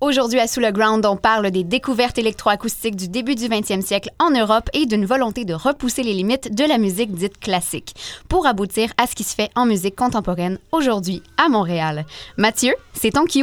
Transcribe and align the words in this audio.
Aujourd'hui 0.00 0.38
à 0.38 0.46
Sous 0.46 0.60
le 0.60 0.70
Ground, 0.70 1.04
on 1.06 1.16
parle 1.16 1.50
des 1.50 1.64
découvertes 1.64 2.18
électroacoustiques 2.18 2.94
du 2.94 3.08
début 3.08 3.34
du 3.34 3.46
20e 3.46 3.82
siècle 3.82 4.10
en 4.20 4.30
Europe 4.30 4.70
et 4.72 4.86
d'une 4.86 5.04
volonté 5.04 5.44
de 5.44 5.54
repousser 5.54 6.04
les 6.04 6.14
limites 6.14 6.54
de 6.54 6.64
la 6.64 6.78
musique 6.78 7.10
dite 7.10 7.40
classique 7.40 7.96
pour 8.28 8.46
aboutir 8.46 8.92
à 8.96 9.08
ce 9.08 9.16
qui 9.16 9.24
se 9.24 9.34
fait 9.34 9.50
en 9.56 9.66
musique 9.66 9.96
contemporaine 9.96 10.60
aujourd'hui 10.70 11.20
à 11.36 11.48
Montréal. 11.48 12.06
Mathieu, 12.36 12.74
c'est 12.92 13.10
ton 13.10 13.24
cue. 13.24 13.42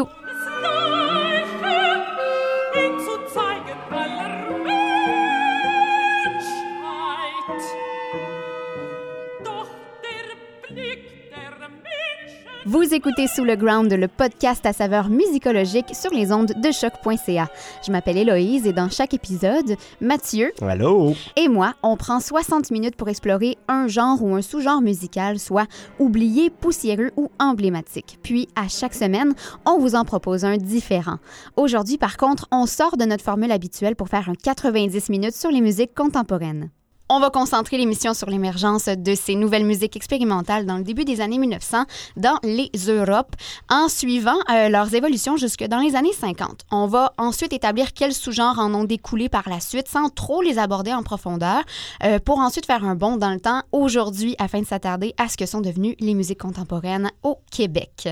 Vous 12.67 12.95
écoutez 12.95 13.27
Sous 13.27 13.43
le 13.43 13.55
Ground, 13.55 13.93
le 13.93 14.07
podcast 14.07 14.65
à 14.65 14.73
saveur 14.73 15.09
musicologique 15.09 15.93
sur 15.93 16.09
les 16.09 16.31
ondes 16.31 16.51
de 16.55 16.71
choc.ca. 16.71 17.47
Je 17.85 17.91
m'appelle 17.91 18.17
Héloïse 18.17 18.65
et 18.65 18.73
dans 18.73 18.89
chaque 18.89 19.13
épisode, 19.13 19.75
Mathieu 20.01 20.51
Allô? 20.63 21.13
et 21.35 21.47
moi, 21.47 21.75
on 21.83 21.95
prend 21.95 22.19
60 22.19 22.71
minutes 22.71 22.95
pour 22.95 23.07
explorer 23.07 23.59
un 23.67 23.87
genre 23.87 24.23
ou 24.23 24.33
un 24.33 24.41
sous-genre 24.41 24.81
musical, 24.81 25.37
soit 25.37 25.67
oublié, 25.99 26.49
poussiéreux 26.49 27.11
ou 27.17 27.29
emblématique. 27.37 28.17
Puis, 28.23 28.47
à 28.55 28.67
chaque 28.67 28.95
semaine, 28.95 29.35
on 29.67 29.77
vous 29.77 29.93
en 29.93 30.03
propose 30.03 30.43
un 30.43 30.57
différent. 30.57 31.19
Aujourd'hui, 31.57 31.99
par 31.99 32.17
contre, 32.17 32.47
on 32.51 32.65
sort 32.65 32.97
de 32.97 33.05
notre 33.05 33.23
formule 33.23 33.51
habituelle 33.51 33.95
pour 33.95 34.09
faire 34.09 34.27
un 34.27 34.33
90 34.33 35.09
minutes 35.09 35.35
sur 35.35 35.51
les 35.51 35.61
musiques 35.61 35.93
contemporaines. 35.93 36.71
On 37.07 37.19
va 37.19 37.29
concentrer 37.29 37.77
l'émission 37.77 38.15
sur 38.15 38.31
l'émergence 38.31 38.85
de 38.85 39.13
ces 39.13 39.35
nouvelles 39.35 39.63
musiques 39.63 39.95
expérimentales 39.95 40.65
dans 40.65 40.77
le 40.77 40.83
début 40.83 41.05
des 41.05 41.21
années 41.21 41.37
1900 41.37 41.83
dans 42.17 42.39
les 42.41 42.71
Europes, 42.87 43.35
en 43.69 43.89
suivant 43.89 44.39
euh, 44.49 44.69
leurs 44.69 44.95
évolutions 44.95 45.37
jusque 45.37 45.63
dans 45.65 45.77
les 45.77 45.95
années 45.95 46.13
50. 46.13 46.65
On 46.71 46.87
va 46.87 47.13
ensuite 47.19 47.53
établir 47.53 47.93
quels 47.93 48.11
sous-genres 48.11 48.57
en 48.57 48.73
ont 48.73 48.85
découlé 48.85 49.29
par 49.29 49.47
la 49.47 49.59
suite 49.59 49.87
sans 49.87 50.09
trop 50.09 50.41
les 50.41 50.57
aborder 50.57 50.93
en 50.93 51.03
profondeur, 51.03 51.61
euh, 52.03 52.17
pour 52.17 52.39
ensuite 52.39 52.65
faire 52.65 52.83
un 52.83 52.95
bond 52.95 53.17
dans 53.17 53.31
le 53.31 53.39
temps 53.39 53.61
aujourd'hui 53.71 54.35
afin 54.39 54.61
de 54.61 54.65
s'attarder 54.65 55.13
à 55.19 55.29
ce 55.29 55.37
que 55.37 55.45
sont 55.45 55.61
devenues 55.61 55.95
les 55.99 56.15
musiques 56.15 56.41
contemporaines 56.41 57.11
au 57.21 57.37
Québec. 57.51 58.09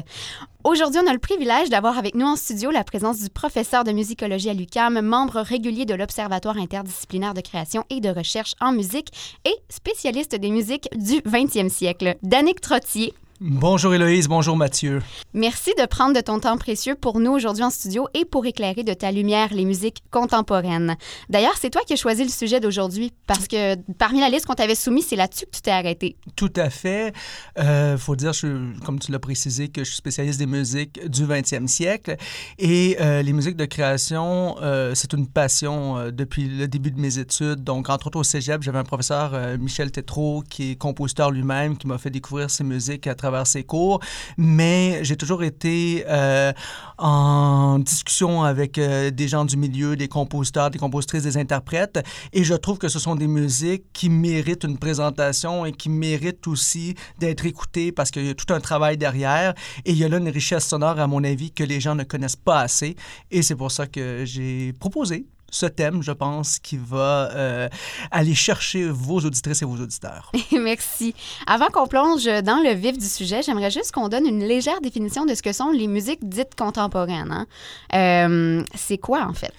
Aujourd'hui, 0.65 1.01
on 1.03 1.09
a 1.09 1.11
le 1.11 1.19
privilège 1.19 1.69
d'avoir 1.69 1.97
avec 1.97 2.15
nous 2.15 2.25
en 2.25 2.37
studio 2.37 2.71
la 2.71 2.85
présence 2.85 3.19
du 3.19 3.29
professeur 3.29 3.83
de 3.83 3.91
musicologie 3.91 4.49
à 4.49 4.53
l'UQAM, 4.53 5.01
membre 5.01 5.41
régulier 5.41 5.83
de 5.83 5.93
l'Observatoire 5.93 6.55
interdisciplinaire 6.55 7.33
de 7.33 7.41
création 7.41 7.83
et 7.89 7.99
de 7.99 8.07
recherche 8.07 8.53
en 8.61 8.71
musique 8.71 9.09
et 9.43 9.55
spécialiste 9.67 10.35
des 10.35 10.51
musiques 10.51 10.87
du 10.93 11.15
20e 11.29 11.67
siècle, 11.67 12.15
Danick 12.23 12.61
Trottier. 12.61 13.13
Bonjour 13.45 13.93
Héloïse, 13.93 14.29
bonjour 14.29 14.55
Mathieu. 14.55 15.01
Merci 15.33 15.71
de 15.77 15.85
prendre 15.85 16.15
de 16.15 16.21
ton 16.21 16.39
temps 16.39 16.55
précieux 16.55 16.95
pour 16.95 17.19
nous 17.19 17.31
aujourd'hui 17.31 17.65
en 17.65 17.69
studio 17.69 18.07
et 18.13 18.23
pour 18.23 18.45
éclairer 18.45 18.83
de 18.83 18.93
ta 18.93 19.11
lumière 19.11 19.53
les 19.53 19.65
musiques 19.65 20.01
contemporaines. 20.11 20.95
D'ailleurs, 21.27 21.57
c'est 21.59 21.69
toi 21.69 21.81
qui 21.85 21.91
as 21.91 21.97
choisi 21.97 22.23
le 22.23 22.29
sujet 22.29 22.61
d'aujourd'hui 22.61 23.11
parce 23.27 23.49
que 23.49 23.75
parmi 23.95 24.21
la 24.21 24.29
liste 24.29 24.45
qu'on 24.45 24.53
t'avait 24.53 24.75
soumise, 24.75 25.07
c'est 25.07 25.17
là-dessus 25.17 25.45
que 25.45 25.57
tu 25.57 25.61
t'es 25.61 25.71
arrêté. 25.71 26.15
Tout 26.37 26.53
à 26.55 26.69
fait. 26.69 27.13
Euh, 27.59 27.97
faut 27.97 28.15
dire, 28.15 28.31
je, 28.31 28.79
comme 28.85 28.97
tu 28.97 29.11
l'as 29.11 29.19
précisé, 29.19 29.67
que 29.67 29.83
je 29.83 29.89
suis 29.89 29.97
spécialiste 29.97 30.39
des 30.39 30.45
musiques 30.45 31.05
du 31.09 31.25
20e 31.25 31.67
siècle 31.67 32.15
et 32.59 32.95
euh, 33.01 33.23
les 33.23 33.33
musiques 33.33 33.57
de 33.57 33.65
création, 33.65 34.55
euh, 34.61 34.95
c'est 34.95 35.11
une 35.11 35.27
passion 35.27 35.97
euh, 35.97 36.11
depuis 36.11 36.47
le 36.47 36.69
début 36.69 36.91
de 36.91 36.99
mes 37.01 37.19
études. 37.19 37.61
Donc, 37.61 37.89
entre 37.89 38.07
autres 38.07 38.19
au 38.19 38.23
cégep, 38.23 38.63
j'avais 38.63 38.79
un 38.79 38.85
professeur, 38.85 39.31
euh, 39.33 39.57
Michel 39.57 39.91
Tétrault, 39.91 40.45
qui 40.49 40.71
est 40.71 40.75
compositeur 40.77 41.29
lui-même, 41.29 41.75
qui 41.77 41.87
m'a 41.87 41.97
fait 41.97 42.09
découvrir 42.09 42.49
ces 42.49 42.63
musiques 42.63 43.05
à 43.05 43.15
travers 43.15 43.32
ses 43.45 43.63
cours, 43.63 43.99
mais 44.37 45.03
j'ai 45.03 45.15
toujours 45.15 45.43
été 45.43 46.05
euh, 46.07 46.53
en 46.97 47.79
discussion 47.79 48.43
avec 48.43 48.77
euh, 48.77 49.11
des 49.11 49.27
gens 49.27 49.45
du 49.45 49.57
milieu, 49.57 49.95
des 49.95 50.07
compositeurs, 50.07 50.69
des 50.69 50.79
compositrices, 50.79 51.23
des 51.23 51.37
interprètes, 51.37 52.05
et 52.31 52.43
je 52.43 52.53
trouve 52.53 52.77
que 52.77 52.87
ce 52.87 52.99
sont 52.99 53.15
des 53.15 53.27
musiques 53.27 53.85
qui 53.93 54.09
méritent 54.09 54.63
une 54.63 54.77
présentation 54.77 55.65
et 55.65 55.71
qui 55.71 55.89
méritent 55.89 56.47
aussi 56.47 56.95
d'être 57.19 57.45
écoutées 57.45 57.91
parce 57.91 58.11
qu'il 58.11 58.25
y 58.25 58.29
a 58.29 58.35
tout 58.35 58.53
un 58.53 58.59
travail 58.59 58.97
derrière, 58.97 59.53
et 59.85 59.91
il 59.91 59.97
y 59.97 60.03
a 60.03 60.09
là 60.09 60.17
une 60.17 60.29
richesse 60.29 60.67
sonore, 60.67 60.99
à 60.99 61.07
mon 61.07 61.23
avis, 61.23 61.51
que 61.51 61.63
les 61.63 61.79
gens 61.79 61.95
ne 61.95 62.03
connaissent 62.03 62.35
pas 62.35 62.61
assez, 62.61 62.95
et 63.31 63.41
c'est 63.41 63.55
pour 63.55 63.71
ça 63.71 63.87
que 63.87 64.23
j'ai 64.25 64.73
proposé 64.73 65.25
ce 65.53 65.67
thème, 65.67 66.01
je 66.01 66.11
pense, 66.11 66.57
qui 66.59 66.77
va 66.77 67.29
euh, 67.31 67.69
aller 68.11 68.33
chercher 68.33 68.85
vos 68.89 69.19
auditrices 69.19 69.61
et 69.61 69.65
vos 69.65 69.81
auditeurs. 69.81 70.31
Merci. 70.51 71.13
Avant 71.45 71.67
qu'on 71.67 71.87
plonge 71.87 72.25
dans 72.25 72.61
le 72.63 72.73
vif 72.73 72.97
du 72.97 73.05
sujet, 73.05 73.41
j'aimerais 73.43 73.69
juste 73.69 73.91
qu'on 73.91 74.09
donne 74.09 74.25
une 74.25 74.43
légère 74.43 74.81
définition 74.81 75.25
de 75.25 75.35
ce 75.35 75.43
que 75.43 75.53
sont 75.53 75.69
les 75.69 75.87
musiques 75.87 76.27
dites 76.27 76.55
contemporaines. 76.57 77.31
hein. 77.31 77.45
Euh, 77.93 78.63
c'est 78.75 78.97
quoi, 78.97 79.27
en 79.27 79.33
fait? 79.33 79.53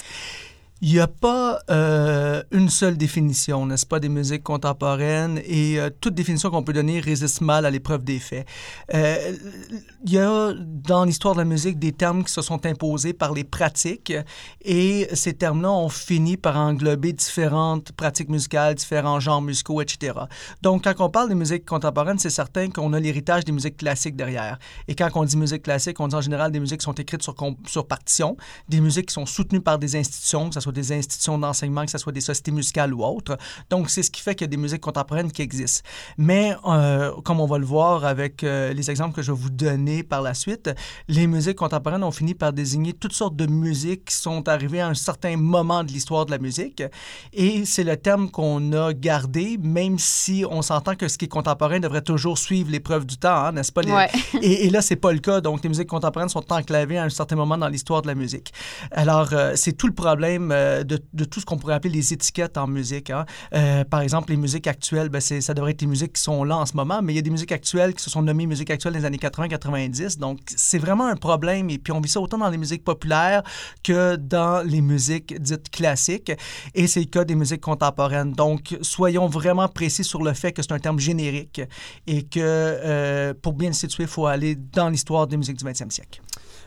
Il 0.86 0.92
n'y 0.92 1.00
a 1.00 1.06
pas 1.06 1.60
euh, 1.70 2.42
une 2.50 2.68
seule 2.68 2.98
définition, 2.98 3.64
n'est-ce 3.64 3.86
pas, 3.86 4.00
des 4.00 4.10
musiques 4.10 4.42
contemporaines 4.42 5.40
et 5.46 5.80
euh, 5.80 5.88
toute 5.98 6.12
définition 6.12 6.50
qu'on 6.50 6.62
peut 6.62 6.74
donner 6.74 7.00
résiste 7.00 7.40
mal 7.40 7.64
à 7.64 7.70
l'épreuve 7.70 8.04
des 8.04 8.18
faits. 8.18 8.46
Euh, 8.92 9.34
il 10.04 10.12
y 10.12 10.18
a 10.18 10.52
dans 10.52 11.04
l'histoire 11.04 11.36
de 11.36 11.38
la 11.38 11.46
musique 11.46 11.78
des 11.78 11.92
termes 11.92 12.22
qui 12.22 12.30
se 12.30 12.42
sont 12.42 12.66
imposés 12.66 13.14
par 13.14 13.32
les 13.32 13.44
pratiques 13.44 14.12
et 14.62 15.08
ces 15.14 15.32
termes-là 15.32 15.72
ont 15.72 15.88
fini 15.88 16.36
par 16.36 16.58
englober 16.58 17.14
différentes 17.14 17.92
pratiques 17.92 18.28
musicales, 18.28 18.74
différents 18.74 19.20
genres 19.20 19.40
musicaux, 19.40 19.80
etc. 19.80 20.12
Donc, 20.60 20.84
quand 20.84 21.02
on 21.02 21.08
parle 21.08 21.30
des 21.30 21.34
musiques 21.34 21.64
contemporaines, 21.64 22.18
c'est 22.18 22.28
certain 22.28 22.68
qu'on 22.68 22.92
a 22.92 23.00
l'héritage 23.00 23.46
des 23.46 23.52
musiques 23.52 23.78
classiques 23.78 24.16
derrière. 24.16 24.58
Et 24.86 24.94
quand 24.94 25.08
on 25.14 25.24
dit 25.24 25.38
musique 25.38 25.62
classique, 25.62 25.98
on 25.98 26.08
dit 26.08 26.14
en 26.14 26.20
général 26.20 26.52
des 26.52 26.60
musiques 26.60 26.80
qui 26.80 26.84
sont 26.84 26.92
écrites 26.92 27.22
sur, 27.22 27.34
sur 27.64 27.86
partition, 27.86 28.36
des 28.68 28.80
musiques 28.82 29.06
qui 29.06 29.14
sont 29.14 29.24
soutenues 29.24 29.62
par 29.62 29.78
des 29.78 29.96
institutions, 29.96 30.48
que 30.48 30.54
ce 30.54 30.60
soit 30.60 30.73
des 30.74 30.92
institutions 30.92 31.38
d'enseignement, 31.38 31.84
que 31.84 31.90
ce 31.90 31.98
soit 31.98 32.12
des 32.12 32.20
sociétés 32.20 32.50
musicales 32.50 32.92
ou 32.92 33.02
autres. 33.04 33.38
Donc, 33.70 33.88
c'est 33.90 34.02
ce 34.02 34.10
qui 34.10 34.20
fait 34.20 34.34
qu'il 34.34 34.44
y 34.46 34.48
a 34.48 34.50
des 34.50 34.56
musiques 34.58 34.80
contemporaines 34.82 35.32
qui 35.32 35.40
existent. 35.42 35.88
Mais, 36.18 36.54
euh, 36.66 37.12
comme 37.24 37.40
on 37.40 37.46
va 37.46 37.58
le 37.58 37.64
voir 37.64 38.04
avec 38.04 38.44
euh, 38.44 38.72
les 38.72 38.90
exemples 38.90 39.14
que 39.14 39.22
je 39.22 39.32
vais 39.32 39.38
vous 39.38 39.50
donner 39.50 40.02
par 40.02 40.20
la 40.22 40.34
suite, 40.34 40.70
les 41.08 41.26
musiques 41.26 41.56
contemporaines 41.56 42.02
ont 42.04 42.10
fini 42.10 42.34
par 42.34 42.52
désigner 42.52 42.92
toutes 42.92 43.12
sortes 43.14 43.36
de 43.36 43.46
musiques 43.46 44.06
qui 44.06 44.16
sont 44.16 44.48
arrivées 44.48 44.80
à 44.80 44.88
un 44.88 44.94
certain 44.94 45.36
moment 45.36 45.82
de 45.84 45.92
l'histoire 45.92 46.26
de 46.26 46.30
la 46.32 46.38
musique. 46.38 46.82
Et 47.32 47.64
c'est 47.64 47.84
le 47.84 47.96
terme 47.96 48.30
qu'on 48.30 48.72
a 48.72 48.92
gardé, 48.92 49.58
même 49.62 49.98
si 49.98 50.44
on 50.50 50.60
s'entend 50.62 50.94
que 50.96 51.08
ce 51.08 51.16
qui 51.18 51.24
est 51.26 51.28
contemporain 51.28 51.80
devrait 51.80 52.02
toujours 52.02 52.36
suivre 52.38 52.70
l'épreuve 52.70 53.06
du 53.06 53.16
temps, 53.16 53.34
hein, 53.46 53.52
n'est-ce 53.52 53.72
pas? 53.72 53.82
Les- 53.82 53.92
Ouais. 53.94 54.08
et, 54.42 54.66
et 54.66 54.70
là, 54.70 54.82
c'est 54.82 54.96
pas 54.96 55.12
le 55.12 55.20
cas. 55.20 55.40
Donc, 55.40 55.62
les 55.62 55.68
musiques 55.68 55.86
contemporaines 55.88 56.28
sont 56.28 56.44
enclavées 56.52 56.98
à 56.98 57.04
un 57.04 57.08
certain 57.10 57.36
moment 57.36 57.56
dans 57.56 57.68
l'histoire 57.68 58.02
de 58.02 58.08
la 58.08 58.14
musique. 58.16 58.52
Alors, 58.90 59.28
euh, 59.32 59.52
c'est 59.54 59.72
tout 59.74 59.86
le 59.86 59.92
problème 59.94 60.50
euh, 60.64 60.84
de, 60.84 61.24
tout 61.24 61.40
ce 61.40 61.46
qu'on 61.46 61.56
pourrait 61.56 61.74
appeler 61.74 61.94
les 61.94 62.12
étiquettes 62.12 62.56
en 62.56 62.66
musique. 62.66 63.10
hein. 63.10 63.24
Euh, 63.54 63.84
par 63.84 64.00
exemple, 64.00 64.30
les 64.30 64.36
musiques 64.36 64.66
actuelles, 64.66 65.08
ben, 65.08 65.20
ça 65.20 65.54
devrait 65.54 65.72
être 65.72 65.82
les 65.82 65.86
musiques 65.86 66.14
qui 66.14 66.22
sont 66.22 66.44
là 66.44 66.56
en 66.56 66.66
ce 66.66 66.74
moment, 66.74 67.00
mais 67.02 67.12
il 67.12 67.16
y 67.16 67.18
a 67.18 67.22
des 67.22 67.30
musiques 67.30 67.52
actuelles 67.52 67.94
qui 67.94 68.02
se 68.02 68.10
sont 68.10 68.22
nommées 68.22 68.46
musiques 68.46 68.70
actuelles 68.70 68.94
des 68.94 69.04
années 69.04 69.18
80-90. 69.18 70.18
Donc, 70.18 70.40
c'est 70.46 70.78
vraiment 70.78 71.06
un 71.06 71.16
problème. 71.16 71.70
Et 71.70 71.78
puis, 71.78 71.92
on 71.92 72.00
vit 72.00 72.08
ça 72.08 72.20
autant 72.20 72.38
dans 72.38 72.48
les 72.48 72.58
musiques 72.58 72.84
populaires 72.84 73.42
que 73.82 74.16
dans 74.16 74.66
les 74.66 74.80
musiques 74.80 75.40
dites 75.40 75.70
classiques. 75.70 76.32
Et 76.74 76.86
c'est 76.86 77.00
le 77.00 77.06
cas 77.06 77.24
des 77.24 77.34
musiques 77.34 77.60
contemporaines. 77.60 78.32
Donc, 78.32 78.76
soyons 78.82 79.26
vraiment 79.26 79.68
précis 79.68 80.04
sur 80.04 80.22
le 80.22 80.32
fait 80.32 80.52
que 80.52 80.62
c'est 80.62 80.72
un 80.72 80.78
terme 80.78 80.98
générique 80.98 81.60
et 82.06 82.22
que 82.22 82.40
euh, 82.40 83.34
pour 83.40 83.52
bien 83.52 83.68
le 83.68 83.74
situer, 83.74 84.04
il 84.04 84.08
faut 84.08 84.26
aller 84.26 84.56
dans 84.56 84.88
l'histoire 84.88 85.26
des 85.26 85.36
musiques 85.36 85.56
du 85.56 85.64
20e 85.64 85.90
siècle. 85.90 86.20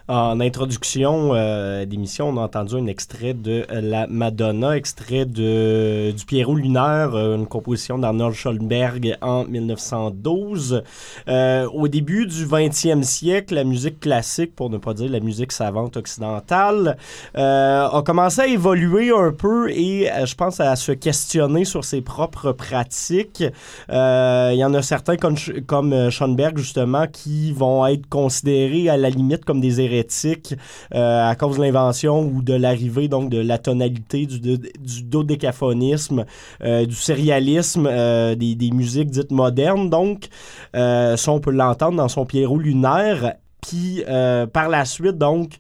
En 0.10 0.40
introduction 0.40 1.32
euh, 1.34 1.86
d'émission, 1.86 2.30
on 2.30 2.38
a 2.38 2.42
entendu 2.44 2.76
un 2.76 2.86
extrait 2.86 3.34
de 3.34 3.66
La 3.70 4.08
Madonna, 4.08 4.78
extrait 4.78 5.26
de, 5.26 6.12
du 6.12 6.26
Pierrot 6.26 6.56
lunaire, 6.56 7.14
euh, 7.14 7.36
une 7.36 7.46
composition 7.46 7.98
d'Arnold 7.98 8.34
Schoenberg 8.34 9.18
en 9.22 9.44
1912. 9.44 10.82
Euh, 11.28 11.68
au 11.74 11.90
début 11.90 12.26
du 12.26 12.46
20e 12.46 13.04
siècle, 13.04 13.56
la 13.56 13.66
musique 13.66 14.00
classique, 14.00 14.56
pour 14.56 14.70
ne 14.70 14.78
pas 14.78 14.94
dire 14.94 15.12
la 15.12 15.20
musique 15.20 15.52
savante 15.52 15.98
occidentale, 15.98 16.96
euh, 17.38 17.90
a 17.90 18.02
commencé 18.02 18.40
à 18.40 18.48
évoluer 18.48 19.10
un 19.10 19.34
peu 19.34 19.70
et 19.72 20.10
euh, 20.10 20.26
je 20.26 20.36
pense 20.36 20.62
à 20.62 20.78
se 20.78 20.94
questionner 20.94 21.66
sur 21.66 21.84
ses 21.84 22.00
propres 22.00 22.54
pratiques. 22.54 23.44
Euh, 23.92 24.52
Il 24.54 24.58
y 24.58 24.64
en 24.64 24.74
a 24.74 24.82
certains 24.82 25.18
comme, 25.18 25.36
comme 25.66 26.10
Schoenberg, 26.10 26.58
justement, 26.58 27.08
qui 27.12 27.52
vont 27.52 27.86
être 27.86 28.08
considérés 28.08 28.88
à 28.88 28.96
la 28.96 29.10
limite 29.10 29.44
comme 29.44 29.60
des 29.60 29.82
hérétiques 29.82 29.97
euh, 30.96 31.30
à 31.30 31.36
cause 31.36 31.58
de 31.58 31.62
l'invention 31.62 32.22
ou 32.22 32.42
de 32.42 32.54
l'arrivée 32.54 33.08
donc 33.08 33.30
de 33.30 33.40
la 33.40 33.58
tonalité, 33.58 34.26
du, 34.26 34.40
du 34.40 35.04
dodécaphonisme, 35.04 36.26
euh, 36.64 36.86
du 36.86 36.96
sérialisme, 36.96 37.88
euh, 37.90 38.36
des, 38.36 38.72
musiques 38.72 39.10
dites 39.10 39.32
modernes. 39.32 39.90
Donc, 39.90 40.28
ça, 40.74 41.32
on 41.32 41.40
peut 41.40 41.52
l'entendre 41.52 41.98
dans 41.98 42.08
son 42.08 42.26
Pierrot 42.26 42.60
lunaire. 42.60 43.36
Puis, 43.62 44.04
par 44.54 44.70
la 44.70 44.86
suite, 44.86 45.18
donc, 45.18 45.54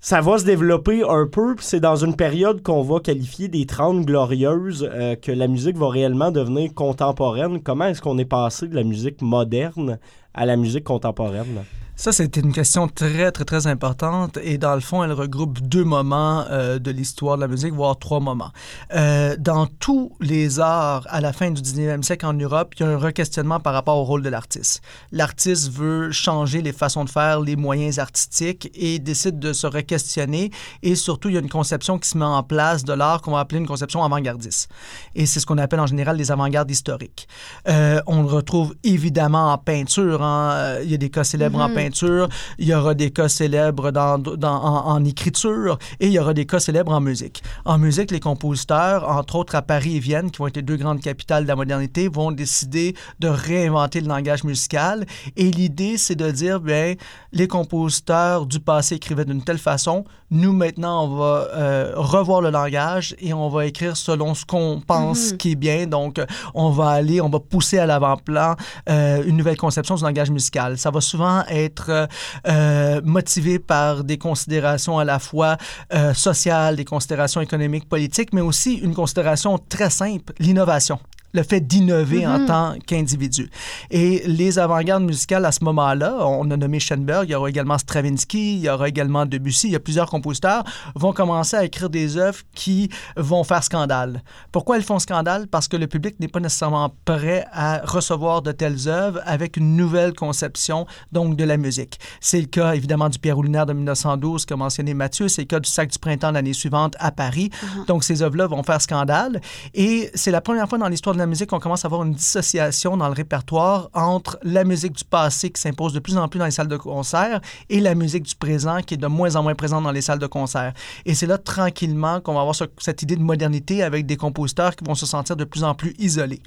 ça 0.00 0.20
va 0.20 0.38
se 0.38 0.44
développer 0.44 1.02
un 1.08 1.26
peu, 1.26 1.54
c'est 1.60 1.78
dans 1.78 1.96
une 1.96 2.16
période 2.16 2.62
qu'on 2.62 2.82
va 2.82 3.00
qualifier 3.00 3.48
des 3.48 3.66
30 3.66 4.04
glorieuses 4.04 4.88
que 5.22 5.30
la 5.30 5.46
musique 5.46 5.76
va 5.76 5.90
réellement 5.90 6.30
devenir 6.30 6.74
contemporaine. 6.74 7.62
Comment 7.62 7.86
est-ce 7.86 8.02
qu'on 8.02 8.18
est 8.18 8.24
passé 8.24 8.66
de 8.66 8.74
la 8.74 8.82
musique 8.82 9.20
moderne 9.22 9.98
à 10.34 10.46
la 10.46 10.56
musique 10.56 10.84
contemporaine? 10.84 11.64
Ça, 11.94 12.10
c'était 12.10 12.40
une 12.40 12.52
question 12.52 12.88
très, 12.88 13.30
très, 13.32 13.44
très 13.44 13.66
importante. 13.66 14.38
Et 14.42 14.56
dans 14.56 14.74
le 14.74 14.80
fond, 14.80 15.04
elle 15.04 15.12
regroupe 15.12 15.60
deux 15.60 15.84
moments 15.84 16.44
euh, 16.50 16.78
de 16.78 16.90
l'histoire 16.90 17.36
de 17.36 17.42
la 17.42 17.48
musique, 17.48 17.74
voire 17.74 17.98
trois 17.98 18.18
moments. 18.18 18.50
Euh, 18.94 19.36
dans 19.38 19.66
tous 19.66 20.10
les 20.18 20.58
arts, 20.58 21.06
à 21.10 21.20
la 21.20 21.34
fin 21.34 21.50
du 21.50 21.60
19e 21.60 22.02
siècle 22.02 22.24
en 22.24 22.32
Europe, 22.32 22.74
il 22.76 22.82
y 22.82 22.86
a 22.86 22.88
un 22.88 22.96
requestionnement 22.96 23.60
par 23.60 23.74
rapport 23.74 23.98
au 23.98 24.04
rôle 24.04 24.22
de 24.22 24.30
l'artiste. 24.30 24.80
L'artiste 25.12 25.70
veut 25.70 26.10
changer 26.10 26.62
les 26.62 26.72
façons 26.72 27.04
de 27.04 27.10
faire, 27.10 27.40
les 27.40 27.56
moyens 27.56 27.98
artistiques 27.98 28.70
et 28.74 28.98
décide 28.98 29.38
de 29.38 29.52
se 29.52 29.66
requestionner. 29.66 30.50
Et 30.82 30.94
surtout, 30.94 31.28
il 31.28 31.34
y 31.34 31.36
a 31.36 31.40
une 31.40 31.50
conception 31.50 31.98
qui 31.98 32.08
se 32.08 32.16
met 32.16 32.24
en 32.24 32.42
place 32.42 32.84
de 32.84 32.94
l'art 32.94 33.20
qu'on 33.20 33.32
va 33.32 33.40
appeler 33.40 33.60
une 33.60 33.66
conception 33.66 34.02
avant-gardiste. 34.02 34.70
Et 35.14 35.26
c'est 35.26 35.40
ce 35.40 35.46
qu'on 35.46 35.58
appelle 35.58 35.80
en 35.80 35.86
général 35.86 36.16
les 36.16 36.32
avant-gardes 36.32 36.70
historiques. 36.70 37.28
Euh, 37.68 38.00
on 38.06 38.22
le 38.22 38.28
retrouve 38.28 38.74
évidemment 38.82 39.52
en 39.52 39.58
peinture. 39.58 40.22
Hein. 40.22 40.78
Il 40.82 40.90
y 40.90 40.94
a 40.94 40.98
des 40.98 41.10
cas 41.10 41.22
célèbres 41.22 41.60
en 41.60 41.68
Mhm. 41.68 41.74
Peinture, 41.92 42.28
il 42.58 42.68
y 42.68 42.74
aura 42.74 42.94
des 42.94 43.10
cas 43.10 43.28
célèbres 43.28 43.90
dans, 43.90 44.18
dans- 44.18 44.62
en, 44.62 44.86
en 44.94 45.04
écriture 45.04 45.78
et 46.00 46.06
il 46.06 46.12
y 46.12 46.18
aura 46.18 46.32
des 46.34 46.46
cas 46.46 46.58
célèbres 46.60 46.92
en 46.92 47.00
musique. 47.00 47.42
En 47.64 47.76
musique, 47.78 48.10
les 48.10 48.20
compositeurs, 48.20 49.08
entre 49.08 49.36
autres 49.36 49.54
à 49.54 49.62
Paris 49.62 49.96
et 49.96 50.00
Vienne, 50.00 50.30
qui 50.30 50.38
vont 50.38 50.46
être 50.46 50.56
les 50.56 50.62
deux 50.62 50.76
grandes 50.76 51.00
capitales 51.00 51.42
de 51.44 51.48
la 51.48 51.56
modernité, 51.56 52.08
vont 52.08 52.32
décider 52.32 52.94
de 53.20 53.28
réinventer 53.28 54.00
le 54.00 54.08
langage 54.08 54.44
musical. 54.44 55.04
Et 55.36 55.50
l'idée, 55.50 55.98
c'est 55.98 56.14
de 56.16 56.30
dire, 56.30 56.60
bien, 56.60 56.94
les 57.32 57.46
compositeurs 57.48 58.46
du 58.46 58.60
passé 58.60 58.94
écrivaient 58.96 59.24
d'une 59.24 59.42
telle 59.42 59.58
façon, 59.58 60.04
nous 60.30 60.52
maintenant, 60.54 61.04
on 61.04 61.16
va 61.16 61.46
euh, 61.54 61.92
revoir 61.96 62.40
le 62.40 62.50
langage 62.50 63.14
et 63.20 63.34
on 63.34 63.48
va 63.50 63.66
écrire 63.66 63.96
selon 63.96 64.34
ce 64.34 64.44
qu'on 64.46 64.80
pense 64.86 65.32
Mhm. 65.32 65.36
qui 65.36 65.52
est 65.52 65.56
bien. 65.56 65.86
Donc, 65.86 66.20
on 66.54 66.70
va 66.70 66.88
aller, 66.88 67.20
on 67.20 67.28
va 67.28 67.38
pousser 67.38 67.78
à 67.78 67.84
l'avant-plan 67.86 68.56
euh, 68.88 69.22
une 69.26 69.36
nouvelle 69.36 69.58
conception 69.58 69.94
du 69.94 70.02
langage 70.02 70.30
musical. 70.30 70.78
Ça 70.78 70.90
va 70.90 71.00
souvent 71.02 71.42
être 71.48 71.71
euh, 71.88 72.06
euh, 72.46 73.00
motivé 73.04 73.58
par 73.58 74.04
des 74.04 74.18
considérations 74.18 74.98
à 74.98 75.04
la 75.04 75.18
fois 75.18 75.56
euh, 75.94 76.14
sociales, 76.14 76.76
des 76.76 76.84
considérations 76.84 77.40
économiques, 77.40 77.88
politiques, 77.88 78.32
mais 78.32 78.40
aussi 78.40 78.74
une 78.74 78.94
considération 78.94 79.58
très 79.68 79.90
simple, 79.90 80.32
l'innovation 80.38 80.98
le 81.32 81.42
fait 81.42 81.60
d'innover 81.60 82.26
en 82.26 82.40
Mhm. 82.40 82.46
tant 82.46 82.74
qu'individu. 82.86 83.50
Et 83.90 84.22
les 84.26 84.58
avant-gardes 84.58 85.02
musicales 85.04 85.44
à 85.44 85.52
ce 85.52 85.64
moment-là, 85.64 86.16
on 86.26 86.50
a 86.50 86.56
nommé 86.56 86.78
Schoenberg, 86.80 87.28
il 87.28 87.32
y 87.32 87.34
aura 87.34 87.48
également 87.48 87.78
Stravinsky, 87.78 88.54
il 88.56 88.60
y 88.60 88.68
aura 88.68 88.88
également 88.88 89.26
Debussy, 89.26 89.68
il 89.68 89.72
y 89.72 89.76
a 89.76 89.80
plusieurs 89.80 90.08
compositeurs, 90.10 90.64
vont 90.94 91.12
commencer 91.12 91.56
à 91.56 91.64
écrire 91.64 91.88
des 91.90 92.16
œuvres 92.16 92.38
qui 92.54 92.90
vont 93.16 93.44
faire 93.44 93.62
scandale. 93.64 94.22
Pourquoi 94.50 94.76
elles 94.76 94.82
font 94.82 94.98
scandale? 94.98 95.46
Parce 95.48 95.68
que 95.68 95.76
le 95.76 95.86
public 95.86 96.20
n'est 96.20 96.28
pas 96.28 96.40
nécessairement 96.40 96.92
prêt 97.04 97.46
à 97.52 97.80
recevoir 97.84 98.42
de 98.42 98.52
telles 98.52 98.88
œuvres 98.88 99.20
avec 99.24 99.56
une 99.56 99.76
nouvelle 99.76 100.12
conception, 100.14 100.86
donc 101.12 101.36
de 101.36 101.44
la 101.44 101.56
musique. 101.56 101.98
C'est 102.20 102.40
le 102.40 102.46
cas 102.46 102.72
évidemment 102.74 103.08
du 103.08 103.18
Pierre 103.18 103.40
Lunaire 103.40 103.66
de 103.66 103.72
1912, 103.72 104.44
comme 104.46 104.60
mentionné 104.60 104.94
Mathieu, 104.94 105.28
c'est 105.28 105.42
le 105.42 105.46
cas 105.46 105.60
du 105.60 105.70
Sac 105.70 105.90
du 105.90 105.98
printemps 105.98 106.30
l'année 106.30 106.52
suivante 106.52 106.94
à 106.98 107.10
Paris. 107.10 107.50
Donc 107.86 108.04
ces 108.04 108.22
œuvres-là 108.22 108.46
vont 108.46 108.62
faire 108.62 108.80
scandale. 108.80 109.40
Et 109.74 110.10
c'est 110.14 110.30
la 110.30 110.40
première 110.40 110.68
fois 110.68 110.78
dans 110.78 110.88
l'histoire 110.88 111.14
de 111.14 111.21
la 111.22 111.26
musique 111.26 111.50
qu'on 111.50 111.60
commence 111.60 111.84
à 111.84 111.88
avoir 111.88 112.02
une 112.02 112.12
dissociation 112.14 112.96
dans 112.96 113.06
le 113.06 113.14
répertoire 113.14 113.88
entre 113.94 114.38
la 114.42 114.64
musique 114.64 114.92
du 114.92 115.04
passé 115.04 115.50
qui 115.50 115.60
s'impose 115.60 115.92
de 115.92 116.00
plus 116.00 116.16
en 116.16 116.26
plus 116.28 116.38
dans 116.38 116.44
les 116.44 116.50
salles 116.50 116.68
de 116.68 116.76
concert 116.76 117.40
et 117.70 117.80
la 117.80 117.94
musique 117.94 118.24
du 118.24 118.34
présent 118.34 118.80
qui 118.82 118.94
est 118.94 118.96
de 118.96 119.06
moins 119.06 119.36
en 119.36 119.42
moins 119.42 119.54
présente 119.54 119.84
dans 119.84 119.92
les 119.92 120.02
salles 120.02 120.18
de 120.18 120.26
concert. 120.26 120.72
Et 121.06 121.14
c'est 121.14 121.26
là 121.26 121.38
tranquillement 121.38 122.20
qu'on 122.20 122.34
va 122.34 122.40
avoir 122.40 122.54
ce- 122.56 122.64
cette 122.78 123.02
idée 123.02 123.14
de 123.16 123.22
modernité 123.22 123.82
avec 123.82 124.04
des 124.06 124.16
compositeurs 124.16 124.74
qui 124.74 124.84
vont 124.84 124.94
se 124.96 125.06
sentir 125.06 125.36
de 125.36 125.44
plus 125.44 125.62
en 125.62 125.74
plus 125.74 125.94
isolés. 125.98 126.42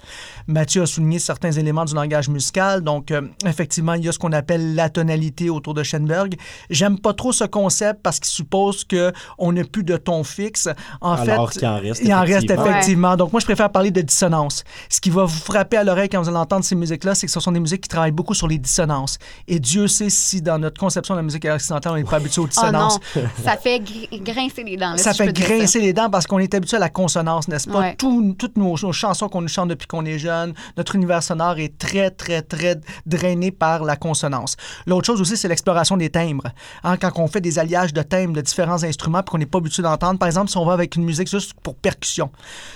Mathieu 0.48 0.82
a 0.82 0.86
souligné 0.86 1.20
certains 1.20 1.52
éléments 1.54 1.86
du 1.86 1.96
langage 1.96 2.28
musical. 2.28 2.82
Donc, 2.82 3.12
euh, 3.12 3.22
effectivement, 3.46 3.94
il 3.94 4.04
y 4.04 4.10
a 4.10 4.12
ce 4.12 4.20
qu'on 4.20 4.34
appelle 4.34 4.76
la 4.76 4.90
tonalité 4.90 5.50
autour 5.50 5.74
de 5.74 5.84
Schoenberg. 5.84 6.36
J'aime 6.70 7.00
pas 7.00 7.14
trop 7.14 7.32
ce 7.32 7.46
concept 7.46 8.02
parce 8.04 8.20
qu'il 8.20 8.30
suppose 8.32 8.84
que 8.84 9.14
on 9.38 9.54
n'a 9.54 9.64
plus 9.64 9.84
de 9.84 9.96
ton 9.96 10.24
fixe. 10.26 10.68
En 11.00 11.14
Alors 11.14 11.52
fait, 11.54 11.60
qu'il 11.60 11.68
en 11.68 11.80
reste. 11.80 12.02
il 12.04 12.14
en 12.14 12.20
reste 12.20 12.32
effectivement. 12.44 12.66
effectivement. 12.66 13.16
Donc, 13.16 13.32
moi, 13.32 13.40
je 13.40 13.46
préfère 13.46 13.72
parler 13.72 13.92
de 13.92 14.02
dissonance. 14.02 14.64
Ce 14.90 15.00
qui 15.02 15.10
va 15.10 15.24
vous 15.26 15.40
frapper 15.40 15.78
à 15.78 15.84
l'oreille 15.84 16.10
quand 16.10 16.22
vous 16.22 16.30
allez 16.30 16.38
entendre 16.38 16.64
ces 16.66 16.76
musiques-là, 16.76 17.16
c'est 17.16 17.26
que 17.28 17.32
ce 17.32 17.40
sont 17.40 17.52
des 17.52 17.60
musiques 17.60 17.82
qui 17.82 17.90
travaillent 17.90 18.12
beaucoup 18.12 18.34
sur 18.34 18.48
les 18.48 18.58
dissonances. 18.58 19.18
Et 19.48 19.60
Dieu 19.60 19.88
sait 19.88 20.10
si, 20.10 20.42
dans 20.42 20.58
notre 20.60 20.80
conception 20.80 21.14
de 21.16 21.20
la 21.20 21.24
musique 21.24 21.46
occidentale, 21.46 21.94
on 21.94 21.96
n'est 21.96 22.04
pas 22.04 22.18
habitué 22.18 22.42
aux 22.42 22.46
Oh 22.58 22.72
non, 22.72 22.88
dissonances. 22.88 23.00
ça 23.44 23.58
fait 23.58 23.80
gr- 23.80 24.24
grincer 24.24 24.64
les 24.64 24.78
dents. 24.78 24.92
là, 24.92 24.98
Ça 24.98 25.14
si 25.14 25.18
fait 25.24 25.34
grincer 25.34 25.80
les 25.82 25.94
dents 25.94 26.10
parce 26.10 26.28
qu'on 26.28 26.40
est 26.40 26.54
habitué 26.54 26.78
à 26.78 26.80
la 26.80 26.90
consonance, 26.90 27.48
n'est-ce 27.48 27.68
pas? 27.70 27.80
Ouais. 27.80 27.96
Tout- 27.96 28.36
toutes 28.38 28.58
nos, 28.58 28.76
nos 28.82 28.92
chansons 28.94 29.30
qu'on 29.30 29.42
nous 29.42 29.48
chante 29.48 29.70
depuis 29.70 29.88
qu'on 29.88 30.06
est 30.06 30.20
jeune, 30.20 30.54
notre 30.78 30.96
univers 30.96 31.24
sonore 31.24 31.58
est 31.60 31.78
très, 31.78 32.12
très, 32.12 32.42
très 32.42 32.80
drainé 33.06 33.52
par 33.52 33.84
la 33.84 33.96
consonance. 33.96 34.56
L'autre 34.86 35.06
chose 35.06 35.22
aussi, 35.22 35.38
c'est 35.38 35.48
l'exploration 35.48 35.98
des 35.98 36.10
timbres. 36.10 36.48
Hein, 36.84 36.98
quand 36.98 37.12
on 37.18 37.28
fait 37.28 37.42
des 37.42 37.60
alliages 37.60 37.94
de 37.94 38.02
timbres 38.02 38.34
de 38.34 38.42
différents 38.42 38.84
instruments 38.84 39.22
qu'on 39.24 39.38
n'est 39.38 39.46
pas 39.46 39.58
habitué 39.60 39.84
d'entendre, 39.84 40.20
par 40.20 40.28
exemple, 40.28 40.50
si 40.50 40.58
on 40.58 40.66
va 40.66 40.74
avec 40.74 40.96
une 40.96 41.04
musique 41.04 41.30
juste 41.30 41.54
pour 41.62 41.76
percussion. 41.76 42.32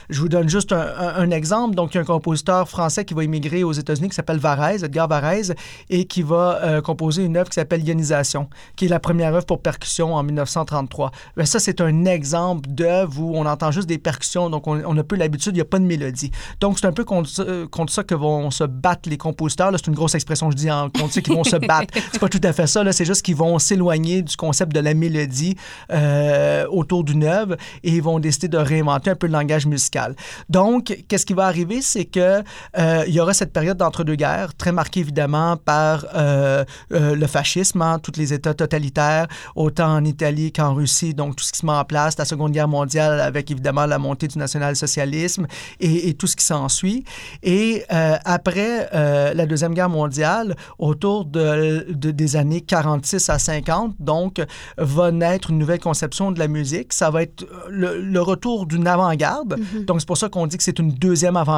Je 0.10 0.20
vous 0.22 0.30
donne 0.30 0.50
juste 0.50 0.72
un, 0.74 0.80
un- 0.80 1.16
un 1.16 1.32
exemple. 1.32 1.76
Donc, 1.80 1.94
il 1.94 1.96
y 1.96 1.98
a 2.00 2.02
un 2.02 2.06
compositeur 2.06 2.68
français 2.68 3.06
qui 3.06 3.14
va 3.14 3.24
immigrer 3.24 3.64
aux 3.64 3.72
États-Unis 3.72 4.10
qui 4.10 4.16
s'appelle 4.16 4.38
Varèse, 4.38 4.84
Edgar 4.84 5.08
Varèse, 5.08 5.56
et 5.90 6.04
qui 6.04 6.22
va 6.24 6.60
euh, 6.62 6.82
composer 6.82 7.24
une 7.24 7.38
œuvre 7.38 7.48
qui 7.50 7.56
s'appelle 7.56 7.88
Ionisation, 7.88 8.50
qui 8.76 8.86
est 8.86 8.90
la 8.90 9.00
première 9.00 9.34
œuvre 9.34 9.46
pour 9.46 9.62
percussion 9.62 10.14
en 10.16 10.22
1933. 10.24 11.12
Ben, 11.38 11.46
ça, 11.46 11.60
c'est 11.60 11.80
un 11.80 12.04
exemple 12.04 12.70
d'œuvre 12.70 13.22
où 13.22 13.32
on 13.38 13.46
entend 13.46 13.72
juste 13.72 13.88
des 13.88 13.98
percussions, 13.98 14.50
donc 14.50 14.68
on, 14.68 14.82
on 14.86 14.98
a 14.98 15.04
peu 15.06 15.16
l'habitude, 15.16 15.54
il 15.54 15.60
n'y 15.60 15.62
a 15.62 15.66
pas 15.66 15.80
de 15.80 15.86
mélodie. 15.86 16.32
Donc, 16.60 16.80
c'est 16.80 16.86
un 16.88 16.92
peu 16.92 17.06
contre, 17.06 17.30
ça- 17.30 17.44
euh, 17.44 17.66
contre 17.66 17.94
ça 17.94 18.04
que 18.04 18.14
vont 18.14 18.52
se 18.52 18.66
battre 18.66 19.08
les 19.10 19.18
compositeurs. 19.18 19.72
Là, 19.72 19.78
C'est 19.78 19.88
une 19.88 19.96
grosse 19.96 20.16
expression, 20.16 20.52
je 20.52 20.58
dis, 20.58 20.70
en, 20.70 20.90
contre 20.90 21.14
ça 21.14 21.22
qu'ils 21.22 21.34
vont 21.34 21.46
se 21.46 21.56
battre. 21.66 21.94
C'est 22.12 22.20
pas 22.20 22.28
tout 22.28 22.42
à 22.44 22.52
fait 22.52 22.68
ça, 22.68 22.84
là, 22.84 22.92
c'est 22.92 23.06
juste 23.06 23.22
qu'ils 23.22 23.38
vont 23.38 23.58
s'éloigner 23.58 24.22
du 24.22 24.36
concept 24.36 24.74
de 24.76 24.82
la 24.82 24.94
mélodie 24.94 25.56
euh, 25.92 26.66
autour 26.68 27.06
d'une 27.06 27.24
œuvre 27.24 27.56
et 27.84 27.92
ils 27.92 28.02
vont 28.04 28.20
décider 28.20 28.50
de 28.50 28.58
réinventer 28.58 29.10
un 29.12 29.16
peu 29.16 29.28
le 29.28 29.34
langage 29.34 29.66
musical. 29.66 30.16
Donc, 30.50 30.96
qu'est-ce 31.08 31.26
qui 31.26 31.34
va 31.34 31.46
arriver, 31.46 31.69
c'est 31.82 32.06
que 32.06 32.42
euh, 32.78 33.04
il 33.08 33.14
y 33.14 33.20
aura 33.20 33.34
cette 33.34 33.54
période 33.54 33.78
d'entre-deux-guerres, 33.78 34.56
très 34.56 34.72
marquée 34.72 35.00
évidemment 35.02 35.58
par 35.58 36.06
euh, 36.16 36.64
euh, 36.94 37.16
le 37.16 37.28
fascisme, 37.28 37.82
hein, 37.82 38.00
tous 38.00 38.14
les 38.18 38.34
États 38.34 38.54
totalitaires, 38.54 39.28
autant 39.56 39.94
en 39.96 40.04
Italie 40.04 40.52
qu'en 40.52 40.74
Russie, 40.74 41.14
donc 41.14 41.36
tout 41.36 41.44
ce 41.44 41.52
qui 41.52 41.60
se 41.60 41.66
met 41.66 41.72
en 41.72 41.86
place, 41.86 42.18
la 42.18 42.26
Seconde 42.26 42.52
Guerre 42.52 42.68
mondiale 42.68 43.20
avec 43.22 43.50
évidemment 43.52 43.86
la 43.86 43.98
montée 44.00 44.28
du 44.28 44.38
national-socialisme 44.38 45.46
et, 45.80 46.10
et 46.10 46.14
tout 46.14 46.28
ce 46.28 46.36
qui 46.36 46.46
s'ensuit. 46.46 47.04
Et 47.44 47.84
après 47.90 48.90
la 48.92 49.46
Deuxième 49.46 49.74
Guerre 49.74 49.90
mondiale, 49.90 50.56
autour 50.78 51.26
de, 51.26 51.86
de- 51.90 52.12
des 52.12 52.36
années 52.36 52.62
46 52.62 53.30
à 53.30 53.40
50, 53.40 53.96
donc, 54.00 54.42
va 54.78 55.12
naître 55.12 55.52
une 55.52 55.58
nouvelle 55.60 55.80
conception 55.80 56.32
de 56.32 56.40
la 56.40 56.48
musique. 56.48 56.94
Ça 56.94 57.10
va 57.10 57.24
être 57.24 57.46
le, 57.70 58.02
le 58.02 58.22
retour 58.22 58.66
d'une 58.66 58.88
avant-garde. 58.88 59.58
Donc, 59.86 60.00
c'est 60.00 60.08
pour 60.08 60.18
ça 60.18 60.30
qu'on 60.30 60.48
dit 60.48 60.58
que 60.58 60.64
c'est 60.64 60.80
une 60.80 60.92
deuxième 60.92 61.38
avant-garde. 61.38 61.49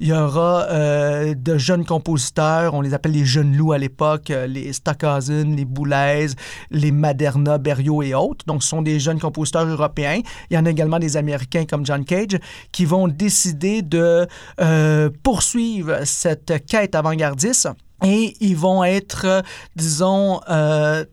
Il 0.00 0.06
y 0.08 0.12
aura 0.12 0.64
euh, 0.70 1.34
de 1.34 1.58
jeunes 1.58 1.84
compositeurs, 1.84 2.74
on 2.74 2.80
les 2.80 2.94
appelle 2.94 3.12
les 3.12 3.24
jeunes 3.24 3.56
loups 3.56 3.72
à 3.72 3.78
l'époque, 3.78 4.30
euh, 4.30 4.46
les 4.46 4.72
Stockhausen, 4.72 5.56
les 5.56 5.64
Boulez, 5.64 6.28
les 6.70 6.92
Maderna, 6.92 7.58
Berriot 7.58 8.02
et 8.02 8.14
autres. 8.14 8.44
Donc, 8.46 8.62
ce 8.62 8.68
sont 8.68 8.82
des 8.82 9.00
jeunes 9.00 9.18
compositeurs 9.18 9.66
européens. 9.66 10.20
Il 10.50 10.54
y 10.54 10.58
en 10.58 10.66
a 10.66 10.70
également 10.70 10.98
des 10.98 11.16
Américains 11.16 11.64
comme 11.64 11.84
John 11.84 12.04
Cage 12.04 12.38
qui 12.72 12.84
vont 12.84 13.08
décider 13.08 13.82
de 13.82 14.26
euh, 14.60 15.10
poursuivre 15.22 15.98
cette 16.04 16.64
quête 16.66 16.94
avant-gardiste. 16.94 17.68
Et 18.02 18.34
ils 18.40 18.56
vont 18.56 18.82
être, 18.82 19.42
disons, 19.76 20.40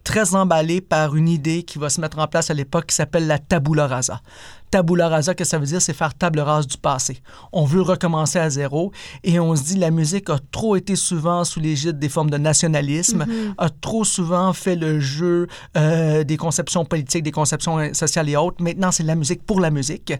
très 0.05 0.35
emballés 0.35 0.79
par 0.79 1.17
une 1.17 1.27
idée 1.27 1.63
qui 1.63 1.79
va 1.79 1.89
se 1.89 1.99
mettre 1.99 2.17
en 2.17 2.27
place 2.27 2.49
à 2.49 2.53
l'époque 2.53 2.85
qui 2.85 2.95
s'appelle 2.95 3.27
la 3.27 3.39
tabula 3.39 3.87
rasa. 3.87 4.21
Tabula 4.71 5.07
rasa, 5.09 5.33
que 5.33 5.43
ça 5.45 5.57
veut 5.57 5.65
dire, 5.65 5.81
c'est 5.81 5.93
faire 5.93 6.13
table 6.13 6.39
rase 6.39 6.67
du 6.67 6.77
passé. 6.77 7.21
On 7.53 7.63
veut 7.65 7.81
recommencer 7.81 8.37
à 8.39 8.49
zéro 8.49 8.91
et 9.23 9.39
on 9.39 9.55
se 9.55 9.63
dit 9.63 9.77
la 9.77 9.91
musique 9.91 10.29
a 10.29 10.37
trop 10.51 10.75
été 10.75 10.95
souvent 10.95 11.43
sous 11.43 11.59
l'égide 11.59 11.99
des 11.99 12.09
formes 12.09 12.29
de 12.29 12.37
nationalisme, 12.37 13.25
a 13.57 13.69
trop 13.69 14.03
souvent 14.03 14.51
fait 14.53 14.75
le 14.75 14.99
jeu 14.99 15.47
euh, 15.77 16.23
des 16.23 16.37
conceptions 16.37 16.83
politiques, 16.85 17.23
des 17.23 17.31
conceptions 17.31 17.93
sociales 17.93 18.29
et 18.29 18.35
autres. 18.35 18.61
Maintenant, 18.61 18.91
c'est 18.91 19.03
la 19.03 19.15
musique 19.15 19.43
pour 19.45 19.59
la 19.59 19.71
musique. 19.71 20.13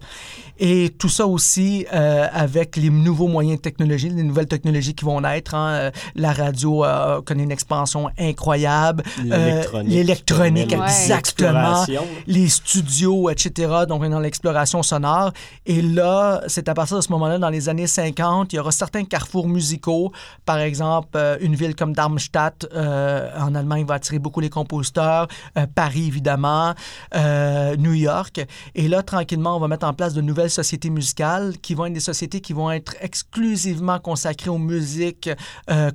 Et 0.60 0.89
tout 0.98 1.10
ça 1.10 1.27
aussi 1.27 1.86
euh, 1.94 2.27
avec 2.32 2.77
les 2.77 2.89
nouveaux 2.89 3.27
moyens 3.27 3.58
de 3.58 3.62
technologie, 3.62 4.10
les 4.10 4.24
nouvelles 4.24 4.48
technologies 4.48 4.94
qui 4.96 5.06
vont 5.06 5.22
naître. 5.22 5.54
hein. 5.56 5.70
Euh, 5.74 5.92
La 6.16 6.32
radio 6.34 6.84
euh, 6.86 7.22
connaît 7.22 7.44
une 7.44 7.51
expansion 7.51 8.10
incroyable. 8.18 9.04
Euh, 9.20 9.24
L'électronique. 9.84 9.92
L'électronique, 9.92 10.74
exactement 10.74 11.86
les 12.27 12.48
studios, 12.48 13.30
etc. 13.30 13.51
Donc, 13.88 14.01
on 14.01 14.06
est 14.06 14.10
dans 14.10 14.20
l'exploration 14.38 14.84
sonore. 14.84 15.32
Et 15.65 15.82
là, 15.82 16.41
c'est 16.48 16.70
à 16.70 16.74
partir 16.74 16.98
de 16.98 17.01
ce 17.01 17.12
moment-là, 17.12 17.39
dans 17.39 17.50
les 17.50 17.70
années 17.70 17.88
50, 17.88 18.53
il 18.53 18.58
y 18.58 18.60
aura 18.60 18.72
certains 18.72 19.03
carrefours 19.03 19.48
musicaux. 19.48 20.12
Par 20.46 20.60
exemple, 20.60 21.10
euh, 21.15 21.38
une 21.41 21.56
ville 21.56 21.75
comme 21.75 21.94
Darmstadt, 21.94 22.67
euh, 22.74 23.29
en 23.39 23.56
Allemagne, 23.56 23.86
va 23.86 23.96
attirer 23.96 24.20
beaucoup 24.20 24.39
les 24.39 24.50
compositeurs. 24.50 25.27
Euh, 25.58 25.65
Paris, 25.74 26.08
évidemment. 26.08 26.74
New 27.77 27.94
York. 27.94 28.46
Et 28.75 28.88
là, 28.88 29.01
tranquillement, 29.01 29.56
on 29.58 29.60
va 29.60 29.67
mettre 29.67 29.86
en 29.86 29.94
place 29.94 30.13
de 30.13 30.22
nouvelles 30.22 30.50
sociétés 30.50 30.89
musicales 30.89 31.58
qui 31.62 31.74
vont 31.74 31.86
être 31.86 31.94
des 31.94 32.00
sociétés 32.00 32.41
qui 32.41 32.53
vont 32.53 32.72
être 32.72 32.96
exclusivement 33.01 34.00
consacrées 34.00 34.50
aux 34.50 34.58
musiques 34.58 35.29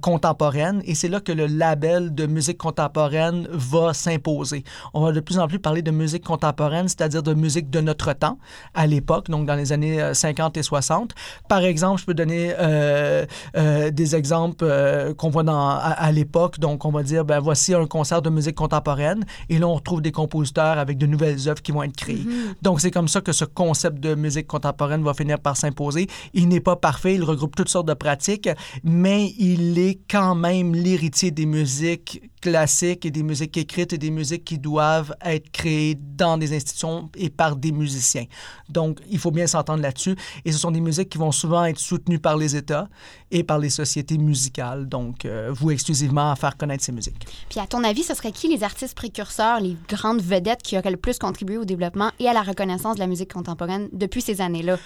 contemporaines 0.01 0.23
contemporaine 0.23 0.83
et 0.85 0.95
c'est 0.95 1.09
là 1.09 1.21
que 1.21 1.33
le 1.33 1.47
label 1.47 2.15
de 2.15 2.27
musique 2.27 2.59
contemporaine 2.59 3.49
va 3.51 3.93
s'imposer. 3.93 4.63
On 4.95 5.01
va 5.01 5.13
de 5.13 5.21
plus 5.21 5.39
en 5.39 5.49
plus 5.49 5.59
parler 5.59 5.83
de 5.83 5.91
musique 5.91 6.25
contemporaine, 6.25 6.87
c'est-à-dire 6.87 7.23
de 7.23 7.35
musique 7.35 7.71
de 7.71 7.81
notre 7.81 8.13
temps 8.13 8.32
à 8.75 8.87
l'époque, 8.87 9.29
donc 9.29 9.47
dans 9.47 9.55
les 9.55 9.73
années 9.73 10.15
50 10.15 10.57
et 10.57 10.63
60. 10.63 11.15
Par 11.49 11.65
exemple, 11.65 12.01
je 12.01 12.07
peux 12.07 12.15
donner 12.15 12.53
euh, 12.59 13.27
euh, 13.57 13.91
des 13.91 14.17
exemples 14.17 14.65
euh, 14.65 15.15
qu'on 15.15 15.31
voit 15.31 15.43
dans, 15.43 15.69
à, 15.69 16.13
l'époque. 16.13 16.59
Donc, 16.59 16.85
on 16.85 16.91
va 16.91 17.03
dire, 17.03 17.25
ben 17.25 17.41
voici 17.41 17.75
un 17.75 17.87
concert 17.87 18.23
de 18.23 18.31
musique 18.31 18.55
contemporaine 18.55 19.25
et 19.49 19.59
là, 19.59 19.69
on 19.69 19.75
retrouve 19.75 20.03
des 20.03 20.13
compositeurs 20.13 20.79
avec 20.79 20.99
de 20.99 21.07
nouvelles 21.07 21.49
œuvres 21.49 21.63
qui 21.63 21.73
vont 21.73 21.83
être 21.83 21.97
créées. 21.97 22.17
Mm-hmm. 22.17 22.63
Donc, 22.63 22.81
c'est 22.81 22.91
comme 22.91 23.09
ça 23.09 23.21
que 23.21 23.33
ce 23.33 23.45
concept 23.45 24.01
de 24.01 24.15
musique 24.15 24.47
contemporaine 24.47 25.03
va 25.03 25.15
finir 25.15 25.39
par 25.39 25.57
s'imposer. 25.57 26.09
Il 26.35 26.49
n'est 26.49 26.61
pas 26.61 26.77
parfait, 26.77 27.15
il 27.15 27.25
regroupe 27.25 27.57
toutes 27.57 27.69
sortes 27.69 27.89
de 27.89 27.95
pratiques, 27.95 28.49
mais 28.85 29.33
il 29.39 29.79
est 29.79 30.01
quand 30.11 30.35
même 30.35 30.75
l'héritier 30.75 31.31
des 31.31 31.47
musiques 31.47 32.32
classiques 32.43 33.07
et 33.07 33.11
des 33.11 33.23
musiques 33.23 33.57
écrites 33.57 33.95
et 33.95 33.99
des 33.99 34.11
musiques 34.11 34.45
qui 34.45 34.59
doivent 34.59 35.15
être 35.25 35.51
créées 35.51 35.97
dans 35.99 36.37
des 36.37 36.55
institutions 36.55 37.09
et 37.17 37.31
par 37.31 37.57
des 37.57 37.73
musiciens. 37.73 38.27
Donc, 38.69 38.99
il 39.09 39.19
faut 39.19 39.31
bien 39.31 39.47
s'entendre 39.47 39.81
là-dessus. 39.81 40.17
Et 40.45 40.53
ce 40.53 40.59
sont 40.59 40.73
des 40.73 40.81
musiques 40.81 41.09
qui 41.09 41.19
vont 41.19 41.33
souvent 41.33 41.65
être 41.65 41.79
soutenues 41.79 42.19
par 42.19 42.37
les 42.37 42.55
États 42.57 42.89
et 43.31 43.45
par 43.45 43.59
les 43.59 43.71
sociétés 43.71 44.19
musicales. 44.19 44.89
Donc, 44.89 45.25
euh, 45.25 45.51
vous 45.53 45.71
exclusivement 45.71 46.33
à 46.33 46.37
faire 46.37 46.57
connaître 46.57 46.85
ces 46.85 46.93
musiques. 46.93 47.25
Puis, 47.49 47.61
à 47.61 47.67
ton 47.67 47.85
avis, 47.85 48.03
ce 48.03 48.15
serait 48.15 48.33
qui 48.33 48.49
les 48.49 48.65
artistes 48.65 48.97
précurseurs, 48.97 49.61
les 49.61 49.77
grandes 49.89 50.21
vedettes 50.21 50.63
qui 50.63 50.77
auraient 50.77 50.91
le 50.91 50.97
plus 50.97 51.19
contribué 51.19 51.57
au 51.57 51.65
développement 51.65 52.11
et 52.19 52.29
à 52.29 52.33
la 52.33 52.43
reconnaissance 52.43 52.97
de 52.97 53.01
la 53.01 53.07
musique 53.07 53.33
contemporaine 53.33 53.89
depuis 53.93 54.21
ces 54.21 54.41
années-là? 54.41 54.77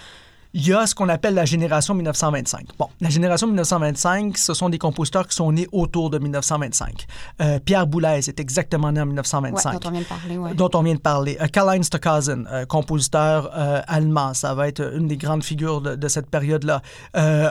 Il 0.56 0.66
y 0.66 0.72
a 0.72 0.86
ce 0.86 0.94
qu'on 0.94 1.10
appelle 1.10 1.34
la 1.34 1.44
génération 1.44 1.92
1925. 1.92 2.68
Bon, 2.78 2.88
la 3.02 3.10
génération 3.10 3.46
1925, 3.46 4.38
ce 4.38 4.54
sont 4.54 4.70
des 4.70 4.78
compositeurs 4.78 5.26
qui 5.26 5.36
sont 5.36 5.52
nés 5.52 5.68
autour 5.70 6.08
de 6.08 6.18
1925. 6.18 7.06
Euh, 7.42 7.58
Pierre 7.62 7.86
Boulez 7.86 8.26
est 8.26 8.40
exactement 8.40 8.90
né 8.90 9.02
en 9.02 9.04
1925. 9.04 9.75
Ouais, 9.75 9.78
dont 9.78 9.88
on 9.88 9.90
vient 9.90 10.00
de 10.00 10.06
parler, 10.06 10.38
ouais. 10.38 10.54
Dont 10.54 10.70
on 10.72 10.82
vient 10.82 10.94
de 10.94 11.00
parler. 11.00 11.36
Euh, 11.42 11.46
Karl-Heinz 11.48 11.84
Stockhausen, 11.84 12.48
euh, 12.50 12.64
compositeur 12.64 13.50
allemand, 13.86 14.32
ça 14.32 14.54
va 14.54 14.68
être 14.68 14.94
une 14.96 15.08
des 15.08 15.18
grandes 15.18 15.44
figures 15.44 15.82
de, 15.82 16.08
cette 16.08 16.30
période-là. 16.30 16.80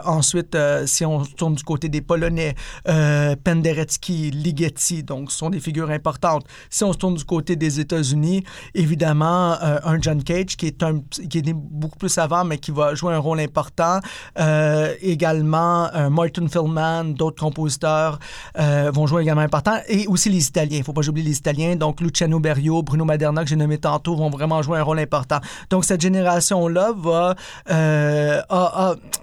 ensuite, 0.06 0.58
si 0.88 1.06
on 1.06 1.24
tourne 1.24 1.54
du 1.54 1.64
côté 1.64 1.90
des 1.90 2.02
Polonais, 2.02 2.56
Penderecki, 2.86 4.32
Ligeti, 4.32 5.04
donc 5.04 5.32
ce 5.32 5.38
sont 5.38 5.52
des 5.52 5.60
figures 5.60 5.92
importantes. 5.92 6.46
Si 6.72 6.84
on 6.84 6.92
se 6.92 6.98
tourne 6.98 7.16
du 7.16 7.26
côté 7.26 7.56
des 7.56 7.80
États-Unis, 7.80 8.44
évidemment, 8.74 9.58
un 9.62 10.02
John 10.02 10.24
Cage 10.24 10.58
qui 10.58 10.68
est, 10.68 10.82
un, 10.82 11.02
qui 11.30 11.38
est 11.38 11.46
né 11.46 11.54
beaucoup 11.54 11.98
plus 11.98 12.18
avant, 12.18 12.44
mais 12.44 12.58
qui 12.58 12.72
va 12.72 12.95
jouer 12.96 13.14
un 13.14 13.20
rôle 13.20 13.40
important. 13.40 14.00
Euh, 14.40 14.94
également, 15.02 15.90
euh, 15.96 16.10
Martin 16.10 16.48
Philman, 16.48 17.06
d'autres 17.06 17.42
compositeurs 17.42 18.20
euh, 18.60 18.92
vont 18.94 19.08
jouer 19.08 19.24
également 19.24 19.42
important. 19.42 19.78
Et 19.88 20.08
aussi 20.08 20.30
les 20.30 20.48
Italiens. 20.48 20.78
Il 20.78 20.80
ne 20.80 20.86
faut 20.86 20.94
pas 20.94 21.08
oublier 21.08 21.28
les 21.28 21.38
Italiens. 21.38 21.76
Donc, 21.76 22.02
Luciano 22.02 22.40
Berio, 22.40 22.82
Bruno 22.82 23.06
Maderna, 23.06 23.44
que 23.44 23.50
j'ai 23.50 23.56
nommé 23.56 23.78
tantôt, 23.78 24.16
vont 24.16 24.30
vraiment 24.30 24.62
jouer 24.62 24.80
un 24.80 24.84
rôle 24.84 25.00
important. 25.00 25.40
Donc, 25.70 25.86
cette 25.86 26.02
génération-là 26.02 26.94
va... 26.98 27.36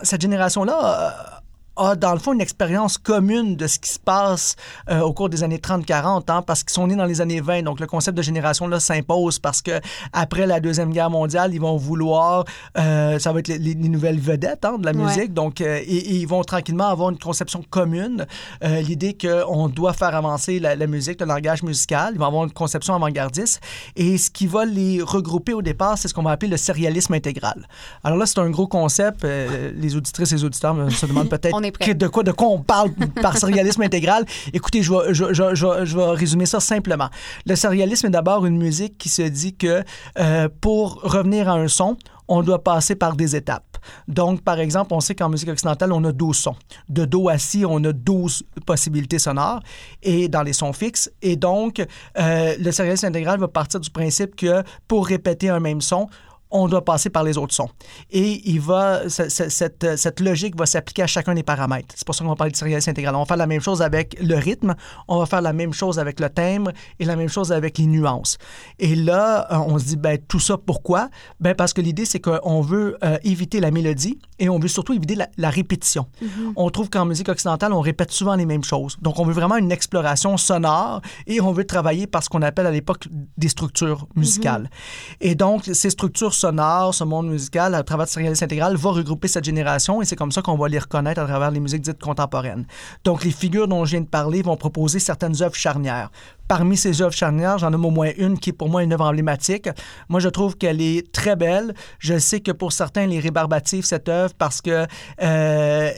cette 0.03 0.21
génération-là 0.21 1.42
a 1.77 1.97
dans 1.97 2.13
le 2.13 2.19
fond 2.19 2.33
une 2.33 2.41
expérience 2.41 2.99
commune 2.99 3.57
de 3.57 3.67
ce 3.67 3.79
qui 3.79 3.91
se 3.91 3.99
passe 3.99 4.57
euh, 4.91 5.01
au 5.01 5.13
cours 5.13 5.29
des 5.29 5.43
années 5.43 5.59
30-40, 5.59 6.25
hein, 6.29 6.43
parce 6.43 6.63
qu'ils 6.63 6.73
sont 6.73 6.87
nés 6.87 6.97
dans 6.97 7.05
les 7.05 7.21
années 7.21 7.41
20. 7.41 7.63
Donc 7.63 7.81
le 7.81 7.87
concept 7.87 8.17
de 8.17 8.23
génération 8.23 8.67
là 8.67 8.81
s'impose 8.81 9.39
parce 9.39 9.63
que 9.63 9.81
après 10.13 10.47
la 10.47 10.61
deuxième 10.61 10.91
guerre 10.91 11.11
mondiale, 11.11 11.55
ils 11.55 11.61
vont 11.61 11.77
vouloir, 11.77 12.45
euh, 12.79 13.19
ça 13.19 13.33
va 13.33 13.41
être 13.41 13.49
les, 13.49 13.75
nouvelles 13.75 14.21
vedettes 14.21 14.65
hein, 14.65 14.79
de 14.79 14.85
la 14.85 14.93
musique. 14.93 15.33
Donc 15.33 15.61
euh, 15.61 15.81
et, 15.83 16.17
ils 16.17 16.27
vont 16.27 16.43
tranquillement 16.45 16.89
avoir 16.89 17.11
une 17.11 17.19
conception 17.19 17.65
commune, 17.69 18.27
l'idée 18.63 19.17
qu'on 19.17 19.69
doit 19.69 19.93
faire 19.93 20.15
avancer 20.15 20.59
la, 20.59 20.87
musique, 20.87 21.21
le 21.21 21.27
langage 21.27 21.63
musical. 21.63 22.13
Ils 22.15 22.19
vont 22.19 22.27
avoir 22.27 22.45
une 22.45 22.53
conception 22.53 22.95
avant-gardiste 22.95 23.61
et 23.97 24.19
ce 24.19 24.31
qui 24.31 24.47
va 24.47 24.65
les 24.65 25.01
regrouper 25.03 25.55
au 25.55 25.63
départ, 25.63 25.99
c'est 25.99 26.09
ce 26.09 26.15
qu'on 26.15 26.23
va 26.23 26.33
appeler 26.33 26.51
le 26.51 26.57
sérialisme 26.57 27.15
intégral. 27.15 27.67
Alors 28.05 28.19
là, 28.19 28.27
c'est 28.27 28.39
un 28.39 28.51
gros 28.51 28.67
concept. 28.67 29.25
les 29.25 29.97
auditrices 29.97 30.33
et 30.33 30.37
les 30.37 30.45
auditeurs 30.45 30.77
se 30.91 31.07
demandent 31.07 31.29
peut-être 31.31 31.62
de 31.71 32.07
quoi, 32.09 32.23
de 32.23 32.33
quoi 32.33 32.49
on 32.49 32.61
parle 32.61 32.91
par 33.21 33.37
sérialisme 33.37 33.83
intégral? 33.83 34.25
Écoutez, 34.53 34.83
je 34.83 34.93
vais, 34.93 35.15
je, 35.15 35.33
je, 35.33 35.55
je, 35.55 35.97
vais 35.97 36.11
résumer 36.11 36.47
ça 36.47 36.61
simplement. 36.61 37.09
Le 37.47 37.57
sérialisme 37.57 38.07
est 38.07 38.11
d'abord 38.11 38.47
une 38.47 38.59
musique 38.59 38.99
qui 38.99 39.09
se 39.09 39.23
dit 39.23 39.55
que 39.55 39.83
euh, 40.19 40.49
pour 40.61 41.01
revenir 41.03 41.49
à 41.49 41.55
un 41.55 41.69
son, 41.69 41.97
on 42.29 42.43
doit 42.43 42.63
passer 42.63 42.95
par 42.95 43.17
des 43.17 43.37
étapes. 43.37 43.79
Donc, 44.09 44.43
par 44.43 44.59
exemple, 44.59 44.95
on 44.95 45.01
sait 45.01 45.15
qu'en 45.15 45.29
musique 45.29 45.49
occidentale, 45.49 45.93
on 45.93 46.03
a 46.05 46.13
12 46.13 46.37
sons. 46.37 46.57
De 46.89 47.05
Do 47.05 47.29
à 47.29 47.39
Si, 47.39 47.65
on 47.67 47.83
a 47.85 47.93
12 47.93 48.45
possibilités 48.65 49.19
sonores 49.19 49.61
et 50.03 50.29
dans 50.29 50.43
les 50.43 50.53
sons 50.53 50.73
fixes. 50.73 51.11
Et 51.21 51.37
donc, 51.37 51.85
euh, 52.19 52.55
le 52.59 52.71
sérialisme 52.73 53.07
intégral 53.07 53.41
va 53.41 53.49
partir 53.49 53.81
du 53.81 53.91
principe 53.91 54.37
que 54.37 54.63
pour 54.89 55.07
répéter 55.07 55.49
un 55.49 55.61
même 55.61 55.81
son, 55.81 56.09
on 56.53 56.69
doit 56.69 56.85
passer 56.85 57.11
par 57.11 57.25
les 57.25 57.39
autres 57.39 57.55
sons. 57.55 57.69
Et 58.11 58.49
il 58.49 58.61
va, 58.61 59.09
cette, 59.09 59.97
cette 59.97 60.21
logique 60.21 60.57
va 60.57 60.67
s'appliquer 60.67 61.03
à 61.03 61.07
chacun 61.07 61.35
des 61.35 61.43
paramètres. 61.43 61.95
C'est 61.95 62.07
pour 62.07 62.15
ça 62.15 62.23
qu'on 62.25 62.31
va 62.31 62.37
parler 62.37 62.53
de 62.53 62.57
sérialisme 62.57 62.91
intégral. 62.91 63.15
On 63.17 63.21
va 63.21 63.27
faire 63.27 63.37
la 63.37 63.47
même 63.47 63.61
chose 63.61 63.83
avec 63.83 64.17
le 64.21 64.37
rythme, 64.37 64.75
on 65.09 65.19
va 65.19 65.27
faire 65.27 65.43
la 65.43 65.53
même 65.53 65.73
chose 65.73 65.99
avec 65.99 66.21
le 66.21 66.29
timbre 66.29 66.73
et 66.99 67.05
la 67.05 67.17
même 67.17 67.29
chose 67.29 67.53
avec 67.53 67.79
les 67.79 67.87
nuances. 67.87 68.39
Et 68.79 68.95
là, 68.95 69.53
euh, 69.53 69.57
on 69.67 69.79
se 69.79 69.85
dit, 69.85 69.97
ben, 69.97 70.19
tout 70.29 70.41
ça, 70.41 70.57
pourquoi? 70.59 71.09
Ben, 71.41 71.55
parce 71.55 71.73
que 71.73 71.81
l'idée, 71.81 72.05
c'est 72.05 72.21
qu'on 72.21 72.61
veut 72.61 72.97
euh, 73.05 73.19
éviter 73.25 73.61
la 73.61 73.71
mélodie 73.71 74.19
et 74.39 74.49
on 74.49 74.59
veut 74.59 74.69
surtout 74.69 74.93
éviter 74.93 75.15
la, 75.15 75.51
répétition. 75.51 76.07
Mm-hmm. 76.23 76.53
On 76.57 76.71
trouve 76.71 76.89
qu'en 76.89 77.05
musique 77.05 77.29
occidentale, 77.29 77.73
on 77.73 77.81
répète 77.81 78.11
souvent 78.11 78.35
les 78.35 78.47
mêmes 78.47 78.65
choses. 78.65 78.97
Donc, 79.03 79.19
on 79.19 79.25
veut 79.25 79.33
vraiment 79.33 79.57
une 79.57 79.73
exploration 79.73 80.37
sonore 80.37 81.03
et 81.27 81.41
on 81.41 81.53
veut 81.53 81.65
travailler 81.65 82.07
par 82.07 82.23
ce 82.23 82.29
qu'on 82.29 82.43
appelle 82.43 82.67
à 82.67 82.71
l'époque 82.71 83.09
des 83.37 83.49
structures 83.49 84.07
musicales. 84.17 84.65
Mm-hmm. 84.65 85.17
Et 85.21 85.35
donc, 85.35 85.65
ces 85.65 85.91
structures 85.91 86.35
sonore, 86.43 86.93
ce 86.93 87.05
monde 87.05 87.29
musical, 87.29 87.73
à 87.73 87.85
travers 87.85 88.09
Serialis 88.09 88.43
Intégral, 88.43 88.75
va 88.75 88.91
regrouper 88.91 89.29
cette 89.29 89.45
génération 89.45 90.03
et 90.03 90.05
c'est 90.05 90.17
comme 90.17 90.33
ça 90.33 90.43
qu'on 90.43 90.57
va 90.57 90.67
les 90.67 90.81
reconnaître 90.81 91.21
à 91.21 91.25
travers 91.25 91.53
les 91.53 91.61
musiques 91.61 91.83
dites 91.83 92.03
contemporaines. 92.03 92.67
Donc, 93.05 93.23
les 93.23 93.31
figures 93.31 93.69
dont 93.69 93.85
je 93.85 93.93
viens 93.93 94.01
de 94.01 94.07
parler 94.07 94.43
vont 94.43 94.57
proposer 94.57 94.99
certaines 94.99 95.41
œuvres 95.41 95.55
charnières. 95.55 96.11
Parmi 96.53 96.77
ces 96.77 97.01
œuvres 97.01 97.15
charnières, 97.15 97.57
j'en 97.57 97.73
ai 97.73 97.77
au 97.77 97.91
moins 97.91 98.11
une 98.19 98.39
qui 98.39 98.51
est 98.51 98.53
pour 98.53 98.69
moi 98.69 98.83
une 98.83 98.93
œuvre 98.93 99.07
emblématique. 99.07 99.71
Moi, 100.11 100.21
je 100.21 100.29
trouve 100.29 100.55
qu'elle 100.59 100.83
est 100.83 101.11
très 101.11 101.35
belle. 101.35 101.73
Je 101.99 102.19
sais 102.19 102.41
que 102.41 102.53
pour 102.53 102.73
certains, 102.73 103.05
elle 103.05 103.15
est 103.15 103.21
rébarbative, 103.21 103.87
cette 103.87 104.11
œuvre, 104.11 104.35
parce 104.37 104.61
que 104.61 104.87
euh, 105.23 105.91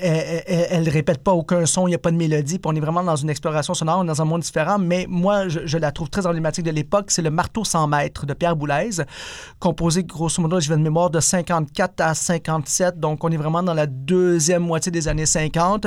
elle, 0.46 0.88
répète 0.88 1.24
pas 1.24 1.32
aucun 1.32 1.66
son, 1.66 1.88
il 1.88 1.90
n'y 1.90 1.96
a 1.96 1.98
pas 1.98 2.12
de 2.12 2.16
mélodie, 2.16 2.60
puis 2.60 2.70
on 2.72 2.76
est 2.76 2.80
vraiment 2.80 3.02
dans 3.02 3.16
une 3.16 3.30
exploration 3.30 3.74
sonore, 3.74 4.04
dans 4.04 4.22
un 4.22 4.24
monde 4.24 4.42
différent. 4.42 4.78
Mais 4.78 5.06
moi, 5.08 5.48
je, 5.48 5.76
la 5.76 5.90
trouve 5.90 6.08
très 6.08 6.24
emblématique 6.24 6.64
de 6.64 6.70
l'époque. 6.70 7.06
C'est 7.10 7.22
le 7.22 7.30
Marteau 7.30 7.64
sans 7.64 7.88
maître 7.88 8.24
de 8.24 8.32
Pierre 8.32 8.54
Boulez, 8.54 9.02
composé 9.58 10.04
grosso 10.04 10.40
modo, 10.40 10.60
je 10.60 10.68
vais 10.68 10.76
de 10.76 10.82
mémoire, 10.82 11.10
de 11.10 11.18
54 11.18 12.00
à 12.00 12.14
57. 12.14 13.00
Donc, 13.00 13.24
on 13.24 13.30
est 13.32 13.36
vraiment 13.36 13.64
dans 13.64 13.74
la 13.74 13.86
deuxième 13.86 14.62
moitié 14.62 14.92
des 14.92 15.08
années 15.08 15.26
50. 15.26 15.86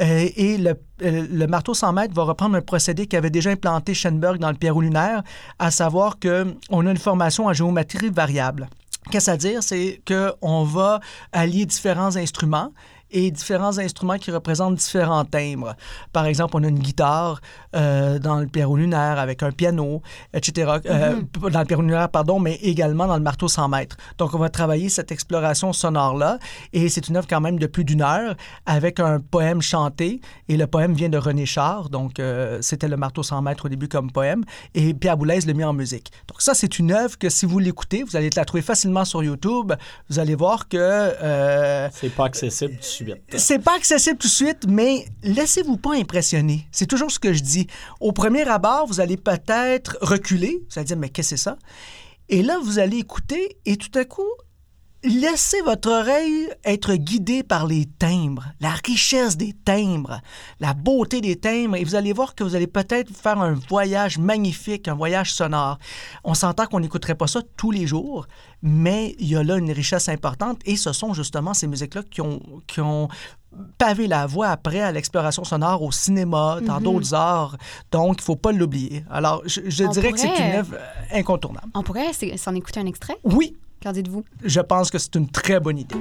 Euh, 0.00 0.28
et 0.34 0.56
le 0.56 0.74
euh, 1.02 1.46
marteau 1.46 1.74
100 1.74 1.92
mètres 1.92 2.14
va 2.14 2.22
reprendre 2.22 2.56
un 2.56 2.62
procédé 2.62 3.06
qui 3.06 3.16
avait 3.16 3.28
déjà 3.28 3.50
implanté 3.50 3.92
Dans 4.10 4.50
le 4.50 4.56
Pierrot 4.56 4.80
lunaire, 4.80 5.22
à 5.58 5.70
savoir 5.70 6.18
qu'on 6.18 6.86
a 6.86 6.90
une 6.90 6.96
formation 6.96 7.46
en 7.46 7.52
géométrie 7.52 8.10
variable. 8.10 8.68
Qu'est-ce 9.10 9.30
à 9.30 9.36
dire? 9.36 9.62
C'est 9.62 10.00
qu'on 10.06 10.64
va 10.64 11.00
allier 11.32 11.66
différents 11.66 12.16
instruments 12.16 12.72
et 13.10 13.30
différents 13.30 13.78
instruments 13.78 14.18
qui 14.18 14.30
représentent 14.30 14.76
différents 14.76 15.24
timbres. 15.24 15.74
Par 16.12 16.26
exemple, 16.26 16.56
on 16.56 16.64
a 16.64 16.68
une 16.68 16.78
guitare 16.78 17.40
euh, 17.74 18.18
dans 18.18 18.36
le 18.36 18.46
Pierrot 18.46 18.76
lunaire 18.76 19.18
avec 19.18 19.42
un 19.42 19.52
piano, 19.52 20.02
etc. 20.34 20.78
Euh, 20.86 21.20
mm-hmm. 21.20 21.50
Dans 21.50 21.60
le 21.60 21.66
Pierrot 21.66 21.82
lunaire, 21.82 22.08
pardon, 22.08 22.40
mais 22.40 22.56
également 22.56 23.06
dans 23.06 23.16
le 23.16 23.22
marteau 23.22 23.48
100 23.48 23.68
mètres. 23.68 23.96
Donc, 24.18 24.34
on 24.34 24.38
va 24.38 24.48
travailler 24.48 24.88
cette 24.88 25.12
exploration 25.12 25.72
sonore-là 25.72 26.38
et 26.72 26.88
c'est 26.88 27.08
une 27.08 27.16
œuvre 27.16 27.26
quand 27.28 27.40
même 27.40 27.58
de 27.58 27.66
plus 27.66 27.84
d'une 27.84 28.02
heure 28.02 28.34
avec 28.66 29.00
un 29.00 29.20
poème 29.20 29.62
chanté 29.62 30.20
et 30.48 30.56
le 30.56 30.66
poème 30.66 30.94
vient 30.94 31.08
de 31.08 31.18
René 31.18 31.46
Char, 31.46 31.88
donc 31.88 32.18
euh, 32.18 32.58
c'était 32.62 32.88
le 32.88 32.96
marteau 32.96 33.22
100 33.22 33.42
mètres 33.42 33.66
au 33.66 33.68
début 33.68 33.88
comme 33.88 34.10
poème 34.10 34.44
et 34.74 34.94
Pierre 34.94 35.16
Boulez 35.16 35.40
le 35.46 35.52
mis 35.52 35.64
en 35.64 35.72
musique. 35.72 36.10
Donc, 36.28 36.42
ça, 36.42 36.54
c'est 36.54 36.78
une 36.78 36.92
œuvre 36.92 37.18
que 37.18 37.28
si 37.28 37.46
vous 37.46 37.58
l'écoutez, 37.58 38.02
vous 38.02 38.16
allez 38.16 38.30
la 38.34 38.44
trouver 38.44 38.62
facilement 38.62 39.04
sur 39.04 39.22
YouTube. 39.22 39.72
Vous 40.10 40.18
allez 40.18 40.34
voir 40.34 40.68
que... 40.68 41.12
c'est 41.92 42.14
pas 42.14 42.24
accessible 42.24 42.76
c'est 43.36 43.58
pas 43.58 43.76
accessible 43.76 44.18
tout 44.18 44.28
de 44.28 44.32
suite, 44.32 44.66
mais 44.68 45.06
laissez-vous 45.22 45.76
pas 45.76 45.94
impressionner. 45.94 46.66
C'est 46.72 46.86
toujours 46.86 47.10
ce 47.10 47.18
que 47.18 47.32
je 47.32 47.42
dis. 47.42 47.66
Au 48.00 48.12
premier 48.12 48.48
abord, 48.48 48.86
vous 48.86 49.00
allez 49.00 49.16
peut-être 49.16 49.98
reculer. 50.00 50.62
Vous 50.68 50.78
allez 50.78 50.86
dire, 50.86 50.96
mais 50.96 51.08
qu'est-ce 51.08 51.30
que 51.30 51.36
c'est 51.36 51.42
ça? 51.42 51.58
Et 52.28 52.42
là, 52.42 52.58
vous 52.62 52.78
allez 52.78 52.98
écouter 52.98 53.58
et 53.66 53.76
tout 53.76 53.96
à 53.96 54.04
coup, 54.04 54.28
laissez 55.06 55.60
votre 55.62 55.90
oreille 55.90 56.48
être 56.64 56.94
guidée 56.94 57.42
par 57.42 57.66
les 57.66 57.86
timbres, 57.86 58.44
la 58.60 58.70
richesse 58.84 59.36
des 59.36 59.52
timbres, 59.64 60.20
la 60.60 60.74
beauté 60.74 61.20
des 61.20 61.36
timbres, 61.36 61.76
et 61.76 61.84
vous 61.84 61.94
allez 61.94 62.12
voir 62.12 62.34
que 62.34 62.44
vous 62.44 62.54
allez 62.54 62.66
peut-être 62.66 63.14
faire 63.14 63.40
un 63.40 63.54
voyage 63.68 64.18
magnifique, 64.18 64.88
un 64.88 64.94
voyage 64.94 65.32
sonore. 65.32 65.78
On 66.24 66.34
s'entend 66.34 66.66
qu'on 66.66 66.80
n'écouterait 66.80 67.14
pas 67.14 67.26
ça 67.26 67.40
tous 67.56 67.70
les 67.70 67.86
jours, 67.86 68.26
mais 68.62 69.14
il 69.18 69.28
y 69.28 69.36
a 69.36 69.42
là 69.42 69.56
une 69.56 69.70
richesse 69.72 70.08
importante, 70.08 70.60
et 70.64 70.76
ce 70.76 70.92
sont 70.92 71.14
justement 71.14 71.54
ces 71.54 71.66
musiques-là 71.66 72.02
qui 72.10 72.20
ont, 72.20 72.40
qui 72.66 72.80
ont 72.80 73.08
pavé 73.78 74.06
la 74.06 74.26
voie 74.26 74.48
après 74.48 74.80
à 74.80 74.92
l'exploration 74.92 75.44
sonore 75.44 75.82
au 75.82 75.92
cinéma, 75.92 76.58
dans 76.62 76.76
Mhm. 76.76 76.82
d'autres 76.82 77.14
arts. 77.14 77.56
Donc, 77.90 78.16
il 78.18 78.22
faut 78.24 78.36
pas 78.36 78.52
l'oublier. 78.52 79.04
Alors, 79.10 79.42
je, 79.46 79.60
dirais 79.86 80.12
que 80.12 80.18
c'est 80.18 80.36
une 80.36 80.56
œuvre 80.56 80.76
incontournable. 81.12 81.68
On 81.74 81.82
pourrait 81.82 82.12
s'en 82.36 82.54
écouter 82.54 82.80
un 82.80 82.86
extrait? 82.86 83.16
Oui, 83.24 83.56
Je 84.44 84.60
pense 84.60 84.90
que 84.90 84.98
c'est 84.98 85.14
une 85.14 85.28
très 85.28 85.60
bonne 85.60 85.78
idée. 85.78 85.94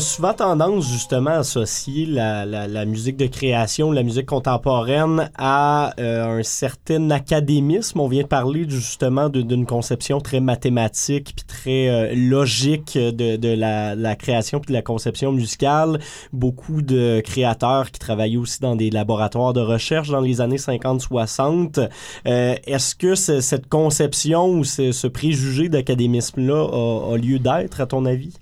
Souvent 0.00 0.32
tendance 0.34 0.88
justement 0.88 1.30
à 1.30 1.38
associer 1.38 2.06
la, 2.06 2.84
musique 2.84 3.16
de 3.16 3.26
création, 3.26 3.92
la 3.92 4.02
musique 4.02 4.26
contemporaine 4.26 5.30
à 5.38 5.94
euh, 6.00 6.38
un 6.38 6.42
certain 6.42 7.10
académisme. 7.10 8.00
On 8.00 8.08
vient 8.08 8.22
de 8.22 8.28
parler 8.28 8.64
justement 8.68 9.28
d'une 9.28 9.66
conception 9.66 10.20
très 10.20 10.40
mathématique 10.40 11.32
puis 11.36 11.44
très 11.46 11.88
euh, 11.88 12.14
logique 12.14 12.98
de, 12.98 13.54
la, 13.54 14.16
création 14.16 14.60
puis 14.60 14.68
de 14.68 14.72
la 14.74 14.82
conception 14.82 15.32
musicale. 15.32 16.00
Beaucoup 16.32 16.82
de 16.82 17.20
créateurs 17.24 17.90
qui 17.90 17.98
travaillaient 18.00 18.36
aussi 18.36 18.60
dans 18.60 18.76
des 18.76 18.90
laboratoires 18.90 19.52
de 19.52 19.60
recherche 19.60 20.08
dans 20.08 20.20
les 20.20 20.40
années 20.40 20.56
50-60. 20.56 21.88
Euh, 22.26 22.54
Est-ce 22.66 22.94
que 22.94 23.14
ce- 23.14 23.40
cette 23.40 23.68
conception 23.68 24.48
ou 24.48 24.64
ce, 24.64 25.06
préjugé 25.06 25.68
d'académisme-là 25.68 26.64
a 27.12 27.16
lieu 27.16 27.38
d'être, 27.38 27.80
à 27.80 27.86
ton 27.86 28.04
avis? 28.04 28.32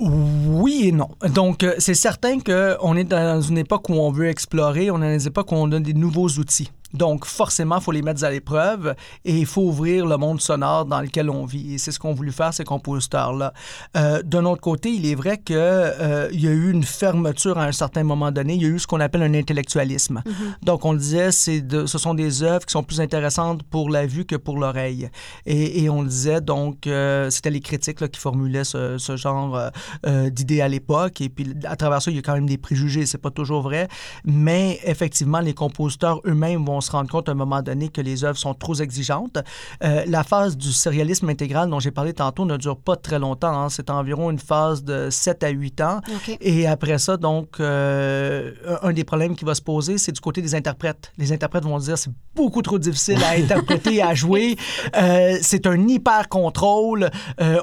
Oui 0.00 0.88
et 0.88 0.92
non. 0.92 1.08
Donc, 1.34 1.62
euh, 1.62 1.74
c'est 1.78 1.94
certain 1.94 2.40
qu'on 2.40 2.96
est 2.96 3.04
dans 3.04 3.42
une 3.42 3.58
époque 3.58 3.90
où 3.90 3.94
on 3.94 4.10
veut 4.10 4.28
explorer, 4.28 4.90
on 4.90 5.02
est 5.02 5.12
dans 5.12 5.18
une 5.18 5.28
époque 5.28 5.52
où 5.52 5.56
on 5.56 5.68
donne 5.68 5.82
des 5.82 5.92
nouveaux 5.92 6.28
outils. 6.28 6.70
Donc, 6.92 7.24
forcément, 7.24 7.76
il 7.78 7.82
faut 7.82 7.92
les 7.92 8.02
mettre 8.02 8.24
à 8.24 8.30
l'épreuve 8.30 8.94
et 9.24 9.36
il 9.36 9.46
faut 9.46 9.62
ouvrir 9.62 10.06
le 10.06 10.16
monde 10.16 10.40
sonore 10.40 10.86
dans 10.86 11.00
lequel 11.00 11.30
on 11.30 11.44
vit. 11.44 11.74
Et 11.74 11.78
c'est 11.78 11.92
ce 11.92 11.98
qu'ont 11.98 12.14
voulu 12.14 12.32
faire 12.32 12.52
ces 12.52 12.64
compositeurs-là. 12.64 13.52
Euh, 13.96 14.22
D'un 14.22 14.44
autre 14.44 14.60
côté, 14.60 14.90
il 14.90 15.06
est 15.06 15.14
vrai 15.14 15.38
qu'il 15.38 15.56
euh, 15.56 16.28
y 16.32 16.48
a 16.48 16.50
eu 16.50 16.70
une 16.70 16.84
fermeture 16.84 17.58
à 17.58 17.64
un 17.64 17.72
certain 17.72 18.02
moment 18.02 18.30
donné. 18.30 18.54
Il 18.54 18.62
y 18.62 18.66
a 18.66 18.68
eu 18.68 18.78
ce 18.78 18.86
qu'on 18.86 19.00
appelle 19.00 19.22
un 19.22 19.34
intellectualisme. 19.34 20.22
Donc, 20.62 20.84
on 20.84 20.92
le 20.92 20.98
disait, 20.98 21.30
de, 21.60 21.86
ce 21.86 21.98
sont 21.98 22.14
des 22.14 22.42
œuvres 22.42 22.66
qui 22.66 22.72
sont 22.72 22.82
plus 22.82 23.00
intéressantes 23.00 23.62
pour 23.62 23.90
la 23.90 24.06
vue 24.06 24.24
que 24.24 24.36
pour 24.36 24.58
l'oreille. 24.58 25.10
Et, 25.46 25.82
et 25.82 25.90
on 25.90 26.02
le 26.02 26.08
disait, 26.08 26.40
donc, 26.40 26.86
euh, 26.86 27.30
c'était 27.30 27.50
les 27.50 27.60
critiques 27.60 28.00
là, 28.00 28.08
qui 28.08 28.20
formulaient 28.20 28.64
ce, 28.64 28.98
ce 28.98 29.16
genre 29.16 29.56
euh, 29.56 29.70
euh, 30.06 30.30
d'idées 30.30 30.60
à 30.60 30.68
l'époque. 30.68 31.20
Et 31.20 31.28
puis, 31.28 31.54
à 31.64 31.76
travers 31.76 32.02
ça, 32.02 32.10
il 32.10 32.16
y 32.16 32.18
a 32.18 32.22
quand 32.22 32.34
même 32.34 32.46
des 32.46 32.58
préjugés. 32.58 33.06
C'est 33.06 33.18
pas 33.18 33.30
toujours 33.30 33.62
vrai. 33.62 33.88
Mais 34.24 34.80
effectivement, 34.84 35.40
les 35.40 35.54
compositeurs 35.54 36.20
eux-mêmes 36.26 36.64
vont 36.64 36.79
se 36.80 36.90
rendre 36.92 37.10
compte 37.10 37.28
à 37.28 37.32
un 37.32 37.34
moment 37.34 37.62
donné 37.62 37.88
que 37.88 38.00
les 38.00 38.24
œuvres 38.24 38.38
sont 38.38 38.54
trop 38.54 38.74
exigeantes. 38.74 39.38
Euh, 39.84 40.04
la 40.06 40.22
phase 40.24 40.56
du 40.56 40.72
sérialisme 40.72 41.28
intégral 41.28 41.68
dont 41.70 41.80
j'ai 41.80 41.90
parlé 41.90 42.12
tantôt 42.12 42.44
ne 42.44 42.56
dure 42.56 42.76
pas 42.76 42.96
très 42.96 43.18
longtemps. 43.18 43.52
hein. 43.62 43.68
C'est 43.68 43.90
environ 43.90 44.30
une 44.30 44.38
phase 44.38 44.82
de 44.84 45.08
7 45.10 45.44
à 45.44 45.48
8 45.50 45.80
ans. 45.80 46.00
Et 46.40 46.66
après 46.66 46.98
ça, 46.98 47.16
donc, 47.16 47.60
euh, 47.60 48.52
un 48.82 48.92
des 48.92 49.04
problèmes 49.04 49.36
qui 49.36 49.44
va 49.44 49.54
se 49.54 49.62
poser, 49.62 49.98
c'est 49.98 50.12
du 50.12 50.20
côté 50.20 50.42
des 50.42 50.54
interprètes. 50.54 51.12
Les 51.18 51.32
interprètes 51.32 51.64
vont 51.64 51.78
dire 51.78 51.98
c'est 51.98 52.12
beaucoup 52.34 52.62
trop 52.62 52.78
difficile 52.78 53.18
à 53.24 53.30
interpréter, 53.38 54.02
à 54.02 54.14
jouer. 54.14 54.56
Euh, 54.96 55.38
c'est 55.42 55.66
un 55.66 55.88
hyper 55.88 56.28
contrôle. 56.28 57.10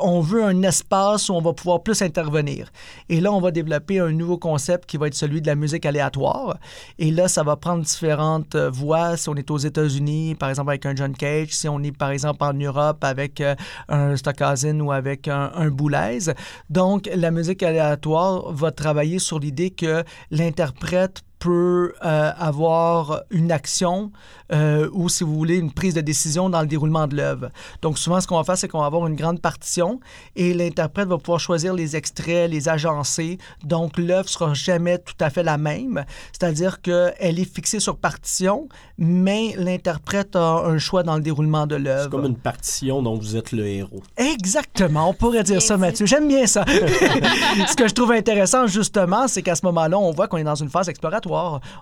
On 0.01 0.21
veut 0.21 0.43
un 0.43 0.61
espace 0.63 1.29
où 1.29 1.33
on 1.33 1.41
va 1.41 1.53
pouvoir 1.53 1.83
plus 1.83 2.01
intervenir. 2.01 2.69
Et 3.09 3.19
là, 3.21 3.31
on 3.31 3.41
va 3.41 3.51
développer 3.51 3.99
un 3.99 4.11
nouveau 4.11 4.37
concept 4.37 4.85
qui 4.85 4.97
va 4.97 5.07
être 5.07 5.13
celui 5.15 5.41
de 5.41 5.47
la 5.47 5.55
musique 5.55 5.85
aléatoire. 5.85 6.57
Et 6.99 7.11
là, 7.11 7.27
ça 7.27 7.43
va 7.43 7.55
prendre 7.55 7.83
différentes 7.83 8.55
euh, 8.55 8.69
Si 9.15 9.29
on 9.29 9.35
est 9.35 9.49
aux 9.51 9.57
États-Unis, 9.57 10.35
par 10.35 10.49
exemple 10.49 10.69
avec 10.69 10.85
un 10.85 10.95
John 10.95 11.13
Cage, 11.13 11.49
si 11.51 11.69
on 11.69 11.81
est 11.83 11.95
par 11.95 12.09
exemple 12.09 12.43
en 12.43 12.53
Europe 12.53 13.03
avec 13.03 13.39
euh, 13.41 13.55
un 13.87 14.15
Stockhausen 14.17 14.81
ou 14.81 14.91
avec 14.91 15.27
un, 15.27 15.51
un 15.53 15.69
Boulez. 15.69 16.31
Donc, 16.69 17.09
la 17.13 17.31
musique 17.31 17.63
aléatoire 17.63 18.51
va 18.51 18.71
travailler 18.71 19.19
sur 19.19 19.39
l'idée 19.39 19.69
que 19.69 20.03
l'interprète 20.31 21.21
peut 21.39 21.93
euh, 22.03 22.31
avoir 22.37 23.21
une 23.29 23.51
action 23.51 24.11
euh, 24.53 24.89
ou, 24.93 25.09
si 25.09 25.23
vous 25.23 25.35
voulez, 25.35 25.57
une 25.57 25.71
prise 25.71 25.93
de 25.93 26.01
décision 26.01 26.49
dans 26.49 26.61
le 26.61 26.67
déroulement 26.67 27.07
de 27.07 27.15
l'œuvre. 27.15 27.49
Donc, 27.81 27.97
souvent, 27.97 28.21
ce 28.21 28.27
qu'on 28.27 28.37
va 28.37 28.43
faire, 28.43 28.57
c'est 28.57 28.67
qu'on 28.67 28.79
va 28.79 28.85
avoir 28.85 29.05
une 29.07 29.15
grande 29.15 29.41
partition 29.41 29.99
et 30.35 30.53
l'interprète 30.53 31.07
va 31.07 31.17
pouvoir 31.17 31.39
choisir 31.39 31.73
les 31.73 31.95
extraits, 31.95 32.49
les 32.49 32.69
agencer. 32.69 33.37
Donc, 33.63 33.97
l'œuvre 33.97 34.29
sera 34.29 34.53
jamais 34.53 34.97
tout 34.99 35.15
à 35.19 35.29
fait 35.29 35.43
la 35.43 35.57
même. 35.57 36.05
C'est-à-dire 36.31 36.81
qu'elle 36.81 37.39
est 37.39 37.53
fixée 37.53 37.79
sur 37.79 37.97
partition, 37.97 38.69
mais 38.97 39.53
l'interprète 39.57 40.35
a 40.35 40.63
un 40.65 40.77
choix 40.77 41.03
dans 41.03 41.15
le 41.15 41.21
déroulement 41.21 41.67
de 41.67 41.75
C'est 41.75 41.81
l'œuvre. 41.83 42.09
comme 42.09 42.25
une 42.25 42.37
partition 42.37 43.01
dont 43.01 43.17
vous 43.17 43.35
êtes 43.35 43.51
le 43.51 43.67
héros. 43.67 44.01
Exactement, 44.15 45.09
on 45.09 45.13
pourrait 45.13 45.43
dire 45.43 45.61
ça, 45.61 45.77
Mathieu. 45.77 46.05
J'aime 46.05 46.27
bien 46.27 46.47
ça. 46.47 46.63
ce 47.67 47.75
que 47.75 47.87
je 47.87 47.93
trouve 47.93 48.11
intéressant, 48.13 48.65
justement, 48.67 49.27
c'est 49.27 49.41
qu'à 49.41 49.55
ce 49.55 49.65
moment-là, 49.65 49.99
on 49.99 50.11
voit 50.11 50.27
qu'on 50.27 50.37
est 50.37 50.43
dans 50.43 50.55
une 50.55 50.69
phase 50.69 50.87
exploratoire. 50.89 51.26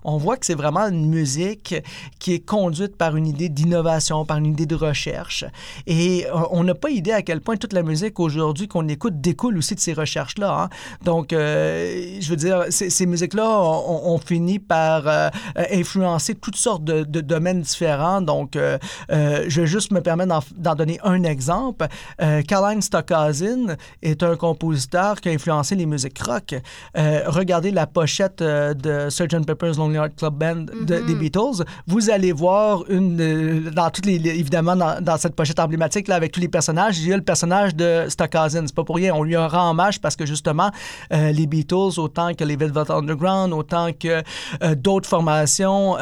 On 0.04 0.18
voit 0.18 0.38
que 0.38 0.46
c'est 0.46 0.56
vraiment 0.56 0.88
une 0.88 1.08
musique 1.08 1.76
qui 2.20 2.34
est 2.34 2.40
conduite 2.40 2.96
par 2.98 3.16
une 3.16 3.28
idée 3.28 3.50
d'innovation, 3.50 4.26
par 4.26 4.38
une 4.38 4.48
idée 4.48 4.66
de 4.66 4.76
recherche. 4.76 5.46
Et 5.88 6.26
euh, 6.28 6.40
on 6.52 6.64
n'a 6.64 6.76
pas 6.76 6.90
idée 6.90 7.12
à 7.12 7.22
quel 7.22 7.42
point 7.42 7.58
toute 7.58 7.74
la 7.74 7.84
musique 7.84 8.20
aujourd'hui 8.20 8.68
qu'on 8.68 8.88
écoute 8.88 9.22
découle 9.22 9.58
aussi 9.58 9.76
de 9.76 9.80
ces 9.80 9.94
recherches-là. 9.94 10.64
hein. 10.64 10.70
Donc, 11.04 11.34
euh, 11.34 12.18
je 12.20 12.30
veux 12.30 12.36
dire, 12.36 12.66
ces, 12.70 13.06
musiques-là 13.06 13.48
ont, 13.48 14.14
ont 14.14 14.18
fini 14.18 14.60
par 14.60 15.08
euh, 15.08 15.30
influencer 15.72 16.36
toutes 16.36 16.56
sortes 16.56 16.84
de, 16.84 17.04
domaines 17.22 17.62
différents. 17.62 18.22
Donc, 18.22 18.58
je 19.10 19.62
vais 19.62 19.68
juste 19.68 19.92
me 19.92 20.02
permettre 20.02 20.42
d'en- 20.58 20.76
donner 20.76 21.00
un 21.04 21.24
exemple. 21.24 21.88
Euh, 22.22 22.42
Karlheinz 22.42 22.86
Stockhausen 22.86 23.78
est 24.02 24.24
un 24.24 24.36
compositeur 24.36 25.22
qui 25.22 25.30
a 25.30 25.32
influencé 25.32 25.76
les 25.76 25.86
musiques 25.86 26.20
rock. 26.20 26.56
Regardez 26.96 27.72
la 27.72 27.88
pochette 27.88 28.40
de 28.42 29.10
Sgt. 29.10 29.35
Pepper's 29.44 29.78
Lonely 29.78 29.98
Heart 29.98 30.16
Club 30.18 30.34
Band 30.36 30.66
de- 30.82 31.00
des 31.06 31.16
Beatles. 31.16 31.64
Vous 31.88 32.10
allez 32.10 32.32
voir 32.32 32.84
une 32.90 33.20
euh, 33.20 33.72
dans 33.72 33.90
toutes 33.90 34.06
les 34.06 34.16
évidemment 34.16 34.76
dans, 34.76 35.02
dans 35.02 35.18
cette 35.18 35.36
pochette 35.36 35.60
emblématique 35.60 36.08
là 36.08 36.16
avec 36.16 36.32
tous 36.32 36.40
les 36.40 36.48
personnages, 36.48 37.00
il 37.00 37.08
y 37.10 37.14
a 37.14 37.18
le 37.18 37.24
personnage 37.24 37.76
de 37.76 38.06
Stockhausen. 38.08 38.68
C'est 38.68 38.76
pas 38.76 38.84
pour 38.84 38.96
rien, 38.96 39.14
on 39.14 39.24
lui 39.24 39.36
rend 39.36 39.72
hommage 39.72 40.00
parce 40.00 40.16
que 40.16 40.26
justement 40.26 40.72
euh, 41.14 41.32
les 41.32 41.48
Beatles 41.48 41.98
autant 42.00 42.34
que 42.34 42.44
les 42.44 42.56
Velvet 42.56 42.90
Underground, 42.92 43.54
autant 43.54 43.90
que 43.92 44.22
euh, 44.64 44.76
d'autres 44.76 45.10
formations, 45.10 45.96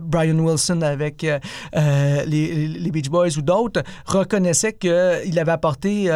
Brian 0.00 0.38
Wilson 0.38 0.82
avec 0.82 1.26
les, 1.72 2.68
les 2.68 2.90
Beach 2.90 3.08
Boys 3.08 3.36
ou 3.36 3.42
d'autres 3.42 3.82
reconnaissaient 4.06 4.72
qu'il 4.74 5.38
avait 5.38 5.52
apporté 5.52 6.10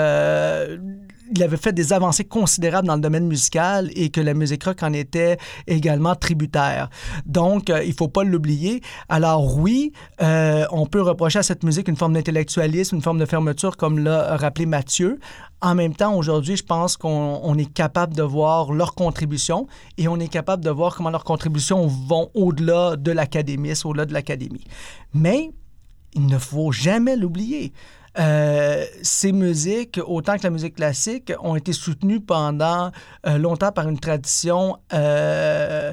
il 1.33 1.43
avait 1.43 1.57
fait 1.57 1.73
des 1.73 1.93
avancées 1.93 2.25
considérables 2.25 2.88
dans 2.88 2.97
le 2.97 3.01
domaine 3.01 3.27
musical 3.27 3.90
et 3.95 4.11
que 4.11 4.21
la 4.21 4.35
musique 4.35 4.64
rock 4.64 4.83
en 4.83 4.93
était 4.93 5.38
également 5.66 6.14
tributaire. 6.14 6.90
Donc, 7.27 7.73
il 7.85 7.93
faut 7.93 8.09
pas 8.09 8.25
l'oublier. 8.25 8.81
Alors 9.09 9.57
oui, 9.57 9.93
on 10.21 10.87
peut 10.90 11.03
reprocher 11.03 11.38
à 11.38 11.43
cette 11.43 11.62
musique 11.62 11.88
une 11.88 11.97
forme 11.97 12.14
d'intellectualisme, 12.14 12.97
une 12.97 13.03
forme 13.03 13.19
de 13.19 13.27
fermeture, 13.27 13.77
comme 13.77 13.99
l'a 13.99 14.37
rappelé 14.37 14.66
Mathieu. 14.66 15.19
En 15.62 15.75
même 15.75 15.95
temps, 15.95 16.16
aujourd'hui, 16.16 16.57
je 16.57 16.64
pense 16.64 16.97
qu'on 16.97 17.55
est 17.59 17.73
capable 17.73 18.14
de 18.14 18.23
voir 18.23 18.73
leurs 18.73 18.95
contributions 18.95 19.66
et 19.99 20.09
on 20.09 20.19
est 20.19 20.29
capable 20.29 20.64
de 20.64 20.71
voir 20.71 20.97
comment 20.97 21.11
leurs 21.11 21.25
contributions 21.25 21.87
vont 21.87 22.31
au-delà 22.35 22.97
de 22.97 23.12
l'académisme, 23.12 23.88
au-delà 23.88 24.07
de 24.07 24.14
l'académie. 24.14 24.64
Mais 25.12 25.51
il 26.14 26.27
ne 26.27 26.38
faut 26.38 26.73
jamais 26.73 27.14
l'oublier. 27.14 27.73
Euh, 28.18 28.85
ces 29.03 29.33
musiques, 29.33 30.01
autant 30.05 30.37
que 30.37 30.42
la 30.42 30.51
musique 30.51 30.75
classique, 30.77 31.33
ont 31.40 31.55
été 31.55 31.73
soutenues 31.73 32.20
pendant 32.20 32.90
euh, 33.27 33.38
longtemps 33.38 33.70
par 33.70 33.88
une 33.88 33.99
tradition 34.01 34.79
euh, 34.92 35.92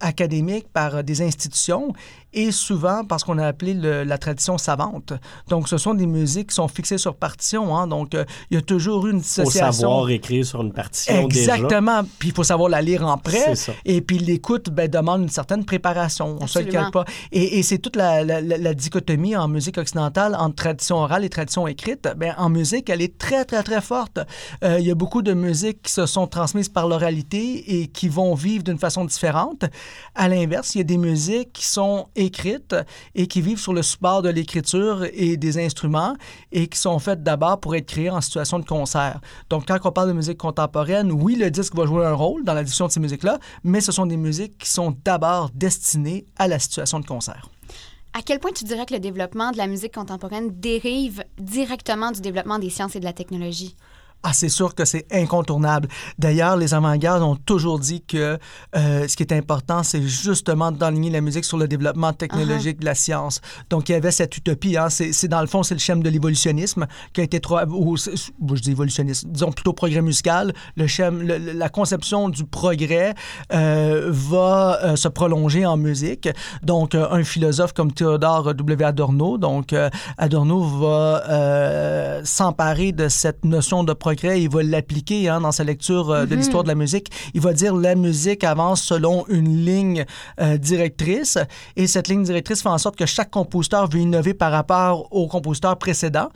académique, 0.00 0.66
par 0.72 1.04
des 1.04 1.22
institutions 1.22 1.92
et 2.34 2.52
souvent 2.52 3.04
parce 3.04 3.24
qu'on 3.24 3.38
a 3.38 3.46
appelé 3.46 3.74
la 3.74 4.18
tradition 4.18 4.58
savante. 4.58 5.12
Donc, 5.48 5.68
ce 5.68 5.78
sont 5.78 5.94
des 5.94 6.06
musiques 6.06 6.48
qui 6.50 6.54
sont 6.54 6.68
fixées 6.68 6.98
sur 6.98 7.14
partition. 7.14 7.76
Hein. 7.76 7.86
Donc, 7.86 8.14
euh, 8.14 8.24
il 8.50 8.54
y 8.54 8.58
a 8.58 8.62
toujours 8.62 9.06
une 9.06 9.20
dissociation. 9.20 9.60
Il 9.60 9.66
faut 9.66 9.72
savoir 9.72 10.10
écrire 10.10 10.44
sur 10.44 10.62
une 10.62 10.72
partition 10.72 11.14
Exactement. 11.24 12.02
Puis, 12.18 12.30
il 12.30 12.34
faut 12.34 12.44
savoir 12.44 12.68
la 12.68 12.82
lire 12.82 13.06
en 13.06 13.16
prêt. 13.16 13.54
Et 13.84 14.00
puis, 14.00 14.18
l'écoute 14.18 14.70
ben, 14.70 14.88
demande 14.88 15.22
une 15.22 15.28
certaine 15.28 15.64
préparation. 15.64 16.36
On 16.40 16.46
se 16.46 16.58
le 16.58 16.66
calme 16.66 16.90
pas. 16.90 17.04
Et, 17.32 17.62
c'est 17.62 17.78
toute 17.78 17.96
la, 17.96 18.22
la, 18.24 18.74
dichotomie 18.74 19.36
en 19.36 19.48
musique 19.48 19.78
occidentale 19.78 20.36
entre 20.38 20.56
tradition 20.56 20.96
orale 20.96 21.24
et 21.24 21.28
tradition 21.28 21.66
écrite. 21.66 22.08
Ben, 22.16 22.34
en 22.36 22.48
musique, 22.48 22.90
elle 22.90 23.02
est 23.02 23.16
très, 23.16 23.44
très, 23.44 23.62
très 23.62 23.80
forte. 23.80 24.18
Euh, 24.62 24.78
il 24.78 24.86
y 24.86 24.90
a 24.90 24.94
beaucoup 24.94 25.22
de 25.22 25.32
musiques 25.32 25.82
qui 25.82 25.92
se 25.92 26.06
sont 26.06 26.26
transmises 26.26 26.68
par 26.68 26.88
l'oralité 26.88 27.80
et 27.80 27.86
qui 27.86 28.08
vont 28.08 28.34
vivre 28.34 28.64
d'une 28.64 28.78
façon 28.78 29.04
différente. 29.04 29.64
À 30.14 30.28
l'inverse, 30.28 30.74
il 30.74 30.78
y 30.78 30.80
a 30.80 30.84
des 30.84 30.98
musiques 30.98 31.52
qui 31.52 31.66
sont 31.66 32.06
écrites 32.24 32.74
et 33.14 33.26
qui 33.26 33.40
vivent 33.40 33.58
sur 33.58 33.72
le 33.72 33.82
support 33.82 34.22
de 34.22 34.28
l'écriture 34.28 35.04
et 35.12 35.36
des 35.36 35.58
instruments 35.64 36.14
et 36.52 36.66
qui 36.66 36.78
sont 36.78 36.98
faites 36.98 37.22
d'abord 37.22 37.60
pour 37.60 37.74
être 37.76 37.86
créées 37.86 38.10
en 38.10 38.20
situation 38.20 38.58
de 38.58 38.64
concert. 38.64 39.20
Donc, 39.50 39.66
quand 39.66 39.78
on 39.84 39.92
parle 39.92 40.08
de 40.08 40.12
musique 40.12 40.38
contemporaine, 40.38 41.12
oui, 41.12 41.36
le 41.36 41.50
disque 41.50 41.74
va 41.74 41.86
jouer 41.86 42.04
un 42.04 42.14
rôle 42.14 42.44
dans 42.44 42.54
la 42.54 42.64
diffusion 42.64 42.86
de 42.86 42.92
ces 42.92 43.00
musiques-là, 43.00 43.38
mais 43.62 43.80
ce 43.80 43.92
sont 43.92 44.06
des 44.06 44.16
musiques 44.16 44.58
qui 44.58 44.68
sont 44.68 44.96
d'abord 45.04 45.50
destinées 45.54 46.24
à 46.36 46.48
la 46.48 46.58
situation 46.58 47.00
de 47.00 47.06
concert. 47.06 47.48
À 48.16 48.22
quel 48.22 48.38
point 48.38 48.52
tu 48.52 48.64
dirais 48.64 48.86
que 48.86 48.94
le 48.94 49.00
développement 49.00 49.50
de 49.50 49.56
la 49.56 49.66
musique 49.66 49.94
contemporaine 49.94 50.50
dérive 50.60 51.24
directement 51.36 52.12
du 52.12 52.20
développement 52.20 52.60
des 52.60 52.70
sciences 52.70 52.94
et 52.94 53.00
de 53.00 53.04
la 53.04 53.12
technologie? 53.12 53.74
Ah, 54.26 54.32
c'est 54.32 54.48
sûr 54.48 54.74
que 54.74 54.86
c'est 54.86 55.06
incontournable. 55.12 55.86
D'ailleurs, 56.18 56.56
les 56.56 56.72
avant-gardes 56.72 57.22
ont 57.22 57.36
toujours 57.36 57.78
dit 57.78 58.02
que 58.02 58.38
euh, 58.74 59.06
ce 59.06 59.16
qui 59.16 59.22
est 59.22 59.32
important, 59.34 59.82
c'est 59.82 60.00
justement 60.00 60.72
d'enligner 60.72 61.10
la 61.10 61.20
musique 61.20 61.44
sur 61.44 61.58
le 61.58 61.68
développement 61.68 62.14
technologique 62.14 62.80
de 62.80 62.86
la 62.86 62.94
science. 62.94 63.42
Donc, 63.68 63.90
il 63.90 63.92
y 63.92 63.94
avait 63.94 64.10
cette 64.10 64.34
utopie. 64.34 64.78
Hein. 64.78 64.88
C'est, 64.88 65.28
dans 65.28 65.42
le 65.42 65.46
fond, 65.46 65.62
c'est 65.62 65.74
le 65.74 65.80
schème 65.80 66.02
de 66.02 66.08
l'évolutionnisme 66.08 66.86
qui 67.12 67.20
a 67.20 67.24
été 67.24 67.38
trop... 67.38 67.58
Ou, 67.68 67.98
je 67.98 68.62
dis 68.62 68.70
évolutionnisme, 68.70 69.28
disons 69.30 69.52
plutôt 69.52 69.74
progrès 69.74 70.00
musical. 70.00 70.54
Le 70.74 70.86
schème, 70.86 71.22
la 71.22 71.68
conception 71.68 72.30
du 72.30 72.44
progrès 72.44 73.12
euh, 73.52 74.06
va 74.08 74.78
euh, 74.82 74.96
se 74.96 75.08
prolonger 75.08 75.66
en 75.66 75.76
musique. 75.76 76.30
Donc, 76.62 76.94
un 76.94 77.24
philosophe 77.24 77.74
comme 77.74 77.92
Théodore 77.92 78.54
W. 78.54 78.84
Adorno, 78.86 79.36
donc 79.36 79.74
Adorno 80.16 80.62
va 80.62 82.22
s'emparer 82.24 82.92
de 82.92 83.08
cette 83.08 83.44
notion 83.44 83.84
de 83.84 83.92
progrès 83.92 84.13
il 84.22 84.48
va 84.48 84.62
l'appliquer 84.62 85.28
hein, 85.28 85.40
dans 85.40 85.52
sa 85.52 85.64
lecture 85.64 86.10
euh, 86.10 86.26
de 86.26 86.34
mhm. 86.34 86.38
l'histoire 86.38 86.62
de 86.62 86.68
la 86.68 86.74
musique. 86.74 87.10
Il 87.34 87.40
va 87.40 87.52
dire 87.52 87.74
la 87.74 87.94
musique 87.94 88.44
avance 88.44 88.82
selon 88.82 89.26
une 89.28 89.64
ligne 89.64 90.04
euh, 90.40 90.56
directrice 90.56 91.38
et 91.76 91.86
cette 91.86 92.08
ligne 92.08 92.22
directrice 92.22 92.62
fait 92.62 92.68
en 92.68 92.78
sorte 92.78 92.96
que 92.96 93.06
chaque 93.06 93.30
compositeur 93.30 93.88
veut 93.88 94.00
innover 94.00 94.34
par 94.34 94.52
rapport 94.52 95.08
au 95.12 95.26
compositeur 95.26 95.76
précédent. 95.78 96.28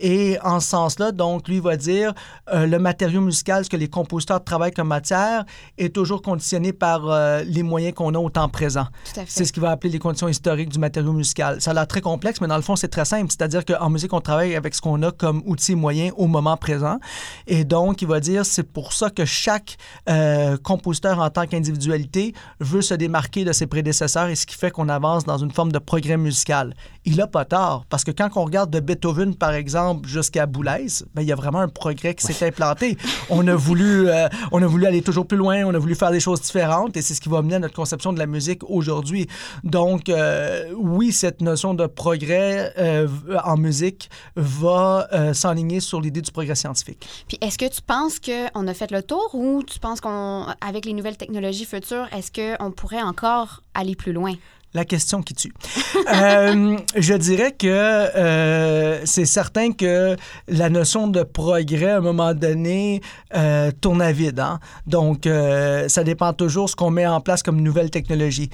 Et 0.00 0.38
en 0.42 0.60
ce 0.60 0.68
sens-là, 0.68 1.12
donc, 1.12 1.48
lui 1.48 1.60
va 1.60 1.76
dire 1.76 2.14
euh, 2.52 2.66
le 2.66 2.78
matériau 2.78 3.20
musical, 3.20 3.64
ce 3.64 3.70
que 3.70 3.76
les 3.76 3.88
compositeurs 3.88 4.42
travaillent 4.42 4.72
comme 4.72 4.88
matière, 4.88 5.44
est 5.78 5.94
toujours 5.94 6.22
conditionné 6.22 6.72
par 6.72 7.04
les 7.44 7.62
moyens 7.62 7.94
qu'on 7.94 8.14
a 8.14 8.18
au 8.18 8.30
temps 8.30 8.48
présent. 8.48 8.86
C'est 9.26 9.44
ce 9.44 9.52
qu'il 9.52 9.62
va 9.62 9.70
appeler 9.70 9.92
les 9.92 9.98
conditions 9.98 10.28
historiques 10.28 10.68
du 10.68 10.78
matériau 10.78 11.12
musical. 11.12 11.60
Ça 11.60 11.70
a 11.70 11.74
l'air 11.74 11.86
très 11.86 12.00
complexe, 12.00 12.40
mais 12.40 12.48
dans 12.48 12.56
le 12.56 12.62
fond, 12.62 12.76
c'est 12.76 12.88
très 12.88 13.04
simple. 13.04 13.26
C'est-à-dire 13.30 13.64
qu'en 13.64 13.90
musique, 13.90 14.12
on 14.12 14.20
travaille 14.20 14.54
avec 14.54 14.74
ce 14.74 14.80
qu'on 14.80 15.02
a 15.02 15.10
comme 15.10 15.42
outil 15.46 15.74
moyen 15.74 16.10
au 16.16 16.26
moment 16.26 16.56
présent. 16.56 16.98
Et 17.46 17.64
donc, 17.64 18.02
il 18.02 18.08
va 18.08 18.20
dire, 18.20 18.46
c'est 18.46 18.62
pour 18.62 18.92
ça 18.92 19.10
que 19.10 19.24
chaque 19.24 19.76
euh, 20.08 20.56
compositeur 20.56 21.18
en 21.18 21.30
tant 21.30 21.46
qu'individualité 21.46 22.34
veut 22.60 22.82
se 22.82 22.94
démarquer 22.94 23.44
de 23.44 23.52
ses 23.52 23.66
prédécesseurs 23.66 24.28
et 24.28 24.34
ce 24.34 24.46
qui 24.46 24.56
fait 24.56 24.70
qu'on 24.70 24.88
avance 24.88 25.24
dans 25.24 25.38
une 25.38 25.50
forme 25.50 25.72
de 25.72 25.78
progrès 25.78 26.16
musical. 26.16 26.74
Il 27.04 27.16
n'a 27.16 27.26
pas 27.26 27.44
tort, 27.44 27.84
parce 27.88 28.04
que 28.04 28.10
quand 28.10 28.30
on 28.36 28.44
regarde 28.44 28.70
de 28.70 28.80
Beethoven, 28.80 29.34
par 29.34 29.52
exemple, 29.52 30.08
jusqu'à 30.08 30.46
Boulez, 30.46 30.86
ben, 31.14 31.22
il 31.22 31.28
y 31.28 31.32
a 31.32 31.36
vraiment 31.36 31.60
un 31.60 31.68
progrès 31.68 32.14
qui 32.14 32.26
s'est 32.26 32.46
implanté. 32.46 32.96
On 33.28 33.46
a, 33.46 33.54
voulu, 33.54 34.08
euh, 34.08 34.28
on 34.52 34.62
a 34.62 34.66
voulu 34.66 34.86
aller 34.86 35.02
toujours 35.02 35.26
plus 35.26 35.36
loin, 35.36 35.64
on 35.64 35.74
a 35.74 35.78
voulu 35.78 35.94
faire 35.94 36.10
des 36.10 36.20
choses 36.20 36.40
différentes 36.40 36.96
et 36.96 37.02
c'est 37.02 37.14
ce 37.14 37.20
qui 37.20 37.28
va 37.28 37.42
mener 37.42 37.56
à 37.56 37.58
notre 37.58 37.74
conception 37.74 38.12
de 38.12 38.18
la 38.18 38.26
musique 38.26 38.62
aujourd'hui. 38.68 39.26
Donc, 39.64 40.08
euh, 40.08 40.72
oui, 40.76 41.12
cette 41.12 41.42
notion 41.42 41.74
de 41.74 41.86
progrès 41.86 42.72
en 43.44 43.56
musique 43.56 44.08
va 44.36 45.08
s'enligner 45.32 45.80
sur 45.80 46.00
l'idée 46.00 46.22
du 46.22 46.30
progrès 46.30 46.54
scientifique. 46.54 47.03
Puis 47.28 47.38
est-ce 47.40 47.58
que 47.58 47.68
tu 47.68 47.82
penses 47.82 48.18
qu'on 48.18 48.66
a 48.66 48.74
fait 48.74 48.90
le 48.90 49.02
tour 49.02 49.30
ou 49.34 49.62
tu 49.62 49.78
penses 49.78 50.00
qu'avec 50.00 50.84
les 50.84 50.92
nouvelles 50.92 51.16
technologies 51.16 51.64
futures, 51.64 52.08
est-ce 52.12 52.30
qu'on 52.32 52.70
pourrait 52.70 53.02
encore 53.02 53.62
aller 53.74 53.94
plus 53.94 54.12
loin? 54.12 54.34
La 54.74 54.84
question 54.84 55.22
qui 55.22 55.34
tue. 55.34 55.52
Euh, 56.12 56.76
je 56.96 57.14
dirais 57.14 57.52
que 57.52 57.66
euh, 57.66 59.06
c'est 59.06 59.24
certain 59.24 59.72
que 59.72 60.16
la 60.48 60.68
notion 60.68 61.08
de 61.08 61.22
progrès, 61.22 61.92
à 61.92 61.96
un 61.96 62.00
moment 62.00 62.34
donné, 62.34 63.00
euh, 63.34 63.70
tourne 63.80 64.02
à 64.02 64.12
vide. 64.12 64.38
Hein? 64.38 64.60
Donc, 64.86 65.26
ça 65.88 66.04
dépend 66.04 66.34
toujours 66.34 66.68
ce 66.68 66.76
qu'on 66.76 66.90
met 66.90 67.06
en 67.06 67.20
place 67.20 67.42
comme 67.42 67.60
nouvelle 67.60 67.90
technologie. 67.90 68.50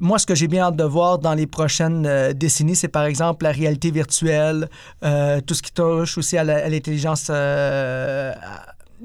moi, 0.00 0.18
ce 0.18 0.26
que 0.26 0.34
j'ai 0.34 0.48
bien 0.48 0.64
hâte 0.64 0.76
de 0.76 0.84
voir 0.84 1.18
dans 1.18 1.34
les 1.34 1.46
prochaines 1.46 2.32
décennies, 2.32 2.76
c'est 2.76 2.88
par 2.88 3.04
exemple 3.04 3.44
la 3.44 3.52
réalité 3.52 3.92
virtuelle, 3.92 4.68
tout 5.00 5.54
ce 5.54 5.62
qui 5.62 5.72
touche 5.72 6.18
aussi 6.18 6.36
à 6.36 6.44
l'intelligence 6.44 7.30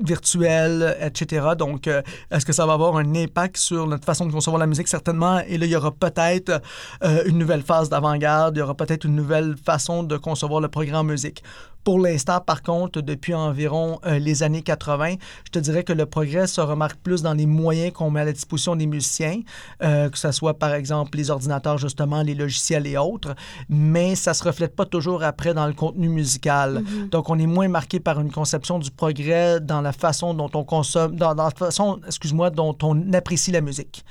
virtuel, 0.04 0.98
etc. 1.02 1.50
Donc, 1.58 1.88
euh, 1.88 2.02
est-ce 2.32 2.46
que 2.46 2.54
ça 2.54 2.66
va 2.66 2.74
avoir 2.74 2.98
un 2.98 3.16
impact 3.16 3.58
sur 3.58 3.88
notre 3.88 4.06
façon 4.06 4.26
de 4.26 4.32
concevoir 4.32 4.60
la 4.60 4.68
musique? 4.68 4.88
Certainement. 4.88 5.40
Et 5.48 5.58
là, 5.58 5.66
il 5.66 5.72
y 5.72 5.76
aura 5.76 5.92
peut-être 5.92 6.62
euh, 7.04 7.24
une 7.26 7.38
nouvelle 7.38 7.64
phase 7.64 7.90
d'avant-garde, 7.90 8.56
il 8.56 8.60
y 8.60 8.62
aura 8.62 8.76
peut-être 8.76 9.06
une 9.06 9.16
nouvelle 9.16 9.56
façon 9.58 10.04
de 10.04 10.18
concevoir 10.18 10.62
le 10.62 10.68
programme 10.68 11.08
musique. 11.08 11.44
Pour 11.88 12.00
l'instant, 12.00 12.42
par 12.42 12.64
contre, 12.64 13.00
depuis 13.00 13.34
environ 13.34 14.02
euh, 14.06 14.20
les 14.20 14.44
années 14.44 14.62
80, 14.62 15.16
je 15.46 15.52
te 15.52 15.60
dirais 15.60 15.86
que 15.86 15.94
le 15.94 16.06
progrès 16.06 16.46
se 16.46 16.60
remarque 16.60 16.98
plus 16.98 17.22
dans 17.22 17.34
les 17.34 17.46
moyens 17.46 17.94
qu'on 17.94 18.12
met 18.12 18.20
à 18.20 18.26
la 18.26 18.34
disposition 18.34 18.76
des 18.76 18.88
musiciens, 18.88 19.40
euh, 19.82 20.10
que 20.10 20.18
ce 20.18 20.34
soit 20.34 20.56
par 20.56 20.74
exemple 20.74 21.18
les 21.18 21.32
ordinateurs, 21.32 21.78
justement, 21.78 22.24
les 22.24 22.36
logiciels 22.36 22.86
et 22.88 22.98
autres, 22.98 23.36
mais 23.70 24.16
ça 24.16 24.34
se 24.34 24.44
reflète 24.44 24.76
pas 24.76 24.84
toujours 24.84 25.24
après 25.24 25.54
dans 25.54 25.66
le 25.66 25.72
contenu 25.72 26.10
musical. 26.10 26.84
Mm-hmm. 26.84 27.10
Donc, 27.10 27.30
on 27.30 27.40
est 27.40 27.46
moins 27.46 27.70
marqué 27.70 28.02
par 28.02 28.20
une 28.20 28.34
conception 28.34 28.80
du 28.80 28.92
progrès 28.92 29.62
dans 29.62 29.80
la 29.80 29.94
façon 29.94 30.34
dont 30.34 30.52
on 30.56 30.66
consomme, 30.66 31.16
dans, 31.16 31.36
la 31.36 31.52
façon, 31.52 32.02
excuse-moi, 32.06 32.50
dont 32.50 32.78
on 32.84 33.14
apprécie 33.14 33.54
la 33.54 33.62
musique. 33.62 34.04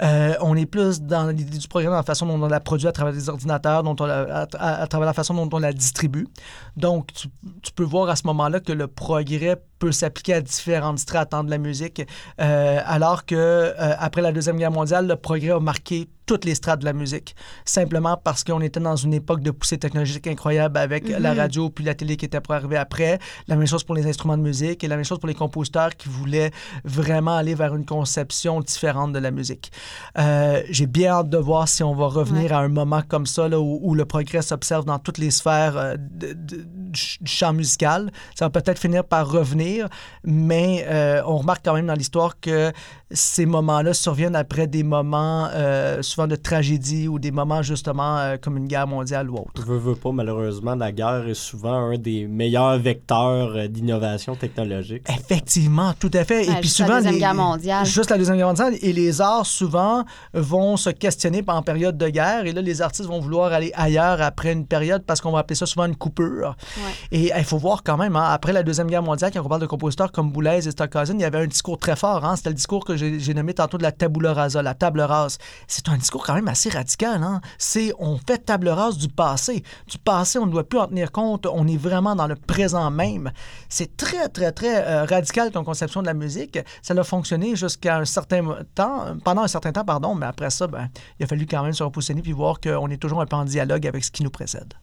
Euh, 0.00 0.34
on 0.42 0.54
est 0.56 0.66
plus 0.66 1.00
dans 1.00 1.26
l'idée 1.26 1.58
du 1.58 1.66
progrès 1.66 1.90
dans 1.90 1.96
la 1.96 2.04
façon 2.04 2.26
dont 2.26 2.40
on 2.40 2.46
la 2.46 2.60
produit 2.60 2.86
à 2.86 2.92
travers 2.92 3.12
les 3.12 3.28
ordinateurs, 3.28 3.82
dont 3.82 3.96
on 3.98 4.04
à, 4.04 4.86
travers 4.86 5.06
la 5.06 5.12
façon 5.12 5.34
dont 5.34 5.48
on 5.52 5.58
la 5.58 5.72
distribue. 5.72 6.28
Donc, 6.76 7.15
tu, 7.16 7.72
peux 7.74 7.84
voir 7.84 8.08
à 8.08 8.16
ce 8.16 8.26
moment-là 8.26 8.60
que 8.60 8.72
le 8.72 8.86
progrès 8.86 9.56
peut 9.78 9.92
s'appliquer 9.92 10.34
à 10.34 10.40
différentes 10.40 10.98
strates 10.98 11.32
de 11.44 11.50
la 11.50 11.58
musique, 11.58 12.02
euh, 12.40 12.80
alors 12.84 13.24
que 13.24 13.34
euh, 13.34 13.72
après 13.98 14.22
la 14.22 14.32
deuxième 14.32 14.56
guerre 14.56 14.70
mondiale, 14.70 15.06
le 15.06 15.16
progrès 15.16 15.50
a 15.50 15.60
marqué 15.60 16.08
toutes 16.26 16.44
les 16.44 16.54
strates 16.54 16.80
de 16.80 16.84
la 16.84 16.92
musique, 16.92 17.34
simplement 17.64 18.16
parce 18.16 18.44
qu'on 18.44 18.60
était 18.60 18.80
dans 18.80 18.96
une 18.96 19.14
époque 19.14 19.40
de 19.40 19.50
poussée 19.50 19.78
technologique 19.78 20.26
incroyable 20.26 20.76
avec 20.78 21.08
la 21.08 21.32
mhm. 21.32 21.38
radio 21.38 21.70
puis 21.70 21.84
la 21.84 21.94
télé 21.94 22.16
qui 22.16 22.24
était 22.24 22.40
pour 22.40 22.54
arriver 22.54 22.76
après. 22.76 23.18
La 23.48 23.56
même 23.56 23.66
chose 23.66 23.84
pour 23.84 23.94
les 23.94 24.06
instruments 24.06 24.36
de 24.36 24.42
musique 24.42 24.82
et 24.84 24.88
la 24.88 24.96
même 24.96 25.04
chose 25.04 25.18
pour 25.18 25.28
les 25.28 25.34
compositeurs 25.34 25.94
qui 25.96 26.08
voulaient 26.08 26.50
vraiment 26.84 27.36
aller 27.36 27.54
vers 27.54 27.74
une 27.74 27.86
conception 27.86 28.60
différente 28.60 29.12
de 29.12 29.18
la 29.18 29.30
musique. 29.30 29.70
Euh, 30.18 30.62
j'ai 30.70 30.86
bien 30.86 31.12
hâte 31.12 31.30
de 31.30 31.38
voir 31.38 31.68
si 31.68 31.82
on 31.82 31.94
va 31.94 32.06
revenir 32.06 32.52
à 32.52 32.58
un 32.58 32.68
moment 32.68 33.02
comme 33.06 33.26
ça 33.26 33.48
là, 33.48 33.60
où, 33.60 33.94
le 33.94 34.04
progrès 34.04 34.42
s'observe 34.42 34.84
dans 34.84 34.98
toutes 34.98 35.18
les 35.18 35.30
sphères 35.30 35.96
du 35.98 37.00
champ 37.24 37.52
musical. 37.52 38.10
Ça 38.34 38.46
va 38.46 38.50
peut-être 38.50 38.78
finir 38.78 39.04
par 39.04 39.30
revenir 39.30 39.88
mais 40.24 40.84
euh, 40.88 41.22
on 41.26 41.38
remarque 41.38 41.64
quand 41.64 41.74
même 41.74 41.86
dans 41.86 41.94
l'histoire 41.94 42.38
que 42.40 42.72
ces 43.12 43.46
moments-là 43.46 43.94
surviennent 43.94 44.34
après 44.34 44.66
des 44.66 44.82
moments 44.82 45.48
euh, 45.54 46.02
souvent 46.02 46.26
de 46.26 46.34
tragédies 46.34 47.06
ou 47.06 47.20
des 47.20 47.30
moments 47.30 47.62
justement 47.62 48.18
euh, 48.18 48.36
comme 48.36 48.56
une 48.56 48.66
guerre 48.66 48.88
mondiale 48.88 49.30
ou 49.30 49.36
autre. 49.36 49.62
Veux, 49.64 49.78
veux 49.78 49.94
pas, 49.94 50.10
malheureusement, 50.10 50.74
la 50.74 50.90
guerre 50.90 51.28
est 51.28 51.34
souvent 51.34 51.90
un 51.90 51.98
des 51.98 52.26
meilleurs 52.26 52.78
vecteurs 52.78 53.52
euh, 53.56 53.68
d'innovation 53.68 54.34
technologique. 54.34 55.04
Effectivement, 55.08 55.92
tout 55.98 56.10
à 56.14 56.24
fait. 56.24 56.48
Ouais, 56.48 56.52
et 56.52 56.60
puis 56.60 56.62
juste 56.64 56.80
la 56.80 56.86
souvent, 56.86 56.96
Deuxième 56.96 57.14
les- 57.14 57.20
Guerre 57.20 57.34
mondiale. 57.34 57.86
Juste 57.86 58.10
la 58.10 58.18
Deuxième 58.18 58.36
Guerre 58.38 58.46
mondiale. 58.48 58.74
Et 58.82 58.92
les 58.92 59.20
arts, 59.20 59.46
souvent, 59.46 60.04
vont 60.34 60.76
se 60.76 60.90
questionner 60.90 61.44
en 61.46 61.62
période 61.62 61.96
de 61.96 62.08
guerre. 62.08 62.44
Et 62.46 62.52
là, 62.52 62.60
les 62.60 62.82
artistes 62.82 63.08
vont 63.08 63.20
vouloir 63.20 63.52
aller 63.52 63.70
ailleurs 63.76 64.20
après 64.20 64.52
une 64.52 64.66
période 64.66 65.04
parce 65.06 65.20
qu'on 65.20 65.30
va 65.30 65.38
appeler 65.40 65.54
ça 65.54 65.66
souvent 65.66 65.84
une 65.86 65.96
coupure. 65.96 66.56
Ouais. 66.76 66.82
Et 67.18 67.30
il 67.38 67.44
faut 67.44 67.58
voir 67.58 67.84
quand 67.84 67.96
même, 67.96 68.16
hein, 68.16 68.28
après 68.30 68.52
la 68.52 68.64
Deuxième 68.64 68.88
Guerre 68.88 69.02
mondiale, 69.04 69.30
quand 69.32 69.42
on 69.44 69.48
parle 69.48 69.60
de 69.60 69.66
compositeurs 69.66 70.10
comme 70.10 70.32
Boulez 70.32 70.66
et 70.66 70.70
Stockhausen, 70.72 71.20
il 71.20 71.22
y 71.22 71.24
avait 71.24 71.38
un 71.38 71.46
discours 71.46 71.78
très 71.78 71.94
fort. 71.94 72.24
Hein? 72.24 72.34
C'était 72.34 72.48
le 72.50 72.54
discours 72.56 72.84
que 72.84 72.95
j'ai 72.96 73.34
nommé 73.34 73.54
tantôt 73.54 73.78
de 73.78 73.82
la 73.82 73.92
tabula 73.92 74.32
rasa, 74.32 74.62
la 74.62 74.74
table 74.74 75.00
rase. 75.00 75.38
C'est 75.66 75.88
un 75.88 75.96
discours 75.96 76.24
quand 76.24 76.34
même 76.34 76.48
assez 76.48 76.68
radical. 76.68 77.22
Hein? 77.22 77.40
C'est 77.58 77.92
on 77.98 78.18
fait 78.18 78.38
table 78.38 78.68
rase 78.68 78.98
du 78.98 79.08
passé. 79.08 79.62
Du 79.86 79.98
passé, 79.98 80.38
on 80.38 80.46
ne 80.46 80.52
doit 80.52 80.64
plus 80.64 80.78
en 80.78 80.86
tenir 80.86 81.12
compte. 81.12 81.46
On 81.46 81.66
est 81.66 81.76
vraiment 81.76 82.14
dans 82.16 82.26
le 82.26 82.36
présent 82.36 82.90
même. 82.90 83.30
C'est 83.68 83.96
très, 83.96 84.28
très, 84.28 84.52
très 84.52 84.84
euh, 84.86 85.04
radical 85.04 85.50
comme 85.52 85.64
conception 85.64 86.00
de 86.00 86.06
la 86.06 86.14
musique. 86.14 86.58
Ça 86.82 86.94
a 86.94 87.04
fonctionné 87.04 87.56
jusqu'à 87.56 87.98
un 87.98 88.04
certain 88.04 88.42
temps, 88.74 89.16
pendant 89.24 89.42
un 89.42 89.48
certain 89.48 89.72
temps, 89.72 89.84
pardon, 89.84 90.14
mais 90.14 90.26
après 90.26 90.50
ça, 90.50 90.66
ben, 90.66 90.88
il 91.18 91.24
a 91.24 91.26
fallu 91.26 91.46
quand 91.46 91.62
même 91.62 91.72
se 91.72 91.82
repositionner 91.82 92.22
puis 92.22 92.32
voir 92.32 92.60
qu'on 92.60 92.88
est 92.88 92.96
toujours 92.96 93.20
un 93.20 93.26
peu 93.26 93.36
en 93.36 93.44
dialogue 93.44 93.86
avec 93.86 94.04
ce 94.04 94.10
qui 94.10 94.22
nous 94.22 94.30
précède. 94.30 94.74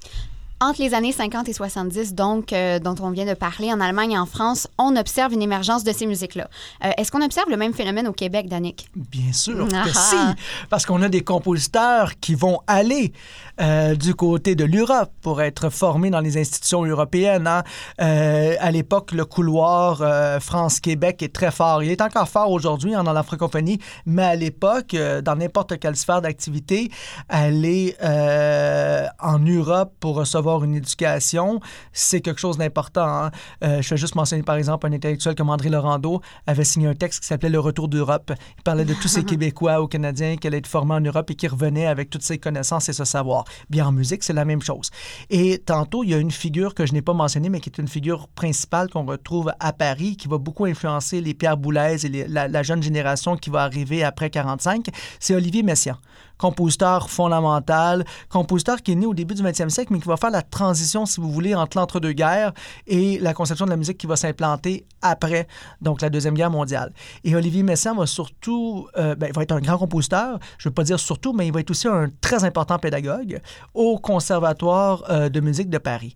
Entre 0.63 0.82
les 0.82 0.93
années 0.93 1.12
50 1.12 1.49
et 1.49 1.54
70, 1.54 2.15
donc, 2.15 2.54
euh, 2.54 2.80
dont 2.80 2.95
on 3.02 3.10
vient 3.10 3.26
de 3.26 3.34
parler, 3.34 3.73
en 3.73 3.82
Allemagne 3.82 4.13
et 4.13 4.17
en 4.17 4.26
France, 4.26 4.69
on 4.78 4.95
observe 4.95 5.34
une 5.34 5.41
émergence 5.41 5.84
de 5.84 5.91
ces 5.91 6.06
musiques-là. 6.06 6.47
Euh, 6.86 6.91
Est-ce 6.97 7.12
qu'on 7.12 7.21
observe 7.21 7.49
le 7.49 7.58
même 7.58 7.73
phénomène 7.73 8.08
au 8.08 8.13
Québec, 8.13 8.47
Danick? 8.47 8.88
Bien 8.95 9.34
sûr 9.34 9.67
Ah 9.73 9.84
que 9.84 9.89
ah. 9.93 9.99
si, 10.10 10.45
parce 10.69 10.86
qu'on 10.86 11.02
a 11.02 11.10
des 11.10 11.21
compositeurs 11.21 12.13
qui 12.21 12.34
vont 12.34 12.62
aller 12.65 13.12
euh, 13.60 13.95
du 13.95 14.15
côté 14.15 14.56
de 14.56 14.63
l'Europe 14.63 15.12
pour 15.19 15.41
être 15.41 15.69
formés 15.69 16.10
dans 16.10 16.21
les 16.21 16.38
institutions 16.38 16.86
européennes. 16.86 17.45
hein. 17.45 17.63
À 17.97 18.71
l'époque, 18.71 19.12
le 19.12 19.26
couloir 19.26 20.02
France-Québec 20.41 21.23
est 21.23 21.34
très 21.34 21.52
fort. 21.52 21.84
Il 21.84 21.91
est 21.91 22.02
encore 22.02 22.30
fort 22.30 22.49
aujourd'hui 22.49 22.95
hein, 22.95 23.04
dans 23.04 23.12
la 23.12 23.23
francophonie, 23.23 23.80
mais 24.06 24.23
à 24.23 24.36
l'époque, 24.38 24.95
dans 25.23 25.36
n'importe 25.36 25.78
quelle 25.78 25.97
sphère 25.97 26.21
d'activité, 26.21 26.89
aller 27.28 27.97
en 28.02 29.39
Europe 29.39 29.91
pour 29.99 30.15
recevoir 30.15 30.53
une 30.62 30.76
éducation, 30.76 31.60
c'est 31.92 32.22
quelque 32.22 32.39
chose 32.39 32.58
d'important. 32.58 33.08
hein. 33.26 33.32
Euh, 33.63 33.82
je 33.82 33.89
vais 33.92 33.98
juste 33.98 34.16
mentionner 34.16 34.44
par 34.44 34.56
exemple 34.56 34.86
un 34.88 34.92
intellectuel 34.94 35.36
comme 35.36 35.50
André 35.50 35.70
Laurando 35.70 36.22
avait 36.46 36.63
signé 36.66 36.88
un 36.88 36.94
texte 36.96 37.22
qui 37.22 37.28
s'appelait 37.28 37.50
Le 37.50 37.60
Retour 37.60 37.88
d'Europe. 37.88 38.32
Il 38.58 38.63
parlait 38.63 38.86
de 38.86 38.94
tous 38.94 39.08
ces 39.08 39.24
Québécois 39.30 39.82
ou 39.82 39.88
Canadiens 39.88 40.36
qui 40.38 40.46
allaient 40.48 40.58
être 40.58 40.68
formés 40.68 40.94
en 40.96 41.02
Europe 41.02 41.32
et 41.32 41.36
qui 41.36 41.48
revenaient 41.48 41.88
avec 41.88 42.10
toutes 42.10 42.22
ces 42.24 42.38
connaissances 42.38 42.89
et 42.89 42.94
ce 42.94 43.06
savoir. 43.06 43.46
Bien 43.70 43.88
en 43.88 43.92
musique, 43.92 44.24
c'est 44.24 44.34
la 44.34 44.46
même 44.46 44.62
chose. 44.62 44.89
Et 45.30 45.58
tantôt, 45.58 46.04
il 46.04 46.10
y 46.12 46.13
a 46.13 46.18
une 46.18 46.32
figure 46.32 46.76
que 46.76 46.86
je 46.86 46.94
n'ai 46.94 47.02
pas 47.02 47.13
mentionnée, 47.13 47.50
mais 47.50 47.60
qui 47.60 47.70
est 47.70 47.78
une 47.80 47.88
figure 47.88 48.28
principale 48.28 48.89
qu'on 48.89 49.06
retrouve 49.06 49.52
à 49.60 49.74
Paris, 49.74 50.18
qui 50.18 50.28
va 50.28 50.38
beaucoup 50.38 50.66
influencer 50.66 51.22
les 51.22 51.34
Pierre 51.34 51.58
Boulez 51.58 52.06
et 52.06 52.10
les- 52.10 52.28
la, 52.28 52.48
la 52.48 52.63
jeune 52.63 52.84
génération 52.84 53.38
qui 53.38 53.50
va 53.50 53.63
arriver 53.63 54.04
après 54.04 54.30
45. 54.30 54.88
C'est 55.20 55.34
Olivier 55.36 55.63
Messiaen 55.63 55.98
compositeur 56.43 57.10
fondamental, 57.10 58.03
compositeur 58.27 58.82
qui 58.82 58.91
est 58.91 58.95
né 58.95 59.06
au 59.06 59.13
début 59.13 59.34
du 59.34 59.41
20e 59.41 59.69
siècle, 59.69 59.93
mais 59.93 59.99
qui 60.01 60.10
va 60.10 60.17
faire 60.17 60.29
la 60.29 60.41
transition, 60.41 61.06
si 61.06 61.21
vous 61.21 61.32
voulez, 61.32 61.56
entre 61.56 61.77
l'entre-deux-guerres 61.77 62.51
et 62.86 63.17
la 63.19 63.34
conception 63.34 63.63
de 63.63 63.69
la 63.69 63.77
musique 63.77 63.97
qui 63.97 64.08
va 64.08 64.17
s'implanter 64.17 64.86
après, 65.01 65.47
donc 65.79 66.01
la 66.01 66.10
Deuxième 66.10 66.34
Guerre 66.34 66.51
mondiale. 66.51 66.91
Et 67.23 67.34
Olivier 67.34 67.63
Messiaen 67.63 67.95
va 67.95 68.08
surtout, 68.08 68.89
euh, 68.97 69.15
ben, 69.15 69.27
il 69.27 69.34
va 69.34 69.43
être 69.43 69.53
un 69.53 69.62
grand 69.62 69.77
compositeur, 69.77 70.38
je 70.58 70.67
ne 70.67 70.71
veux 70.71 70.73
pas 70.73 70.84
dire 70.84 70.99
surtout, 70.99 71.32
mais 71.32 71.47
il 71.47 71.53
va 71.53 71.62
être 71.62 71.71
aussi 71.71 71.88
un 71.88 72.10
très 72.19 72.43
important 72.43 72.77
pédagogue 72.77 73.39
au 73.73 73.97
Conservatoire 73.97 75.06
euh, 75.10 75.29
de 75.29 75.39
musique 75.39 75.69
de 75.69 75.77
Paris. 75.77 76.13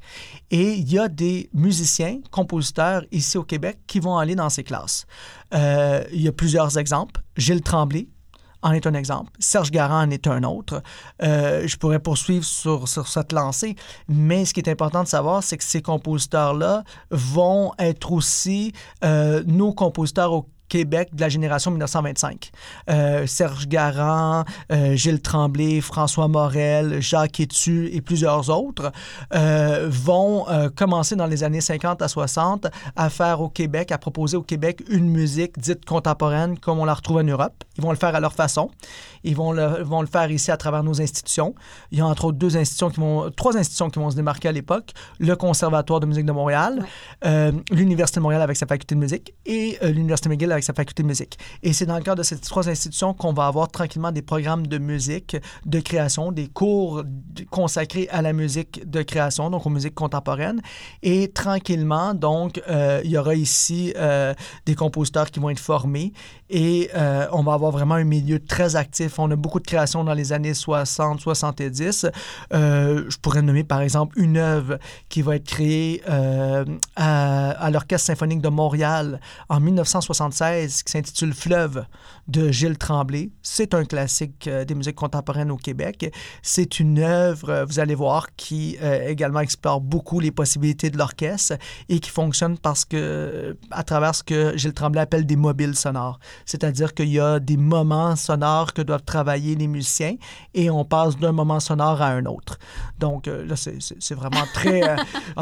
Et 0.51 0.73
il 0.73 0.91
y 0.91 0.99
a 0.99 1.07
des 1.07 1.49
musiciens, 1.53 2.19
compositeurs 2.31 3.03
ici 3.13 3.37
au 3.37 3.43
Québec 3.43 3.79
qui 3.87 4.01
vont 4.01 4.17
aller 4.17 4.35
dans 4.35 4.49
ces 4.49 4.65
classes. 4.65 5.05
Euh, 5.53 6.03
il 6.11 6.21
y 6.21 6.27
a 6.27 6.33
plusieurs 6.33 6.77
exemples. 6.77 7.21
Gilles 7.37 7.61
Tremblay, 7.61 8.09
en 8.61 8.71
est 8.71 8.87
un 8.87 8.93
exemple. 8.93 9.31
Serge 9.39 9.71
Garand 9.71 10.01
en 10.01 10.09
est 10.09 10.27
un 10.27 10.43
autre. 10.43 10.81
Euh, 11.23 11.67
je 11.67 11.77
pourrais 11.77 11.99
poursuivre 11.99 12.45
sur, 12.45 12.87
sur 12.87 13.07
cette 13.07 13.31
lancée, 13.31 13.75
mais 14.07 14.45
ce 14.45 14.53
qui 14.53 14.59
est 14.59 14.69
important 14.69 15.03
de 15.03 15.07
savoir, 15.07 15.43
c'est 15.43 15.57
que 15.57 15.63
ces 15.63 15.81
compositeurs-là 15.81 16.83
vont 17.11 17.73
être 17.79 18.11
aussi 18.11 18.73
euh, 19.03 19.43
nos 19.45 19.73
compositeurs 19.73 20.33
au 20.33 20.49
Québec 20.67 21.09
de 21.13 21.21
la 21.21 21.29
génération 21.29 21.71
1925. 21.71 22.51
Euh, 22.89 23.25
Serge 23.27 23.67
Garand, 23.67 24.43
euh, 24.71 24.95
Gilles 24.95 25.21
Tremblay, 25.21 25.81
François 25.81 26.27
Morel, 26.27 27.01
Jacques 27.01 27.39
Etu 27.39 27.89
et 27.93 28.01
plusieurs 28.01 28.49
autres 28.49 28.91
euh, 29.33 29.87
vont 29.89 30.45
commencer 30.75 31.15
dans 31.15 31.25
les 31.25 31.43
années 31.43 31.61
50 31.61 32.01
à 32.01 32.07
60 32.07 32.67
à 32.95 33.09
faire 33.09 33.41
au 33.41 33.49
Québec, 33.49 33.91
à 33.91 33.97
proposer 33.97 34.37
au 34.37 34.43
Québec 34.43 34.83
une 34.89 35.09
musique 35.09 35.57
dite 35.59 35.85
contemporaine 35.85 36.57
comme 36.59 36.79
on 36.79 36.85
la 36.85 36.93
retrouve 36.93 37.17
en 37.17 37.23
Europe. 37.23 37.63
Ils 37.77 37.83
vont 37.83 37.91
le 37.91 37.97
faire 37.97 38.15
à 38.15 38.19
leur 38.19 38.33
façon. 38.33 38.69
Ils 39.23 39.35
vont 39.35 39.51
le, 39.51 39.83
vont 39.83 40.01
le 40.01 40.07
faire 40.07 40.29
ici 40.31 40.51
à 40.51 40.57
travers 40.57 40.83
nos 40.83 41.01
institutions. 41.01 41.53
Il 41.91 41.97
y 41.97 42.01
a 42.01 42.05
entre 42.05 42.25
autres 42.25 42.37
deux 42.37 42.57
institutions 42.57 42.89
qui 42.89 42.99
vont, 42.99 43.29
trois 43.31 43.57
institutions 43.57 43.89
qui 43.89 43.99
vont 43.99 44.09
se 44.09 44.15
démarquer 44.15 44.49
à 44.49 44.51
l'époque. 44.51 44.91
Le 45.19 45.35
Conservatoire 45.35 45.99
de 45.99 46.05
musique 46.05 46.25
de 46.25 46.31
Montréal, 46.31 46.85
l'Université 47.71 48.19
de 48.19 48.23
Montréal 48.23 48.41
avec 48.41 48.57
sa 48.57 48.65
faculté 48.65 48.95
de 48.95 48.99
musique 48.99 49.33
et 49.45 49.77
l'Université 49.81 50.29
McGill 50.29 50.51
avec 50.57 50.63
sa 50.63 50.73
faculté 50.73 51.03
de 51.03 51.07
musique. 51.07 51.37
Et 51.63 51.73
c'est 51.73 51.85
dans 51.85 51.97
le 51.97 52.03
cadre 52.03 52.17
de 52.17 52.23
ces 52.23 52.37
trois 52.37 52.67
institutions 52.67 53.13
qu'on 53.13 53.33
va 53.33 53.47
avoir 53.47 53.69
tranquillement 53.69 54.11
des 54.11 54.21
programmes 54.21 54.67
de 54.67 54.77
musique, 54.77 55.37
de 55.65 55.79
création, 55.79 56.31
des 56.31 56.47
cours 56.47 57.03
consacrés 57.49 58.07
à 58.09 58.21
la 58.21 58.33
musique 58.33 58.89
de 58.89 59.01
création, 59.03 59.49
donc 59.49 59.65
aux 59.65 59.69
musiques 59.69 59.95
contemporaines. 59.95 60.61
Et 61.03 61.29
tranquillement, 61.29 62.13
donc, 62.13 62.61
euh, 62.67 63.01
il 63.03 63.11
y 63.11 63.17
aura 63.17 63.35
ici 63.35 63.93
euh, 63.95 64.33
des 64.65 64.75
compositeurs 64.75 65.29
qui 65.31 65.39
vont 65.39 65.49
être 65.49 65.59
formés 65.59 66.11
et 66.49 66.89
euh, 66.95 67.27
on 67.31 67.43
va 67.43 67.53
avoir 67.53 67.71
vraiment 67.71 67.95
un 67.95 68.03
milieu 68.03 68.43
très 68.43 68.75
actif. 68.75 69.19
On 69.19 69.29
a 69.31 69.35
beaucoup 69.35 69.59
de 69.59 69.65
créations 69.65 70.03
dans 70.03 70.13
les 70.13 70.33
années 70.33 70.53
60, 70.53 71.19
70. 71.19 72.07
Euh, 72.53 73.05
je 73.09 73.17
pourrais 73.17 73.41
nommer 73.41 73.63
par 73.63 73.81
exemple 73.81 74.19
une 74.19 74.37
œuvre 74.37 74.79
qui 75.09 75.21
va 75.21 75.35
être 75.35 75.45
créée 75.45 76.01
à, 76.07 77.49
à 77.51 77.69
l'Orchestre 77.69 78.07
symphonique 78.07 78.41
de 78.41 78.49
Montréal 78.49 79.19
en 79.49 79.59
1976 79.59 80.46
qui 80.51 80.91
s'intitule 80.91 81.33
Fleuve 81.33 81.85
de 82.27 82.51
Gilles 82.51 82.77
Tremblay. 82.77 83.29
C'est 83.41 83.73
un 83.73 83.85
classique 83.85 84.47
euh, 84.47 84.65
des 84.65 84.75
musiques 84.75 84.95
contemporaines 84.95 85.49
au 85.51 85.55
Québec. 85.57 86.11
C'est 86.41 86.79
une 86.79 86.99
œuvre, 86.99 87.49
euh, 87.49 87.65
vous 87.65 87.79
allez 87.79 87.95
voir, 87.95 88.27
qui 88.35 88.77
euh, 88.81 89.07
également 89.07 89.39
explore 89.39 89.79
beaucoup 89.79 90.19
les 90.19 90.31
possibilités 90.31 90.89
de 90.89 90.97
l'orchestre 90.97 91.53
et 91.87 91.99
qui 91.99 92.09
fonctionne 92.09 92.57
parce 92.57 92.83
que, 92.83 93.57
à 93.71 93.83
travers 93.83 94.13
ce 94.15 94.23
que 94.23 94.57
Gilles 94.57 94.73
Tremblay 94.73 95.01
appelle 95.01 95.25
des 95.25 95.35
mobiles 95.37 95.75
sonores. 95.75 96.19
C'est-à-dire 96.45 96.93
qu'il 96.93 97.09
y 97.09 97.19
a 97.19 97.39
des 97.39 97.57
moments 97.57 98.15
sonores 98.15 98.73
que 98.73 98.81
doivent 98.81 99.03
travailler 99.05 99.55
les 99.55 99.67
musiciens 99.67 100.15
et 100.53 100.69
on 100.69 100.83
passe 100.83 101.17
d'un 101.17 101.31
moment 101.31 101.59
sonore 101.61 102.01
à 102.01 102.07
un 102.07 102.25
autre. 102.25 102.57
Donc 102.99 103.27
là, 103.27 103.55
c'est- 103.55 104.13
vraiment 104.15 104.43
très... 104.53 104.81
euh, 104.83 104.95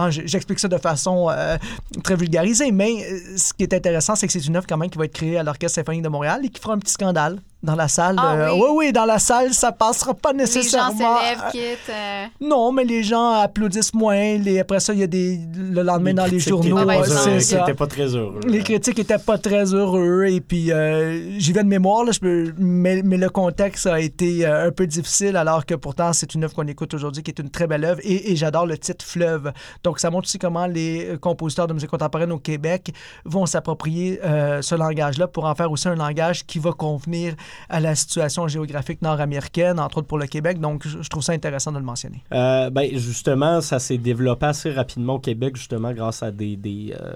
j- 0.11 0.23
J'explique 0.25 0.59
ça 0.59 0.67
de 0.67 0.77
façon 0.77 1.29
euh, 1.29 1.57
très 2.03 2.15
vulgarisée, 2.15 2.71
mais 2.71 3.07
ce 3.37 3.53
qui 3.53 3.63
est 3.63 3.73
intéressant, 3.73 4.15
c'est 4.15 4.27
que 4.27 4.33
c'est 4.33 4.45
une 4.45 4.55
œuvre 4.57 4.67
quand 4.67 4.77
même 4.77 4.89
qui 4.95 4.99
va 4.99 5.05
être 5.05 5.13
créée 5.13 5.37
à 5.37 5.43
l'Orchestre 5.43 5.75
symphonique 5.75 6.03
de 6.03 6.09
Montréal 6.09 6.45
et 6.45 6.49
qui 6.49 6.61
fera 6.61 6.73
un 6.73 6.79
petit 6.79 6.93
scandale 6.93 7.41
dans 7.65 7.75
la 7.75 7.87
salle. 7.87 8.15
Ah 8.17 8.33
euh, 8.35 8.49
oui? 8.53 8.59
oui, 8.61 8.67
oui, 8.87 8.93
dans 8.93 9.05
la 9.05 9.19
salle, 9.19 9.53
ça 9.53 9.71
passera 9.71 10.13
pas 10.13 10.31
Les 10.31 10.39
gens 10.39 10.43
nécessairement. 10.45 11.17
se 11.17 11.29
lèvent, 11.29 11.51
quittent. 11.51 11.89
euh, 11.89 12.25
Non, 12.41 12.71
mais 12.71 12.83
les 12.85 13.03
gens 13.03 13.31
applaudissent 13.31 13.93
moins. 13.93 14.37
Les, 14.37 14.59
après 14.59 14.79
ça, 14.79 14.93
il 14.93 14.99
y 14.99 15.03
a 15.03 15.07
des... 15.07 15.39
Le 15.55 15.81
lendemain, 15.81 16.13
dans 16.13 16.25
les 16.25 16.39
journaux, 16.39 16.79
étaient 16.79 16.79
Ah, 16.81 16.85
ben, 16.85 17.01
pas, 17.01 17.09
euh, 17.09 17.19
c'est 17.23 17.29
euh, 17.31 17.39
ça. 17.57 17.61
étaient 17.63 17.73
pas 17.73 17.87
très 17.87 18.07
heureux. 18.15 18.39
Les 18.47 18.59
critiques 18.63 18.99
étaient 18.99 19.17
pas 19.17 19.37
très 19.37 19.73
heureux 19.73 20.25
et 20.27 20.39
puis 20.41 20.71
euh, 20.71 21.37
j'y 21.39 21.51
vais 21.53 21.63
de 21.63 21.67
mémoire, 21.67 22.03
là, 22.05 22.11
je 22.11 22.19
peux- 22.19 22.53
mais, 22.57 23.01
mais 23.03 23.17
le 23.17 23.29
contexte 23.29 23.87
a 23.87 23.99
été 23.99 24.45
euh, 24.45 24.67
un 24.67 24.71
peu 24.71 24.87
difficile 24.87 25.35
alors 25.35 25.65
que 25.65 25.73
pourtant 25.75 26.13
c'est 26.13 26.33
une 26.35 26.43
œuvre 26.43 26.53
qu'on 26.53 26.67
écoute 26.67 26.93
aujourd'hui 26.93 27.23
qui 27.23 27.31
est 27.31 27.39
une 27.39 27.49
très 27.49 27.67
belle 27.67 27.83
œuvre 27.83 27.99
et, 28.03 28.31
et 28.31 28.35
j'adore 28.35 28.65
le 28.65 28.77
titre 28.77 29.03
Fleuve. 29.05 29.51
Donc 29.83 29.99
ça 29.99 30.09
montre 30.09 30.25
aussi 30.27 30.37
comment 30.37 30.67
les 30.67 31.05
euh, 31.09 31.17
compositeurs 31.17 31.67
de 31.67 31.73
musique 31.73 31.89
contemporaine 31.89 32.31
au 32.31 32.37
Québec 32.39 32.93
vont 33.25 33.45
s'approprier 33.45 34.19
euh, 34.23 34.61
ce 34.61 34.75
langage-là 34.75 35.27
pour 35.27 35.45
en 35.45 35.55
faire 35.55 35.71
aussi 35.71 35.87
un 35.87 35.95
langage 35.95 36.45
qui 36.45 36.59
va 36.59 36.71
convenir 36.71 37.33
à 37.69 37.79
la 37.79 37.95
situation 37.95 38.47
géographique 38.47 39.01
nord-américaine, 39.01 39.79
entre 39.79 39.99
autres 39.99 40.07
pour 40.07 40.17
le 40.17 40.27
Québec. 40.27 40.59
Donc 40.59 40.87
je, 40.87 41.07
trouve 41.09 41.23
ça 41.23 41.33
intéressant 41.33 41.71
de 41.71 41.77
le 41.77 41.83
mentionner. 41.83 42.23
Euh, 42.33 42.69
ben, 42.69 42.89
justement, 42.97 43.61
ça 43.61 43.79
s'est 43.79 43.97
développé 43.97 44.45
assez 44.47 44.71
rapidement 44.71 45.15
au 45.15 45.19
Québec, 45.19 45.55
justement, 45.55 45.93
grâce 45.93 46.23
à 46.23 46.31
des, 46.31 46.55
des, 46.55 46.93
euh, 46.99 47.13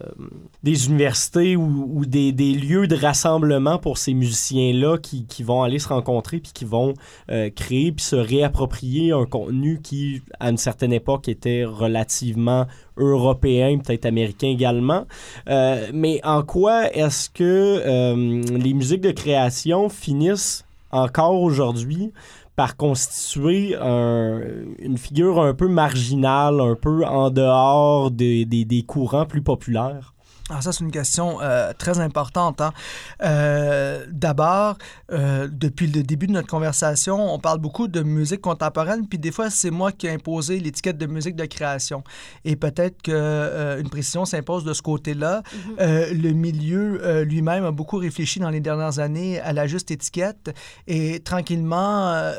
universités 0.63 1.55
ou, 1.55 1.89
ou 1.93 2.05
des, 2.05 2.31
des 2.31 2.53
lieux 2.53 2.87
de 2.87 2.95
rassemblement 2.95 3.77
pour 3.77 3.97
ces 3.97 4.13
musiciens-là 4.13 4.97
qui, 4.97 5.25
qui 5.25 5.43
vont 5.43 5.63
aller 5.63 5.79
se 5.79 5.89
rencontrer 5.89 6.39
puis 6.39 6.51
qui 6.53 6.65
vont 6.65 6.93
euh, 7.31 7.49
créer 7.49 7.91
puis 7.91 8.05
se 8.05 8.15
réapproprier 8.15 9.11
un 9.11 9.25
contenu 9.25 9.79
qui, 9.81 10.21
à 10.39 10.49
une 10.49 10.57
certaine 10.57 10.93
époque, 10.93 11.27
était 11.27 11.65
relativement 11.65 12.67
européen, 12.99 13.77
peut-être 13.77 14.05
américain 14.05 14.47
également. 14.47 15.05
Euh, 15.49 15.87
mais 15.93 16.19
en 16.23 16.43
quoi 16.43 16.93
est-ce 16.93 17.29
que 17.29 17.43
euh, 17.43 18.41
les 18.57 18.73
musiques 18.73 19.01
de 19.01 19.11
création 19.11 19.89
finissent 19.89 20.65
encore 20.91 21.41
aujourd'hui 21.41 22.11
par 22.55 22.75
constituer 22.75 23.73
une 23.75 24.97
figure 24.97 25.41
un 25.41 25.53
peu 25.53 25.69
marginale, 25.69 26.59
un 26.59 26.75
peu 26.75 27.05
en 27.05 27.29
dehors 27.29 28.11
des, 28.11 28.43
des 28.43 28.83
courants 28.83 29.25
plus 29.25 29.41
populaires? 29.41 30.13
Alors 30.49 30.63
ça, 30.63 30.71
c'est 30.71 30.83
une 30.83 30.91
question 30.91 31.41
euh, 31.41 31.73
très 31.77 31.99
importante. 31.99 32.59
Hein. 32.61 32.73
Euh, 33.21 34.05
D'abord, 34.09 34.77
euh, 35.11 35.47
depuis 35.51 35.87
le 35.87 36.01
début 36.01 36.27
de 36.27 36.31
notre 36.31 36.47
conversation, 36.47 37.33
on 37.33 37.39
parle 37.39 37.59
beaucoup 37.59 37.87
de 37.87 38.01
musique 38.01 38.41
contemporaine, 38.41 39.07
puis 39.07 39.19
des 39.19 39.31
fois, 39.31 39.49
c'est 39.49 39.69
moi 39.69 39.91
qui 39.91 40.07
ai 40.07 40.11
imposé 40.11 40.59
l'étiquette 40.59 40.97
de 40.97 41.05
musique 41.05 41.35
de 41.35 41.45
création. 41.45 42.03
Et 42.45 42.55
peut-être 42.55 43.01
qu'une 43.03 43.89
précision 43.89 44.25
s'impose 44.25 44.63
de 44.63 44.73
ce 44.73 44.81
côté-là. 44.81 45.43
Mm-hmm. 45.79 46.21
le 46.21 46.31
milieu 46.31 47.21
lui-même 47.23 47.65
a 47.65 47.71
beaucoup 47.71 47.97
réfléchi 47.97 48.39
dans 48.39 48.49
les 48.49 48.59
dernières 48.59 48.99
années 48.99 49.39
à 49.39 49.53
la 49.53 49.67
juste 49.67 49.91
étiquette, 49.91 50.55
et 50.87 51.19
tranquillement, 51.19 52.31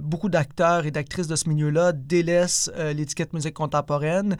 beaucoup 0.00 0.28
d'acteurs 0.28 0.86
et 0.86 0.90
d'actrices 0.90 1.28
de 1.28 1.36
ce 1.36 1.48
milieu-là 1.48 1.92
délaissent 1.92 2.70
l'étiquette 2.94 3.32
musique 3.32 3.54
contemporaine. 3.54 4.36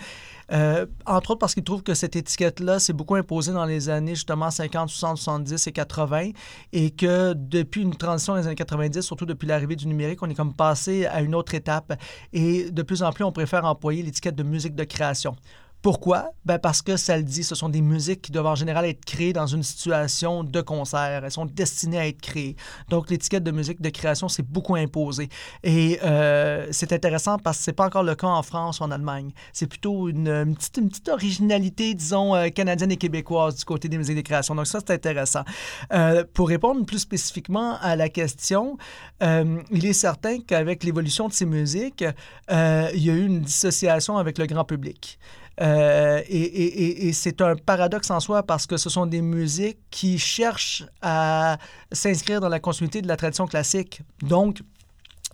Euh, 0.50 0.87
entre 1.07 1.33
autres 1.33 1.38
parce 1.38 1.55
qu'ils 1.55 1.64
trouvent 1.64 1.83
que 1.83 1.94
cette 1.94 2.16
étiquette-là 2.16 2.78
s'est 2.78 2.92
beaucoup 2.92 3.14
imposée 3.14 3.52
dans 3.52 3.64
les 3.64 3.88
années 3.88 4.14
justement 4.14 4.50
50, 4.50 4.88
60, 4.88 5.16
70 5.18 5.66
et 5.66 5.72
80 5.72 6.31
et 6.72 6.90
que 6.90 7.35
depuis 7.35 7.83
une 7.83 7.94
transition 7.94 8.35
dans 8.35 8.40
les 8.40 8.46
années 8.46 8.57
90, 8.57 9.02
surtout 9.02 9.26
depuis 9.26 9.46
l'arrivée 9.46 9.76
du 9.76 9.87
numérique, 9.87 10.22
on 10.22 10.31
est 10.31 10.35
comme 10.35 10.55
passé 10.55 11.07
à 11.07 11.20
une 11.20 11.35
autre 11.35 11.55
étape 11.55 11.94
et 12.33 12.70
de 12.70 12.83
plus 12.83 13.02
en 13.02 13.12
plus 13.12 13.24
on 13.24 13.33
préfère 13.33 13.64
employer 13.64 14.02
l'étiquette 14.02 14.35
de 14.35 14.42
musique 14.42 14.74
de 14.74 14.85
création. 14.85 15.37
Pourquoi? 15.83 16.31
Ben 16.45 16.61
parce 16.61 16.81
que 16.81 16.97
ça 16.97 17.16
le 17.16 17.25
dit, 17.25 17.42
ce 17.42 17.57
sont 17.57 17.68
des 17.68 17.81
musiques 17.81 18.23
qui 18.23 18.31
doivent 18.31 18.47
en 18.47 18.55
général 18.55 18.85
être 18.85 19.05
créées 19.05 19.33
dans 19.33 19.49
une 19.49 19.64
situation 19.64 20.45
de 20.45 20.61
concert. 20.61 21.25
Elles 21.25 21.31
sont 21.33 21.45
destinées 21.45 21.99
à 21.99 22.07
être 22.07 22.21
créées. 22.21 22.55
Donc, 22.88 23.11
l'étiquette 23.11 23.42
de 23.42 23.51
musique 23.51 23.81
de 23.81 23.88
création 23.88 24.29
s'est 24.29 24.45
beaucoup 24.45 24.77
imposée. 24.77 25.29
Et 25.64 25.99
euh, 26.05 26.68
c'est 26.71 26.92
intéressant 26.92 27.37
parce 27.37 27.59
que 27.59 27.64
c'est 27.64 27.73
pas 27.73 27.87
encore 27.87 28.05
le 28.05 28.14
cas 28.14 28.29
en 28.29 28.45
France 28.45 28.79
ou 28.79 28.85
en 28.85 28.92
Allemagne. 28.92 29.33
C'est 29.53 29.66
plutôt 29.66 30.09
une, 30.09 30.55
petite, 30.55 30.77
une, 30.77 30.88
petite, 30.88 31.09
originalité, 31.09 31.95
disons, 31.95 32.37
euh, 32.37 32.49
canadienne 32.51 32.92
et 32.92 32.97
québécoise 32.97 33.57
du 33.57 33.64
côté 33.64 33.88
des 33.88 33.99
musiques 33.99 34.16
de 34.16 34.21
création. 34.21 34.55
Donc, 34.55 34.68
ça, 34.68 34.79
c'est 34.87 34.92
intéressant. 34.92 35.42
Euh, 35.92 36.23
pour 36.33 36.47
répondre 36.49 36.87
plus 36.87 37.01
spécifiquement 37.01 37.77
à 37.81 37.97
la 37.97 38.09
question, 38.09 38.79
il 39.21 39.85
est 39.85 39.92
certain 39.92 40.38
qu'avec 40.40 40.85
l'évolution 40.85 41.27
de 41.27 41.33
ces 41.33 41.47
musiques, 41.47 42.05
il 42.49 43.03
y 43.05 43.11
a 43.11 43.14
eu 43.14 43.27
une 43.27 43.40
dissociation 43.40 44.16
avec 44.16 44.38
le 44.38 44.47
grand 44.47 44.64
public. 44.64 45.18
Euh, 45.61 46.23
et, 46.29 47.12
c'est 47.12 47.41
un 47.41 47.57
paradoxe 47.57 48.11
en 48.11 48.21
soi 48.21 48.43
parce 48.43 48.67
que 48.67 48.77
ce 48.77 48.88
sont 48.88 49.07
des 49.07 49.21
musiques 49.21 49.79
qui 49.91 50.19
cherchent 50.19 50.85
à 51.03 51.59
s'inscrire 51.91 52.41
dans 52.41 52.49
la 52.49 52.61
continuité 52.61 53.03
de 53.03 53.09
la 53.09 53.17
tradition 53.17 53.47
classique. 53.47 54.03
Donc, 54.23 54.62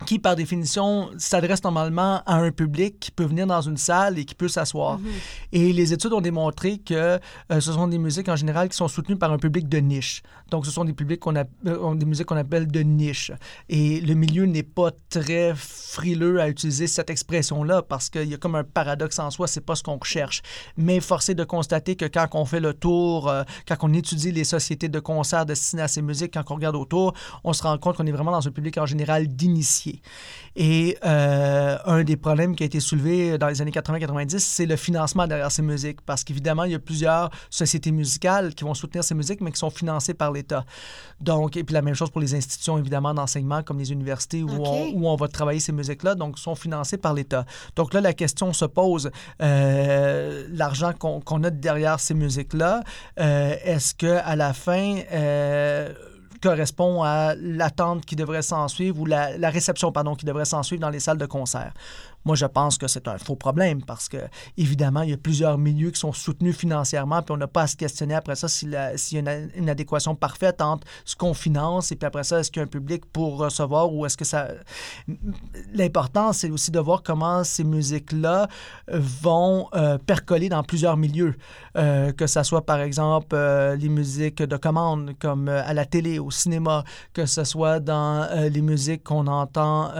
qui, 0.06 0.18
par 0.18 0.36
définition, 0.36 1.10
s'adresse 1.18 1.62
normalement 1.64 2.22
à 2.24 2.36
un 2.36 2.50
public 2.50 3.00
qui 3.00 3.10
peut 3.10 3.24
venir 3.24 3.46
dans 3.46 3.60
une 3.60 3.76
salle 3.76 4.18
et 4.18 4.24
qui 4.24 4.34
peut 4.34 4.48
s'asseoir. 4.48 4.98
Mhm. 4.98 5.06
Et 5.52 5.72
les 5.72 5.92
études 5.92 6.12
ont 6.12 6.20
démontré 6.20 6.78
que 6.78 6.94
euh, 6.94 7.18
ce 7.50 7.72
sont 7.72 7.88
des 7.88 7.98
musiques 7.98 8.28
en 8.28 8.36
général 8.36 8.68
qui 8.68 8.76
sont 8.76 8.88
soutenues 8.88 9.18
par 9.18 9.32
un 9.32 9.38
public 9.38 9.68
de 9.68 9.78
niche. 9.78 10.22
Donc, 10.50 10.64
ce 10.64 10.70
sont 10.70 10.84
des 10.84 10.92
publics 10.92 11.20
qu'on 11.20 11.36
a, 11.36 11.44
euh, 11.66 11.94
des 11.94 12.06
musiques 12.06 12.26
qu'on 12.26 12.36
appelle 12.36 12.66
de 12.66 12.80
niche. 12.80 13.32
Et 13.68 14.00
le 14.00 14.14
milieu 14.14 14.46
n'est 14.46 14.62
pas 14.62 14.90
très 15.10 15.52
frileux 15.54 16.40
à 16.40 16.48
utiliser 16.48 16.86
cette 16.86 17.10
expression-là 17.10 17.82
parce 17.82 18.08
qu'il 18.08 18.28
y 18.28 18.34
a 18.34 18.38
comme 18.38 18.54
un 18.54 18.64
paradoxe 18.64 19.18
en 19.18 19.30
soi, 19.30 19.46
c'est 19.46 19.60
pas 19.60 19.74
ce 19.74 19.82
qu'on 19.82 19.98
cherche. 20.02 20.42
Mais 20.76 21.00
forcé 21.00 21.34
de 21.34 21.44
constater 21.44 21.96
que 21.96 22.06
quand 22.06 22.26
on 22.32 22.44
fait 22.44 22.60
le 22.60 22.72
tour, 22.72 23.28
euh, 23.28 23.42
quand 23.66 23.76
on 23.82 23.92
étudie 23.92 24.32
les 24.32 24.44
sociétés 24.44 24.88
de 24.88 25.00
concerts 25.00 25.46
destinées 25.46 25.82
à 25.82 25.88
ces 25.88 26.02
musiques, 26.02 26.34
quand 26.34 26.50
on 26.50 26.54
regarde 26.54 26.76
autour, 26.76 27.14
on 27.44 27.52
se 27.52 27.62
rend 27.62 27.76
compte 27.78 27.96
qu'on 27.96 28.06
est 28.06 28.12
vraiment 28.12 28.32
dans 28.32 28.46
un 28.46 28.50
public 28.50 28.78
en 28.78 28.86
général 28.86 29.28
d'initiés. 29.28 30.00
Et 30.56 30.96
euh, 31.04 31.76
un 31.84 32.04
des 32.04 32.16
problèmes 32.16 32.56
qui 32.56 32.62
a 32.62 32.66
été 32.66 32.80
soulevé 32.80 33.38
dans 33.38 33.48
les 33.48 33.60
années 33.60 33.70
80-90, 33.70 34.38
c'est 34.38 34.66
le 34.66 34.76
financement 34.76 35.26
derrière 35.26 35.52
ces 35.52 35.62
musiques. 35.62 36.00
Parce 36.00 36.24
qu'évidemment, 36.24 36.64
il 36.64 36.72
y 36.72 36.74
a 36.74 36.78
plusieurs 36.78 37.30
sociétés 37.50 37.92
musicales 37.92 38.54
qui 38.54 38.64
vont 38.64 38.74
soutenir 38.74 39.04
ces 39.04 39.14
musiques, 39.14 39.40
mais 39.40 39.52
qui 39.52 39.58
sont 39.58 39.70
financées 39.70 40.14
par 40.14 40.32
l'État. 40.38 40.64
Donc, 41.20 41.56
et 41.56 41.64
puis 41.64 41.74
la 41.74 41.82
même 41.82 41.94
chose 41.94 42.10
pour 42.10 42.20
les 42.20 42.34
institutions, 42.34 42.78
évidemment, 42.78 43.14
d'enseignement, 43.14 43.62
comme 43.62 43.78
les 43.78 43.92
universités 43.92 44.42
où, 44.42 44.50
on, 44.50 44.92
où 44.94 45.08
on 45.08 45.16
va 45.16 45.28
travailler 45.28 45.60
ces 45.60 45.72
musiques-là, 45.72 46.14
donc 46.14 46.38
sont 46.38 46.54
financées 46.54 46.98
par 46.98 47.14
l'État. 47.14 47.44
Donc 47.76 47.92
là, 47.94 48.00
la 48.00 48.12
question 48.12 48.52
se 48.52 48.64
pose, 48.64 49.10
euh, 49.42 50.46
l'argent 50.50 50.92
qu'on 50.92 51.44
a 51.44 51.50
derrière 51.50 52.00
ces 52.00 52.14
musiques-là, 52.14 52.82
euh, 53.20 53.54
est-ce 53.64 53.94
qu'à 53.94 54.36
la 54.36 54.52
fin, 54.52 55.00
correspond 56.40 57.02
à 57.02 57.34
l'attente 57.34 58.04
qui 58.04 58.16
devrait 58.16 58.42
s'en 58.42 58.68
suivre 58.68 59.00
ou 59.00 59.06
la, 59.06 59.36
la, 59.36 59.50
réception 59.50 59.92
pardon, 59.92 60.14
qui 60.14 60.24
devrait 60.24 60.44
s'en 60.44 60.62
suivre 60.62 60.80
dans 60.80 60.90
les 60.90 61.00
salles 61.00 61.18
de 61.18 61.26
concert? 61.26 61.72
Moi, 62.28 62.36
je 62.36 62.44
pense 62.44 62.76
que 62.76 62.88
c'est 62.88 63.08
un 63.08 63.16
faux 63.16 63.36
problème 63.36 63.82
parce 63.82 64.06
que, 64.06 64.18
évidemment, 64.58 65.00
il 65.00 65.08
y 65.08 65.12
a 65.14 65.16
plusieurs 65.16 65.56
milieux 65.56 65.90
qui 65.90 65.98
sont 65.98 66.12
soutenus 66.12 66.54
financièrement, 66.54 67.22
puis 67.22 67.32
on 67.32 67.38
n'a 67.38 67.46
pas 67.46 67.62
à 67.62 67.66
se 67.66 67.74
questionner 67.74 68.14
après 68.14 68.36
ça 68.36 68.48
s'il 68.48 68.72
y 68.72 68.76
a 68.76 68.92
une, 69.14 69.70
adéquation 69.70 70.14
parfaite 70.14 70.60
entre 70.60 70.86
ce 71.06 71.16
qu'on 71.16 71.32
finance 71.32 71.90
et 71.90 71.96
puis 71.96 72.04
après 72.06 72.24
ça, 72.24 72.40
est-ce 72.40 72.50
qu'il 72.50 72.60
y 72.60 72.62
a 72.62 72.64
un 72.64 72.68
public 72.68 73.06
pour 73.06 73.38
recevoir 73.38 73.90
ou 73.94 74.04
est-ce 74.04 74.18
que 74.18 74.26
ça. 74.26 74.48
L'important, 75.72 76.34
c'est 76.34 76.50
aussi 76.50 76.70
de 76.70 76.78
voir 76.78 77.02
comment 77.02 77.44
ces 77.44 77.64
musiques-là 77.64 78.48
vont 78.92 79.68
euh, 79.72 79.96
percoler 79.96 80.50
dans 80.50 80.62
plusieurs 80.62 80.98
milieux. 80.98 81.34
Euh, 81.78 82.12
que 82.12 82.26
ce 82.26 82.42
soit, 82.42 82.66
par 82.66 82.80
exemple, 82.80 83.28
euh, 83.32 83.74
les 83.74 83.88
musiques 83.88 84.42
de 84.42 84.56
commande, 84.58 85.14
comme 85.18 85.48
à 85.48 85.72
la 85.72 85.86
télé, 85.86 86.18
au 86.18 86.30
cinéma, 86.30 86.84
que 87.14 87.24
ce 87.24 87.44
soit 87.44 87.80
dans 87.80 88.28
les 88.52 88.60
musiques 88.60 89.04
qu'on 89.04 89.26
entend 89.28 89.92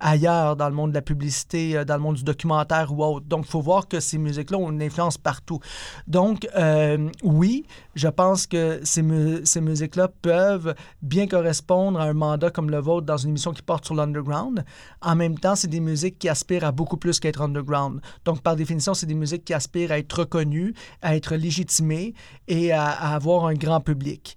ailleurs 0.00 0.56
dans 0.56 0.68
le 0.68 0.74
monde 0.74 0.90
de 0.90 0.94
la 0.96 1.02
publicité 1.02 1.43
euh, 1.54 1.84
dans 1.84 1.94
le 1.94 2.00
monde 2.00 2.16
du 2.16 2.24
documentaire 2.24 2.92
ou 2.92 3.04
autre. 3.04 3.26
Donc, 3.26 3.44
il 3.46 3.50
faut 3.50 3.60
voir 3.60 3.88
que 3.88 4.00
ces 4.00 4.18
musiques-là 4.18 4.58
ont 4.58 4.70
une 4.70 4.82
influence 4.82 5.18
partout. 5.18 5.60
Donc, 6.06 6.46
euh, 6.56 7.10
oui, 7.22 7.64
je 7.94 8.08
pense 8.08 8.46
que 8.46 8.80
ces, 8.82 9.04
ces 9.44 9.60
musiques-là 9.60 10.08
peuvent 10.22 10.74
bien 11.02 11.26
correspondre 11.26 12.00
à 12.00 12.04
un 12.04 12.12
mandat 12.12 12.50
comme 12.50 12.70
le 12.70 12.78
vôtre 12.78 13.06
dans 13.06 13.16
une 13.16 13.30
émission 13.30 13.52
qui 13.52 13.62
porte 13.62 13.84
sur 13.84 13.94
l'underground. 13.94 14.64
En 15.02 15.16
même 15.16 15.38
temps, 15.38 15.54
c'est 15.54 15.68
des 15.68 15.80
musiques 15.80 16.18
qui 16.18 16.28
aspirent 16.28 16.64
à 16.64 16.72
beaucoup 16.72 16.96
plus 16.96 17.20
qu'être 17.20 17.42
underground. 17.42 18.00
Donc, 18.24 18.40
par 18.40 18.56
définition, 18.56 18.94
c'est 18.94 19.06
des 19.06 19.14
musiques 19.14 19.44
qui 19.44 19.54
aspirent 19.54 19.92
à 19.92 19.98
être 19.98 20.20
reconnues, 20.20 20.74
à 21.02 21.16
être 21.16 21.36
légitimées 21.36 22.14
et 22.48 22.72
à 22.72 22.86
avoir 22.90 23.46
un 23.46 23.54
grand 23.54 23.80
public. 23.80 24.36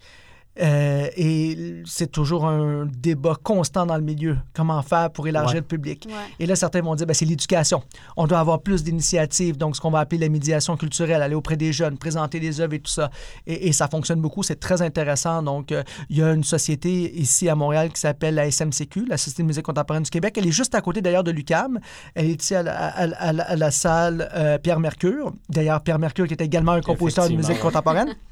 Euh, 0.61 1.07
et 1.15 1.83
c'est 1.85 2.11
toujours 2.11 2.45
un 2.45 2.85
débat 2.85 3.35
constant 3.41 3.85
dans 3.85 3.95
le 3.95 4.01
milieu. 4.01 4.37
Comment 4.53 4.81
faire 4.81 5.11
pour 5.11 5.27
élargir 5.27 5.57
le 5.57 5.65
public? 5.65 6.07
Et 6.39 6.45
là, 6.45 6.55
certains 6.55 6.81
vont 6.81 6.95
dire, 6.95 7.05
ben, 7.05 7.13
c'est 7.13 7.25
l'éducation. 7.25 7.83
On 8.15 8.27
doit 8.27 8.39
avoir 8.39 8.61
plus 8.61 8.83
d'initiatives, 8.83 9.57
donc 9.57 9.75
ce 9.75 9.81
qu'on 9.81 9.91
va 9.91 9.99
appeler 9.99 10.19
la 10.19 10.29
médiation 10.29 10.77
culturelle, 10.77 11.21
aller 11.21 11.35
auprès 11.35 11.57
des 11.57 11.73
jeunes, 11.73 11.97
présenter 11.97 12.39
des 12.39 12.61
œuvres 12.61 12.73
et 12.73 12.79
tout 12.79 12.91
ça. 12.91 13.09
Et, 13.45 13.71
ça 13.77 13.87
fonctionne 13.87 14.21
beaucoup, 14.21 14.43
c'est 14.43 14.59
très 14.59 14.81
intéressant. 14.81 15.43
Donc, 15.43 15.71
euh, 15.71 15.83
il 16.09 16.17
y 16.17 16.23
a 16.23 16.33
une 16.33 16.43
société 16.43 17.15
ici 17.19 17.47
à 17.49 17.55
Montréal 17.55 17.89
qui 17.89 17.99
s'appelle 17.99 18.35
la 18.35 18.49
SMCQ, 18.49 19.05
la 19.07 19.17
Société 19.17 19.43
de 19.43 19.47
musique 19.47 19.65
contemporaine 19.65 20.03
du 20.03 20.09
Québec. 20.09 20.35
Elle 20.37 20.47
est 20.47 20.51
juste 20.51 20.73
à 20.73 20.81
côté 20.81 21.01
d'ailleurs 21.01 21.23
de 21.23 21.31
l'UCAM. 21.31 21.79
Elle 22.15 22.31
est 22.31 22.41
ici 22.41 22.55
à 22.55 22.63
la, 22.63 23.71
salle 23.71 24.29
euh, 24.33 24.57
Pierre 24.57 24.79
Mercure. 24.79 25.33
D'ailleurs, 25.49 25.81
Pierre 25.81 25.99
Mercure 25.99 26.27
qui 26.27 26.33
était 26.33 26.45
également 26.45 26.71
un 26.71 26.81
compositeur 26.81 27.29
de 27.29 27.35
musique 27.35 27.59
contemporaine. 27.59 28.15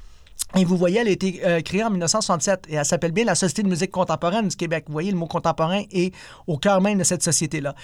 Et 0.58 0.64
vous 0.64 0.78
voyez, 0.78 1.00
elle 1.00 1.10
a 1.10 1.12
été 1.12 1.42
euh, 1.46 1.60
créée 1.60 1.84
en 1.84 1.90
1967 1.90 2.68
et 2.70 2.76
elle 2.76 2.86
s'appelle 2.86 3.12
bien 3.12 3.26
la 3.26 3.36
Société 3.36 3.62
de 3.62 3.68
musique 3.68 3.92
contemporaine 3.92 4.48
du 4.48 4.56
Québec. 4.56 4.86
Vous 4.88 4.94
voyez, 4.94 5.12
le 5.12 5.18
mot 5.18 5.26
contemporain 5.26 5.84
est 5.92 6.14
au 6.48 6.58
cœur 6.58 6.80
même 6.80 6.98
de 6.98 7.04
cette 7.04 7.24
société-là. 7.24 7.76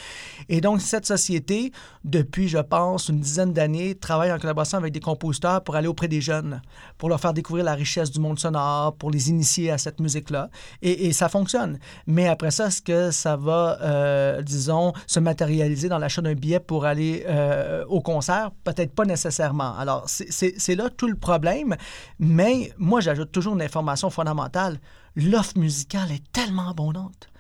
Et 0.48 0.62
donc, 0.62 0.80
cette 0.80 1.06
société, 1.06 1.74
depuis, 2.06 2.48
je 2.48 2.60
pense, 2.60 3.10
une 3.10 3.20
dizaine 3.20 3.52
d'années, 3.52 3.96
travaille 3.96 4.32
en 4.32 4.38
collaboration 4.38 4.78
avec 4.78 4.94
des 4.94 5.02
compositeurs 5.02 5.62
pour 5.66 5.76
aller 5.76 5.90
auprès 5.90 6.08
des 6.08 6.22
jeunes, 6.22 6.62
pour 6.98 7.10
leur 7.10 7.20
faire 7.20 7.34
découvrir 7.34 7.66
la 7.66 7.74
richesse 7.74 8.10
du 8.10 8.22
monde 8.22 8.40
sonore, 8.40 8.96
pour 8.96 9.12
les 9.12 9.30
initier 9.30 9.70
à 9.70 9.78
cette 9.78 10.00
musique-là. 10.00 10.50
Et, 10.82 11.12
ça 11.12 11.28
fonctionne. 11.28 11.78
Mais 12.08 12.30
après 12.30 12.52
ça, 12.52 12.68
est-ce 12.68 12.82
que 12.82 13.12
ça 13.12 13.36
va, 13.36 13.80
euh, 13.82 14.42
disons, 14.42 14.94
se 15.08 15.20
matérialiser 15.20 15.90
dans 15.90 15.98
l'achat 15.98 16.22
d'un 16.22 16.36
billet 16.36 16.62
pour 16.62 16.86
aller 16.86 17.26
euh, 17.28 17.84
au 17.90 18.00
concert? 18.00 18.52
Peut-être 18.64 18.96
pas 18.96 19.04
nécessairement. 19.04 19.76
Alors, 19.78 20.06
c'est 20.08 20.76
là 20.76 20.90
tout 20.90 21.08
le 21.08 21.18
problème. 21.18 21.76
Mais 22.18 22.61
moi, 22.78 23.02
j'ajoute 23.02 23.32
toujours 23.32 23.54
une 23.54 23.62
information 23.62 24.10
fondamentale. 24.10 24.80
L'offre 25.16 25.58
musicale 25.58 26.12
est 26.12 26.32
tellement 26.32 26.70
abondante. 26.70 27.31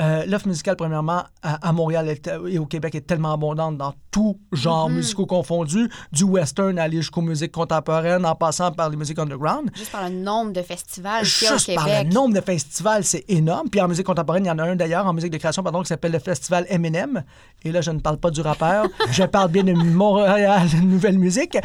Euh, 0.00 0.24
l'offre 0.26 0.46
musicale, 0.46 0.76
premièrement, 0.76 1.24
à, 1.42 1.72
Montréal 1.72 2.16
et 2.48 2.58
au 2.58 2.66
Québec 2.66 2.94
est 2.94 3.06
tellement 3.06 3.32
abondante 3.32 3.76
dans 3.76 3.94
tout 4.10 4.38
genre 4.52 4.88
mm-hmm. 4.88 4.94
musicaux 4.94 5.26
confondus, 5.26 5.88
du 6.12 6.24
western 6.24 6.78
à 6.78 6.84
aller 6.84 6.98
jusqu'aux 6.98 7.20
musiques 7.20 7.52
contemporaines, 7.52 8.24
en 8.24 8.34
passant 8.34 8.70
par 8.72 8.90
les 8.90 8.96
musiques 8.96 9.18
underground. 9.18 9.70
Juste 9.74 9.92
par 9.92 10.08
le 10.08 10.14
nombre 10.14 10.52
de 10.52 10.62
festivals 10.62 11.24
Juste 11.24 11.52
au 11.52 11.56
Québec. 11.58 11.76
par 11.76 12.04
le 12.04 12.10
nombre 12.10 12.34
de 12.34 12.40
festivals, 12.40 13.04
c'est 13.04 13.24
énorme. 13.28 13.68
Puis 13.68 13.80
en 13.80 13.88
musique 13.88 14.06
contemporaine, 14.06 14.44
il 14.44 14.48
y 14.48 14.50
en 14.50 14.58
a 14.58 14.64
un 14.64 14.76
d'ailleurs, 14.76 15.06
en 15.06 15.12
musique 15.12 15.32
de 15.32 15.38
création, 15.38 15.62
pardon, 15.62 15.82
qui 15.82 15.88
s'appelle 15.88 16.12
le 16.12 16.18
festival 16.18 16.64
M&M. 16.68 17.22
Et 17.64 17.72
là, 17.72 17.80
je 17.80 17.90
ne 17.90 17.98
parle 17.98 18.18
pas 18.18 18.30
du 18.30 18.40
rappeur, 18.40 18.86
je 19.10 19.24
parle 19.24 19.50
bien 19.50 19.64
de 19.64 19.72
Montréal 19.72 20.68
Nouvelle 20.82 21.18
Musique. 21.18 21.58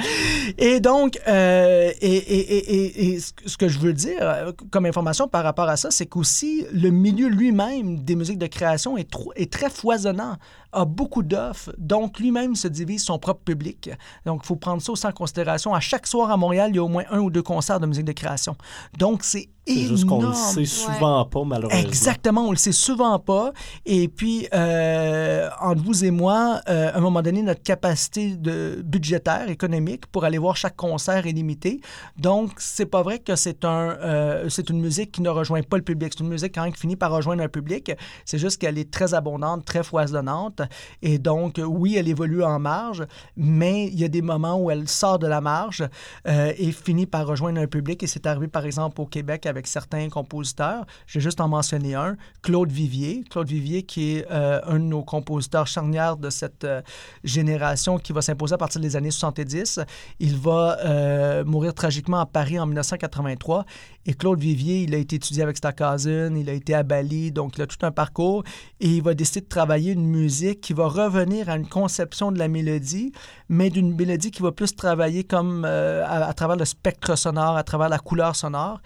Et 0.57 0.79
donc, 0.79 1.19
euh, 1.27 1.91
et, 2.01 2.17
et, 2.17 3.13
et, 3.13 3.19
ce 3.19 3.57
que 3.57 3.67
je 3.67 3.79
veux 3.79 3.93
dire 3.93 4.17
euh, 4.21 4.51
comme 4.71 4.85
information 4.85 5.27
par 5.27 5.43
rapport 5.43 5.69
à 5.69 5.77
ça, 5.77 5.91
c'est 5.91 6.05
qu'aussi 6.05 6.65
le 6.71 6.89
milieu 6.89 7.27
lui-même 7.27 8.03
des 8.03 8.15
musique 8.23 8.39
de 8.39 8.47
création 8.47 8.95
est, 8.95 9.09
est 9.35 9.51
très 9.51 9.69
foisonnant, 9.69 10.37
a 10.73 10.85
beaucoup 10.85 11.23
d'offres, 11.23 11.73
donc 11.77 12.19
lui-même 12.19 12.55
se 12.55 12.67
divise 12.67 13.03
son 13.03 13.19
propre 13.19 13.41
public. 13.43 13.89
Donc, 14.25 14.41
il 14.43 14.47
faut 14.47 14.55
prendre 14.55 14.81
ça 14.81 14.91
aussi 14.91 15.07
en 15.07 15.11
considération. 15.11 15.73
À 15.73 15.79
chaque 15.79 16.07
soir 16.07 16.31
à 16.31 16.37
Montréal, 16.37 16.71
il 16.71 16.75
y 16.75 16.79
a 16.79 16.83
au 16.83 16.87
moins 16.87 17.03
un 17.11 17.19
ou 17.19 17.29
deux 17.29 17.43
concerts 17.43 17.79
de 17.79 17.85
musique 17.85 18.05
de 18.05 18.11
création. 18.11 18.55
Donc, 18.97 19.23
c'est 19.23 19.49
c'est 19.65 19.87
juste 19.87 20.05
qu'on 20.05 20.21
le 20.21 20.33
sait 20.33 20.65
souvent 20.65 21.23
pas, 21.25 21.43
malheureusement. 21.45 21.87
Exactement, 21.87 22.47
on 22.47 22.51
le 22.51 22.57
sait 22.57 22.73
souvent 22.73 23.17
pas. 23.19 23.53
Et 23.85 24.09
puis, 24.09 24.47
euh, 24.53 25.49
entre 25.61 25.81
vous 25.81 26.03
et 26.03 26.11
moi, 26.11 26.59
euh, 26.67 26.91
à 26.91 26.97
un 26.97 26.99
moment 26.99 27.21
donné, 27.21 27.41
notre 27.41 27.63
capacité 27.63 28.35
de 28.35 28.81
budgétaire, 28.83 29.49
économique, 29.49 30.05
pour 30.07 30.25
aller 30.25 30.37
voir 30.37 30.57
chaque 30.57 30.75
concert 30.75 31.27
est 31.27 31.31
limitée. 31.31 31.79
Donc, 32.17 32.51
c'est 32.57 32.85
pas 32.85 33.03
vrai 33.03 33.19
que 33.19 33.37
c'est 33.37 33.63
un, 33.63 33.97
euh, 34.01 34.49
c'est 34.49 34.69
une 34.69 34.81
musique 34.81 35.13
qui 35.13 35.21
ne 35.21 35.29
rejoint 35.29 35.63
pas 35.63 35.77
le 35.77 35.83
public. 35.83 36.11
C'est 36.17 36.23
une 36.23 36.29
musique 36.29 36.53
quand 36.53 36.63
même 36.63 36.73
qui 36.73 36.81
finit 36.81 36.97
par 36.97 37.11
rejoindre 37.11 37.41
un 37.41 37.47
public. 37.47 37.91
C'est 38.25 38.39
juste 38.39 38.59
qu'elle 38.59 38.77
est 38.77 38.91
très 38.91 39.13
abondante, 39.13 39.63
très 39.63 39.83
foisonnante. 39.83 40.61
Et 41.01 41.19
donc, 41.19 41.59
oui, 41.63 41.95
elle 41.97 42.07
évolue 42.07 42.43
en 42.43 42.59
marge, 42.59 43.05
mais 43.37 43.87
il 43.87 43.99
y 43.99 44.03
a 44.03 44.07
des 44.07 44.21
moments 44.21 44.59
où 44.59 44.71
elle 44.71 44.87
sort 44.87 45.19
de 45.19 45.27
la 45.27 45.41
marge 45.41 45.83
et 46.25 46.71
finit 46.71 47.05
par 47.05 47.27
rejoindre 47.27 47.59
un 47.59 47.67
public. 47.67 48.03
Et 48.03 48.07
c'est 48.07 48.25
arrivé, 48.25 48.47
par 48.47 48.65
exemple, 48.65 48.99
au 49.01 49.05
Québec 49.05 49.45
avec 49.45 49.67
certains 49.67 50.09
compositeurs. 50.09 50.85
Je 51.07 51.19
vais 51.19 51.23
juste 51.23 51.41
en 51.41 51.47
mentionner 51.47 51.95
un, 51.95 52.17
Claude 52.41 52.71
Vivier. 52.71 53.23
Claude 53.29 53.47
Vivier 53.47 53.83
qui 53.83 54.17
est 54.17 54.31
euh, 54.31 54.61
un 54.65 54.79
de 54.79 54.85
nos 54.85 55.03
compositeurs 55.03 55.67
charnières 55.67 56.17
de 56.17 56.29
cette 56.29 56.63
euh, 56.63 56.81
génération 57.23 57.97
qui 57.97 58.13
va 58.13 58.21
s'imposer 58.21 58.55
à 58.55 58.57
partir 58.57 58.81
des 58.81 58.95
années 58.95 59.11
70. 59.11 59.79
Il 60.19 60.37
va 60.37 60.77
euh, 60.85 61.43
mourir 61.43 61.73
tragiquement 61.73 62.19
à 62.19 62.25
Paris 62.25 62.59
en 62.59 62.65
1983. 62.65 63.65
Et 64.05 64.13
Claude 64.13 64.39
Vivier, 64.39 64.81
il 64.81 64.93
a 64.93 64.97
été 64.97 65.15
étudié 65.15 65.43
avec 65.43 65.57
Stockhausen, 65.57 66.35
il 66.35 66.49
a 66.49 66.53
été 66.53 66.73
à 66.73 66.83
Bali, 66.83 67.31
donc 67.31 67.57
il 67.57 67.61
a 67.61 67.67
tout 67.67 67.83
un 67.85 67.91
parcours. 67.91 68.43
Et 68.79 68.87
il 68.87 69.01
va 69.01 69.13
décider 69.13 69.41
de 69.41 69.47
travailler 69.47 69.93
une 69.93 70.05
musique 70.05 70.61
qui 70.61 70.73
va 70.73 70.87
revenir 70.87 71.49
à 71.49 71.55
une 71.55 71.67
conception 71.67 72.31
de 72.31 72.37
la 72.37 72.47
mélodie, 72.47 73.13
mais 73.47 73.69
d'une 73.69 73.95
mélodie 73.95 74.31
qui 74.31 74.41
va 74.41 74.51
plus 74.51 74.75
travailler 74.75 75.23
comme 75.23 75.63
à 75.65 76.33
travers 76.33 76.57
le 76.57 76.65
spectre 76.65 77.15
sonore, 77.15 77.55
à 77.55 77.63
travers 77.63 77.89
la 77.89 77.99
couleur 77.99 78.35
sonore. 78.35 78.81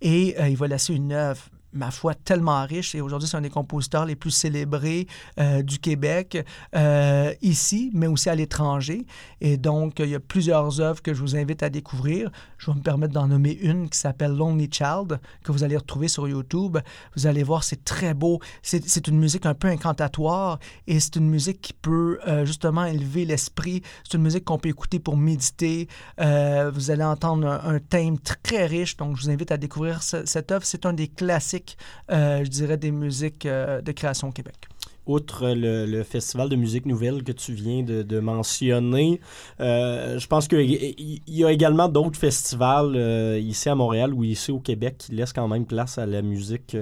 Et 0.00 0.36
euh, 0.38 0.48
il 0.48 0.56
va 0.56 0.68
laisser 0.68 0.94
une 0.94 1.12
œuvre 1.12 1.42
ma 1.72 1.90
foi, 1.90 2.14
tellement 2.14 2.64
riche. 2.64 2.94
Et 2.94 3.00
aujourd'hui, 3.00 3.28
c'est 3.28 3.36
un 3.36 3.42
des 3.42 3.50
compositeurs 3.50 4.06
les 4.06 4.16
plus 4.16 4.30
célébrés 4.30 5.06
euh, 5.38 5.62
du 5.62 5.78
Québec, 5.78 6.44
euh, 6.74 7.32
ici, 7.42 7.90
mais 7.94 8.06
aussi 8.06 8.28
à 8.28 8.34
l'étranger. 8.34 9.06
Et 9.40 9.56
donc, 9.56 9.98
il 9.98 10.08
y 10.08 10.14
a 10.14 10.20
plusieurs 10.20 10.80
œuvres 10.80 11.02
que 11.02 11.14
je 11.14 11.20
vous 11.20 11.36
invite 11.36 11.62
à 11.62 11.70
découvrir. 11.70 12.30
Je 12.56 12.70
vais 12.70 12.76
me 12.76 12.82
permettre 12.82 13.12
d'en 13.12 13.28
nommer 13.28 13.52
une 13.52 13.88
qui 13.88 13.98
s'appelle 13.98 14.34
Lonely 14.34 14.68
Child, 14.72 15.20
que 15.44 15.52
vous 15.52 15.62
allez 15.62 15.76
retrouver 15.76 16.08
sur 16.08 16.26
YouTube. 16.26 16.78
Vous 17.16 17.26
allez 17.26 17.42
voir, 17.42 17.64
c'est 17.64 17.84
très 17.84 18.14
beau. 18.14 18.40
C'est 18.62 19.06
une 19.06 19.18
musique 19.18 19.46
un 19.46 19.54
peu 19.54 19.68
incantatoire 19.68 20.58
et 20.86 21.00
c'est 21.00 21.16
une 21.16 21.28
musique 21.28 21.60
qui 21.60 21.72
peut 21.72 22.18
euh, 22.26 22.44
justement 22.44 22.84
élever 22.84 23.24
l'esprit. 23.24 23.82
C'est 24.04 24.16
une 24.16 24.22
musique 24.22 24.44
qu'on 24.44 24.58
peut 24.58 24.68
écouter 24.68 24.98
pour 24.98 25.16
méditer. 25.16 25.88
vous 26.18 26.90
allez 26.90 27.04
entendre 27.04 27.46
un, 27.46 27.78
thème 27.78 28.18
très 28.18 28.66
riche. 28.66 28.96
Donc, 28.96 29.16
je 29.16 29.22
vous 29.22 29.30
invite 29.30 29.52
à 29.52 29.56
découvrir 29.56 30.02
cette 30.02 30.50
œuvre. 30.50 30.64
C'est 30.64 30.86
un 30.86 30.92
des 30.92 31.08
classiques 31.08 31.57
euh, 32.10 32.44
je 32.44 32.48
dirais, 32.50 32.76
des 32.76 32.90
musiques 32.90 33.46
euh, 33.46 33.80
de 33.80 33.92
création 33.92 34.28
au 34.28 34.32
Québec. 34.32 34.56
Outre 35.06 35.54
le, 35.56 36.02
festival 36.02 36.50
de 36.50 36.56
musique 36.56 36.84
nouvelle 36.84 37.22
que 37.22 37.32
tu 37.32 37.54
viens 37.54 37.82
de, 37.82 38.20
mentionner, 38.20 39.22
euh, 39.58 40.18
je 40.18 40.26
pense 40.26 40.48
qu'il 40.48 41.20
y 41.26 41.44
a 41.44 41.50
également 41.50 41.88
d'autres 41.88 42.18
festivals 42.18 42.94
ici 43.40 43.70
à 43.70 43.74
Montréal 43.74 44.12
ou 44.12 44.22
ici 44.22 44.50
au 44.50 44.58
Québec 44.58 44.96
qui 44.98 45.12
laissent 45.12 45.32
quand 45.32 45.48
même 45.48 45.64
place 45.64 45.96
à 45.96 46.04
la 46.04 46.20
musique, 46.20 46.76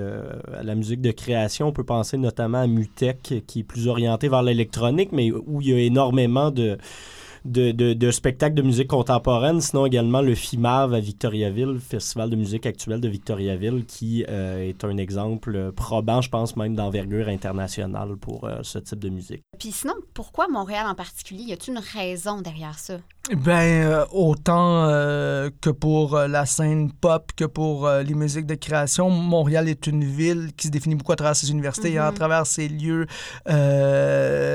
à 0.52 0.64
la 0.64 0.74
musique 0.74 1.02
de 1.02 1.12
création. 1.12 1.68
On 1.68 1.72
peut 1.72 1.84
penser 1.84 2.16
notamment 2.16 2.62
à 2.62 2.66
Mutech, 2.66 3.44
qui 3.46 3.60
est 3.60 3.62
plus 3.62 3.86
orienté 3.86 4.28
vers 4.28 4.42
l'électronique, 4.42 5.10
mais 5.12 5.30
où 5.30 5.60
il 5.60 5.68
y 5.68 5.72
a 5.72 5.78
énormément 5.78 6.50
de 6.50 6.78
de, 7.46 7.72
de, 7.72 7.92
de, 7.92 8.10
spectacles 8.10 8.54
de 8.54 8.62
musique 8.62 8.88
contemporaine, 8.88 9.60
sinon 9.60 9.86
également 9.86 10.20
le 10.20 10.34
FIMAV 10.34 10.94
à 10.94 11.00
Victoriaville, 11.00 11.78
Festival 11.80 12.30
de 12.30 12.36
musique 12.36 12.66
actuelle 12.66 13.00
de 13.00 13.08
Victoriaville, 13.08 13.84
qui 13.86 14.24
euh, 14.28 14.68
est 14.68 14.84
un 14.84 14.96
exemple 14.96 15.72
probant, 15.72 16.20
je 16.20 16.30
pense 16.30 16.56
même 16.56 16.74
d'envergure 16.74 17.28
internationale 17.28 18.16
pour 18.16 18.44
euh, 18.44 18.58
ce 18.62 18.78
type 18.78 18.98
de 18.98 19.08
musique. 19.08 19.42
Puis 19.58 19.72
sinon, 19.72 19.94
pourquoi 20.14 20.48
Montréal 20.48 20.86
en 20.88 20.94
particulier? 20.94 21.44
Y 21.44 21.52
a-t-il 21.52 21.74
une 21.74 21.82
raison 21.82 22.40
derrière 22.40 22.78
ça? 22.78 22.98
Ben, 23.34 23.84
euh, 23.84 24.04
autant 24.12 24.86
que 25.60 25.70
pour 25.70 26.16
la 26.16 26.46
scène 26.46 26.92
pop 26.92 27.32
que 27.34 27.44
pour 27.44 27.88
les 27.88 28.14
musiques 28.14 28.46
de 28.46 28.54
création, 28.54 29.10
Montréal 29.10 29.68
est 29.68 29.88
une 29.88 30.04
ville 30.04 30.52
qui 30.56 30.68
se 30.68 30.72
définit 30.72 30.94
beaucoup 30.94 31.12
à 31.12 31.16
travers 31.16 31.34
ses 31.34 31.50
universités 31.50 31.92
et 31.92 31.98
à 31.98 32.10
mm-hmm. 32.10 32.14
travers 32.14 32.46
ses 32.46 32.68
lieux, 32.68 33.06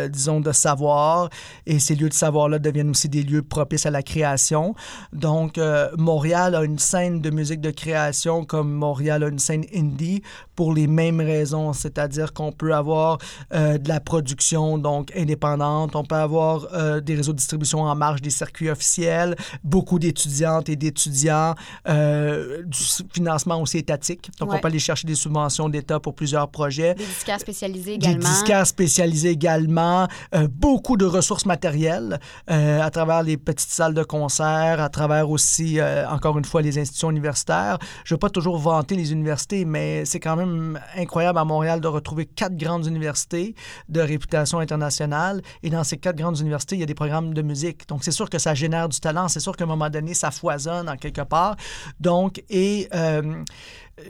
disons, 0.10 0.40
de 0.40 0.52
savoir. 0.54 1.30
Et 1.66 1.80
ces 1.80 1.96
lieux 1.96 2.08
de 2.08 2.14
savoir-là 2.14 2.60
deviennent 2.60 2.81
aussi 2.90 3.08
des 3.08 3.24
lieux 3.24 3.44
propices 3.44 3.86
à 3.86 3.92
la 3.92 4.04
création. 4.04 4.76
Donc, 5.14 5.58
euh, 5.58 5.90
Montréal 5.98 6.56
a 6.56 6.64
une 6.64 6.80
scène 6.80 7.22
de 7.22 7.30
musique 7.30 7.62
de 7.62 7.72
création 7.72 8.44
comme 8.44 8.72
Montréal 8.72 9.24
a 9.24 9.28
une 9.28 9.40
scène 9.40 9.66
indie 9.76 10.22
pour 10.62 10.76
les 10.76 10.86
mêmes 10.86 11.22
raisons, 11.22 11.74
c'est-à-dire 11.74 12.34
qu'on 12.34 12.52
peut 12.52 12.76
avoir 12.76 13.18
euh, 13.52 13.80
de 13.80 13.90
la 13.90 14.00
production 14.00 14.78
donc 14.78 15.12
indépendante, 15.18 15.96
on 15.96 16.04
peut 16.04 16.14
avoir 16.14 16.68
euh, 16.76 17.02
des 17.02 17.16
réseaux 17.16 17.32
de 17.32 17.38
distribution 17.38 17.82
en 17.82 17.96
marge 17.96 18.22
des 18.22 18.30
circuits 18.30 18.70
officiels, 18.70 19.36
beaucoup 19.64 19.98
d'étudiantes 19.98 20.70
et 20.70 20.76
d'étudiants, 20.76 21.56
du 21.88 22.78
financement 23.12 23.60
aussi 23.60 23.80
étatique. 23.80 24.30
Donc, 24.40 24.54
on 24.54 24.60
peut 24.60 24.68
aller 24.68 24.78
chercher 24.78 25.08
des 25.08 25.16
subventions 25.16 25.68
d'État 25.68 26.00
pour 26.00 26.14
plusieurs 26.14 26.48
projets. 26.48 26.94
Des 26.94 27.06
disquaires 27.06 27.40
spécialisés 27.40 27.94
également. 27.94 28.20
Des 28.20 28.26
disquaires 28.26 28.68
spécialisés 28.68 29.32
également. 29.32 30.08
beaucoup 30.52 30.96
de 30.96 31.06
ressources 31.06 31.48
matérielles. 31.48 32.20
Euh, 32.50 32.82
à 32.82 32.90
travers 32.92 33.24
les 33.24 33.38
petites 33.38 33.72
salles 33.72 33.94
de 33.94 34.04
concert, 34.04 34.80
à 34.80 34.90
travers 34.90 35.30
aussi, 35.30 35.80
euh, 35.80 36.08
encore 36.10 36.38
une 36.38 36.46
fois, 36.46 36.62
les 36.62 36.78
institutions 36.78 37.10
universitaires. 37.10 37.80
Je 38.04 38.14
ne 38.14 38.16
veux 38.16 38.20
pas 38.20 38.30
toujours 38.30 38.58
vanter 38.58 38.96
les 38.96 39.12
universités, 39.12 39.64
mais 39.64 40.06
c'est 40.06 40.20
quand 40.20 40.36
même 40.36 40.51
incroyable 40.96 41.40
à 41.40 41.46
Montréal 41.46 41.82
de 41.82 41.88
retrouver 41.88 42.26
quatre 42.26 42.56
grandes 42.56 42.86
universités 42.86 43.56
de 43.90 44.02
réputation 44.02 44.60
internationale. 44.60 45.42
Et 45.64 45.70
dans 45.70 45.84
ces 45.84 45.98
quatre 45.98 46.18
grandes 46.18 46.40
universités, 46.40 46.76
il 46.76 46.80
y 46.80 46.84
a 46.84 46.88
des 46.88 46.96
programmes 46.96 47.34
de 47.34 47.42
musique. 47.42 47.88
Donc, 47.88 48.04
c'est 48.04 48.12
sûr 48.12 48.30
que 48.30 48.40
ça 48.40 48.54
génère 48.54 48.90
du 48.90 49.00
talent. 49.00 49.28
C'est 49.28 49.40
sûr 49.40 49.56
qu'à 49.56 49.64
un 49.64 49.68
moment 49.68 49.90
donné, 49.90 50.14
ça 50.14 50.32
foisonne 50.32 50.90
en 50.90 50.98
quelque 50.98 51.22
part. 51.22 51.56
Donc, 52.00 52.44
et 52.50 52.88
euh, 52.94 53.44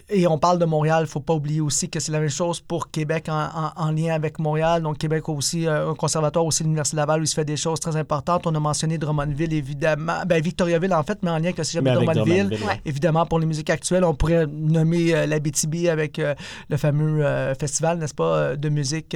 et 0.10 0.28
on 0.28 0.38
parle 0.38 0.60
de 0.60 0.66
Montréal, 0.66 1.00
il 1.02 1.04
ne 1.04 1.10
faut 1.10 1.20
pas 1.20 1.34
oublier 1.34 1.62
aussi 1.62 1.90
que 1.90 2.00
c'est 2.00 2.12
la 2.12 2.20
même 2.20 2.30
chose 2.30 2.60
pour 2.60 2.92
Québec 2.92 3.28
en, 3.30 3.92
lien 3.92 4.14
avec 4.14 4.40
Montréal. 4.40 4.82
Donc, 4.82 4.98
Québec 4.98 5.24
a 5.28 5.32
aussi 5.32 5.68
euh, 5.68 5.90
un 5.90 5.96
conservatoire, 5.96 6.46
aussi 6.46 6.64
l'Université 6.64 6.98
Laval, 6.98 7.22
où 7.22 7.24
il 7.24 7.28
se 7.28 7.34
fait 7.34 7.46
des 7.46 7.58
choses 7.58 7.80
très 7.80 7.96
importantes. 7.96 8.46
On 8.46 8.56
a 8.56 8.60
mentionné 8.60 8.98
Drummondville, 8.98 9.54
évidemment. 9.54 10.22
Ben, 10.26 10.42
Victoriaville, 10.42 10.94
en 10.94 11.04
fait, 11.04 11.20
mais 11.24 11.30
en 11.30 11.38
lien 11.38 11.46
avec 11.46 11.58
le 11.58 11.64
cégep 11.64 11.84
de 11.84 11.92
Drummondville. 11.92 12.58
Évidemment, 12.86 13.26
pour 13.26 13.40
les 13.40 13.46
musiques 13.46 13.70
actuelles, 13.70 14.04
on 14.04 14.14
pourrait 14.14 14.46
nommer 14.48 15.14
euh, 15.14 15.26
la 15.26 15.40
BTB 15.40 15.88
avec 15.90 16.20
euh, 16.20 16.36
le 16.70 16.78
fameux 16.78 17.24
festival, 17.60 17.98
n'est-ce 17.98 18.14
pas, 18.14 18.56
de 18.56 18.70
musique 18.70 19.16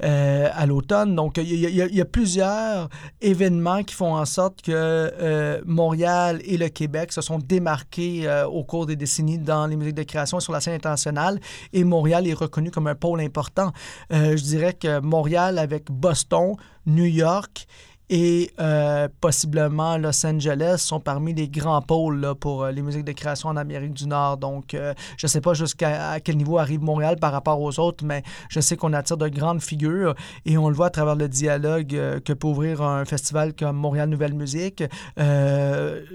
à 0.00 0.66
l'automne. 0.66 1.14
Donc, 1.14 1.36
il 1.36 1.44
y, 1.44 1.66
y, 1.66 2.00
a 2.00 2.04
plusieurs 2.04 2.88
événements 3.20 3.82
qui 3.82 3.94
font 3.94 4.14
en 4.14 4.24
sorte 4.24 4.62
que 4.62 5.62
Montréal 5.66 6.40
et 6.44 6.56
le 6.56 6.68
Québec 6.68 7.12
se 7.12 7.20
sont 7.20 7.38
démarqués 7.38 8.28
au 8.50 8.64
cours 8.64 8.86
des 8.86 8.96
décennies 8.96 9.38
dans 9.38 9.66
les 9.66 9.76
musiques 9.76 9.89
de 9.92 10.02
création 10.02 10.40
sur 10.40 10.52
la 10.52 10.60
scène 10.60 10.74
internationale 10.74 11.40
et 11.72 11.84
Montréal 11.84 12.26
est 12.26 12.34
reconnu 12.34 12.70
comme 12.70 12.86
un 12.86 12.94
pôle 12.94 13.20
important. 13.20 13.72
Euh, 14.12 14.36
je 14.36 14.42
dirais 14.42 14.74
que 14.74 15.00
Montréal 15.00 15.58
avec 15.58 15.90
Boston, 15.90 16.54
New 16.86 17.04
York 17.04 17.66
et 18.10 18.50
euh, 18.58 19.08
possiblement 19.20 19.96
Los 19.96 20.26
Angeles 20.26 20.78
sont 20.78 20.98
parmi 20.98 21.32
les 21.32 21.48
grands 21.48 21.80
pôles 21.80 22.34
pour 22.40 22.64
euh, 22.64 22.72
les 22.72 22.82
musiques 22.82 23.04
de 23.04 23.12
création 23.12 23.48
en 23.48 23.56
Amérique 23.56 23.94
du 23.94 24.08
Nord. 24.08 24.36
Donc, 24.36 24.74
euh, 24.74 24.94
je 25.16 25.26
ne 25.26 25.28
sais 25.28 25.40
pas 25.40 25.54
jusqu'à 25.54 26.18
quel 26.18 26.36
niveau 26.36 26.58
arrive 26.58 26.82
Montréal 26.82 27.16
par 27.20 27.30
rapport 27.30 27.60
aux 27.60 27.78
autres, 27.78 28.04
mais 28.04 28.24
je 28.48 28.58
sais 28.58 28.76
qu'on 28.76 28.92
attire 28.94 29.16
de 29.16 29.28
grandes 29.28 29.62
figures 29.62 30.16
et 30.44 30.58
on 30.58 30.68
le 30.68 30.74
voit 30.74 30.86
à 30.86 30.90
travers 30.90 31.14
le 31.14 31.28
dialogue 31.28 31.88
que 32.24 32.32
peut 32.32 32.48
ouvrir 32.48 32.82
un 32.82 33.04
festival 33.04 33.54
comme 33.54 33.76
Montréal 33.76 34.08
Nouvelle 34.08 34.34
Musique. 34.34 34.82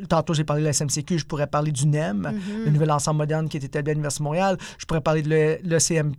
tantôt, 0.10 0.34
j'ai 0.34 0.44
parlé 0.44 0.64
de 0.64 0.68
la 0.68 0.74
SMCQ, 0.74 1.20
je 1.20 1.26
pourrais 1.26 1.48
parler 1.48 1.72
du 1.72 1.88
NEM, 1.88 2.24
mm-hmm. 2.24 2.66
le 2.66 2.72
nouvel 2.72 2.92
ensemble 2.92 3.20
moderne 3.20 3.48
qui 3.48 3.56
est 3.56 3.64
établi 3.64 3.92
à 3.92 3.94
l'Université 3.94 4.24
Montréal. 4.24 4.58
Je 4.78 4.86
pourrais 4.86 5.02
parler 5.02 5.22
de 5.22 5.60
l'ECM, 5.64 6.14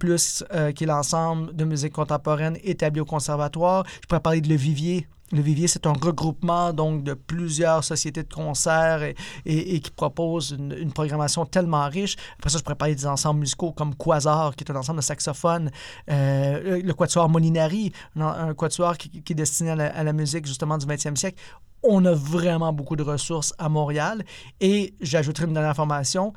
qui 0.74 0.84
est 0.84 0.86
l'ensemble 0.86 1.54
de 1.54 1.64
musique 1.64 1.92
contemporaine 1.92 2.56
établi 2.64 3.00
au 3.00 3.04
conservatoire. 3.04 3.84
Je 4.00 4.06
pourrais 4.06 4.20
parler 4.20 4.40
de 4.40 4.48
Le 4.48 4.56
Vivier 4.56 5.06
le 5.32 5.40
Vivier, 5.40 5.66
c'est 5.66 5.86
un 5.86 5.92
regroupement 5.92 6.72
donc 6.72 7.02
de 7.02 7.14
plusieurs 7.14 7.82
sociétés 7.82 8.22
de 8.22 8.32
concerts 8.32 9.02
et, 9.44 9.80
qui 9.80 9.90
propose 9.90 10.52
une, 10.52 10.92
programmation 10.92 11.44
tellement 11.44 11.88
riche. 11.88 12.16
Après 12.38 12.50
ça, 12.50 12.58
je 12.58 12.62
pourrais 12.62 12.76
parler 12.76 12.94
des 12.94 13.06
ensembles 13.06 13.40
musicaux 13.40 13.72
comme 13.72 13.94
Quasar, 13.96 14.54
qui 14.54 14.62
est 14.64 14.70
un 14.70 14.76
ensemble 14.76 15.00
de 15.00 15.04
saxophones, 15.04 15.70
euh, 16.10 16.80
le 16.80 16.94
Quatuor 16.94 17.28
Molinari, 17.28 17.92
un, 18.16 18.54
quatuor 18.54 18.96
qui, 18.96 19.22
est 19.28 19.34
destiné 19.34 19.70
à 19.70 20.04
la, 20.04 20.12
musique 20.12 20.46
justement 20.46 20.78
du 20.78 20.86
20e 20.86 21.16
siècle. 21.16 21.42
On 21.82 22.04
a 22.04 22.12
vraiment 22.12 22.72
beaucoup 22.72 22.96
de 22.96 23.02
ressources 23.02 23.52
à 23.58 23.68
Montréal. 23.68 24.24
Et 24.60 24.94
j'ajouterai 25.00 25.46
une 25.46 25.52
dernière 25.52 25.70
information. 25.70 26.32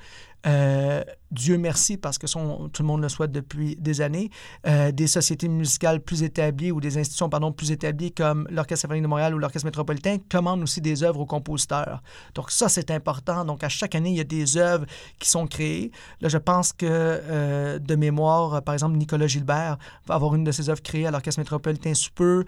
Euh, 0.46 1.04
Dieu 1.32 1.58
merci, 1.58 1.98
parce 1.98 2.18
que 2.18 2.26
tout 2.26 2.82
le 2.82 2.88
monde 2.88 3.02
le 3.02 3.10
souhaite 3.10 3.32
depuis 3.32 3.76
des 3.76 4.02
années, 4.02 4.32
euh, 4.66 4.92
des 4.92 5.06
sociétés 5.06 5.48
musicales 5.48 6.00
plus 6.00 6.24
établies 6.24 6.72
ou 6.72 6.82
des 6.82 6.98
institutions 6.98 7.30
pardon, 7.30 7.52
plus 7.52 7.72
établies 7.72 8.12
comme 8.12 8.48
l'Orchestre 8.50 8.84
symphonique 8.84 9.04
de 9.04 9.08
Montréal 9.08 9.36
ou 9.36 9.38
l'Orchestre 9.38 9.66
métropolitain 9.66 10.18
commandent 10.32 10.64
aussi 10.64 10.82
des 10.82 11.04
œuvres 11.04 11.20
aux 11.20 11.26
compositeurs. 11.28 12.02
Donc 12.34 12.50
ça, 12.50 12.68
c'est 12.68 12.90
important. 12.90 13.46
Donc 13.46 13.64
à 13.64 13.70
chaque 13.70 13.94
année, 13.94 14.10
il 14.10 14.16
y 14.16 14.22
a 14.22 14.24
des 14.24 14.58
œuvres 14.58 14.86
qui 15.20 15.30
sont 15.30 15.46
créées. 15.46 15.92
Là, 16.22 16.30
je 16.30 16.38
pense 16.38 16.74
que 16.74 16.88
euh, 16.90 17.78
de 17.78 17.96
mémoire, 17.96 18.64
par 18.64 18.74
exemple, 18.74 18.98
Nicolas 18.98 19.28
Gilbert 19.28 19.78
va 20.08 20.16
avoir 20.16 20.34
une 20.34 20.44
de 20.44 20.52
ses 20.52 20.70
œuvres 20.70 20.82
créées 20.82 21.06
à 21.06 21.12
l'Orchestre 21.12 21.40
métropolitain 21.40 21.94
sous 21.94 22.12
peu. 22.12 22.46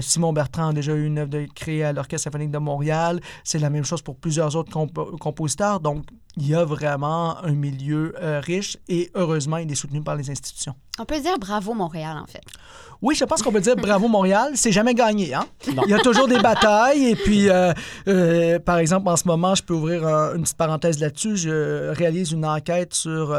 Simon 0.00 0.32
Bertrand 0.32 0.68
a 0.68 0.72
déjà 0.72 0.94
eu 0.94 1.04
une 1.04 1.18
œuvre 1.18 1.44
créée 1.54 1.84
à 1.84 1.92
l'Orchestre 1.92 2.24
symphonique 2.24 2.50
de 2.50 2.58
Montréal. 2.58 3.20
C'est 3.44 3.58
la 3.58 3.68
même 3.68 3.84
chose 3.84 4.00
pour 4.00 4.16
plusieurs 4.16 4.56
autres 4.56 4.70
compositeurs. 5.18 5.80
Donc, 5.80 6.06
il 6.36 6.48
y 6.48 6.54
a 6.54 6.64
vraiment 6.64 7.38
un 7.38 7.52
milieu 7.52 8.14
euh, 8.22 8.40
riche 8.40 8.76
et 8.88 9.10
heureusement, 9.14 9.56
il 9.58 9.70
est 9.70 9.74
soutenu 9.74 10.02
par 10.02 10.16
les 10.16 10.30
institutions. 10.30 10.74
On 11.00 11.06
peut 11.06 11.18
dire 11.18 11.38
bravo 11.38 11.72
Montréal, 11.72 12.18
en 12.22 12.26
fait. 12.26 12.42
Oui, 13.02 13.14
je 13.14 13.24
pense 13.24 13.40
qu'on 13.40 13.50
peut 13.50 13.62
dire 13.62 13.76
bravo 13.76 14.06
Montréal. 14.08 14.52
C'est 14.54 14.72
jamais 14.72 14.92
gagné. 14.92 15.32
Hein? 15.32 15.46
Il 15.66 15.88
y 15.88 15.94
a 15.94 15.98
toujours 16.00 16.28
des 16.28 16.38
batailles. 16.42 17.06
Et 17.06 17.16
puis, 17.16 17.48
euh, 17.48 17.72
euh, 18.06 18.58
par 18.58 18.76
exemple, 18.76 19.08
en 19.08 19.16
ce 19.16 19.26
moment, 19.26 19.54
je 19.54 19.62
peux 19.62 19.72
ouvrir 19.72 20.04
une 20.34 20.42
petite 20.42 20.58
parenthèse 20.58 20.98
là-dessus. 20.98 21.38
Je 21.38 21.88
réalise 21.94 22.32
une 22.32 22.44
enquête 22.44 22.92
sur 22.92 23.34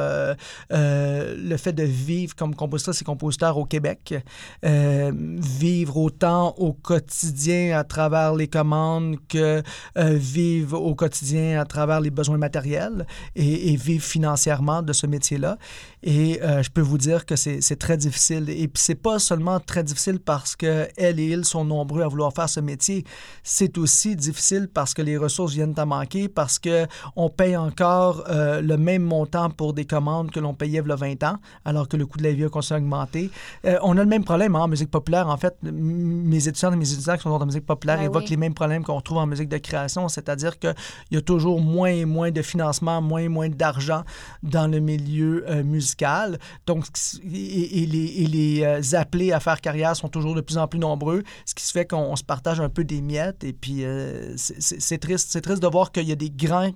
le 0.71 1.57
fait 1.57 1.73
de 1.73 1.83
vivre 1.83 2.35
comme 2.35 2.55
compositeur 2.55 2.95
et 2.99 3.03
compositeur 3.03 3.57
au 3.57 3.65
Québec. 3.65 4.15
vivre 4.63 5.97
autant 5.97 6.55
au 6.57 6.73
quotidien 6.73 7.77
à 7.77 7.83
travers 7.83 8.33
les 8.33 8.47
commandes 8.47 9.17
que 9.29 9.61
vivre 9.95 10.81
au 10.81 10.95
quotidien 10.95 11.61
à 11.61 11.65
travers 11.65 12.01
les 12.01 12.09
besoins 12.09 12.37
matériels 12.37 13.05
et, 13.35 13.71
et 13.71 13.75
vivre 13.75 14.03
financièrement 14.03 14.81
de 14.81 14.93
ce 14.93 15.05
métier-là. 15.05 15.57
Et 16.01 16.39
je 16.41 16.69
peux 16.69 16.81
vous 16.81 16.97
dire 16.97 17.25
que 17.25 17.35
c'est 17.35 17.50
très 17.77 17.97
difficile. 17.97 18.49
Et 18.49 18.67
puis, 18.67 18.81
c'est 18.81 18.95
pas 18.95 19.19
seulement 19.19 19.59
très 19.59 19.83
difficile 19.83 20.19
parce 20.19 20.55
que 20.55 20.87
elle 20.97 21.19
et 21.19 21.27
ils 21.27 21.45
sont 21.45 21.65
nombreux 21.65 22.01
à 22.01 22.07
vouloir 22.07 22.33
faire 22.33 22.49
ce 22.49 22.59
métier. 22.59 23.03
C'est 23.43 23.77
aussi 23.77 24.15
difficile 24.15 24.67
parce 24.73 24.93
que 24.93 25.01
les 25.01 25.17
ressources 25.17 25.53
viennent 25.53 25.77
à 25.77 25.85
manquer, 25.85 26.29
parce 26.29 26.59
que 26.59 26.87
on 27.15 27.29
paye 27.29 27.55
encore 27.55 28.23
euh, 28.29 28.61
le 28.61 28.77
même 28.77 29.03
montant 29.03 29.49
pour 29.49 29.73
des 29.73 29.85
commandes 29.85 30.31
que 30.31 30.39
l'on 30.39 30.53
payait 30.53 30.71
il 30.71 30.87
y 30.87 30.91
a 30.91 30.95
20 30.95 31.23
ans, 31.23 31.35
alors 31.65 31.87
que 31.87 31.97
le 31.97 32.05
coût 32.05 32.17
de 32.17 32.23
la 32.23 32.31
vie 32.31 32.45
a 32.45 32.49
continué 32.49 32.79
à 32.79 32.81
augmenter. 32.81 33.29
Euh, 33.65 33.77
on 33.83 33.97
a 33.97 34.03
le 34.03 34.09
même 34.09 34.23
problème 34.23 34.55
hein, 34.55 34.61
en 34.61 34.67
musique 34.67 34.89
populaire. 34.89 35.27
En 35.27 35.37
fait, 35.37 35.55
mes 35.63 36.47
étudiants 36.47 36.71
et 36.71 36.75
mes 36.75 36.91
étudiants 36.91 37.15
qui 37.17 37.23
sont 37.23 37.29
dans 37.29 37.39
la 37.39 37.45
musique 37.45 37.65
populaire 37.65 37.97
ben 37.97 38.05
évoquent 38.05 38.29
les 38.29 38.37
mêmes 38.37 38.53
problèmes 38.53 38.83
qu'on 38.83 38.95
retrouve 38.95 39.17
en 39.17 39.27
musique 39.27 39.49
de 39.49 39.57
création, 39.57 40.07
c'est-à-dire 40.07 40.59
qu'il 40.59 40.73
y 41.11 41.17
a 41.17 41.21
toujours 41.21 41.59
moins 41.61 41.89
et 41.89 42.05
moins 42.05 42.31
de 42.31 42.41
financement, 42.41 43.01
moins 43.01 43.21
et 43.21 43.27
moins 43.27 43.49
d'argent 43.49 44.03
dans 44.43 44.67
le 44.67 44.79
milieu 44.79 45.45
euh, 45.49 45.63
musical. 45.63 46.39
Donc, 46.65 46.85
et, 47.33 47.85
les, 47.85 48.27
les 48.27 48.63
euh, 48.63 48.97
appelés 48.97 49.31
à 49.31 49.39
faire 49.39 49.61
carrière 49.61 49.95
sont 49.95 50.09
toujours 50.09 50.35
de 50.35 50.41
plus 50.41 50.57
en 50.57 50.67
plus 50.67 50.79
nombreux, 50.79 51.23
ce 51.45 51.55
qui 51.55 51.63
se 51.63 51.71
fait 51.71 51.85
qu'on 51.85 52.15
se 52.15 52.23
partage 52.23 52.59
un 52.59 52.69
peu 52.69 52.83
des 52.83 53.01
miettes. 53.01 53.43
Et 53.43 53.53
puis, 53.53 53.83
euh, 53.83 54.33
c'est 54.35 54.97
triste, 54.97 55.29
c'est 55.31 55.41
triste 55.41 55.61
de 55.61 55.67
voir 55.67 55.91
qu'il 55.91 56.07
y 56.07 56.11
a 56.11 56.15
des 56.15 56.29
grands 56.29 56.71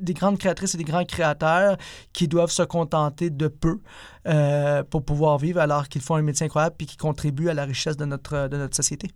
des 0.00 0.14
grandes 0.14 0.38
créatrices 0.38 0.74
et 0.74 0.78
des 0.78 0.84
grands 0.84 1.04
créateurs 1.04 1.76
qui 2.14 2.26
doivent 2.26 2.50
se 2.50 2.62
contenter 2.62 3.28
de 3.28 3.48
peu 3.48 3.80
euh, 4.26 4.82
pour 4.82 5.04
pouvoir 5.04 5.36
vivre 5.36 5.60
alors 5.60 5.88
qu'ils 5.88 6.00
font 6.00 6.14
un 6.14 6.22
métier 6.22 6.46
incroyable 6.46 6.76
et 6.80 6.86
qui 6.86 6.96
contribuent 6.96 7.50
à 7.50 7.54
la 7.54 7.66
richesse 7.66 7.98
de 7.98 8.06
notre, 8.06 8.48
de 8.48 8.56
notre 8.56 8.74
société. 8.74 9.10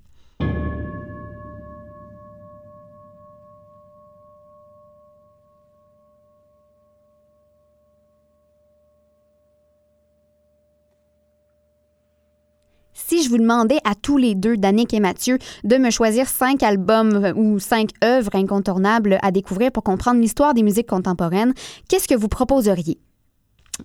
Si 13.12 13.22
je 13.22 13.28
vous 13.28 13.36
demandais 13.36 13.76
à 13.84 13.94
tous 13.94 14.16
les 14.16 14.34
deux, 14.34 14.56
Danick 14.56 14.94
et 14.94 15.00
Mathieu, 15.00 15.38
de 15.64 15.76
me 15.76 15.90
choisir 15.90 16.26
cinq 16.26 16.62
albums 16.62 17.34
ou 17.36 17.58
cinq 17.58 17.90
œuvres 18.02 18.34
incontournables 18.34 19.18
à 19.20 19.30
découvrir 19.30 19.70
pour 19.70 19.82
comprendre 19.82 20.18
l'histoire 20.18 20.54
des 20.54 20.62
musiques 20.62 20.86
contemporaines, 20.86 21.52
qu'est-ce 21.88 22.08
que 22.08 22.14
vous 22.14 22.28
proposeriez? 22.28 22.98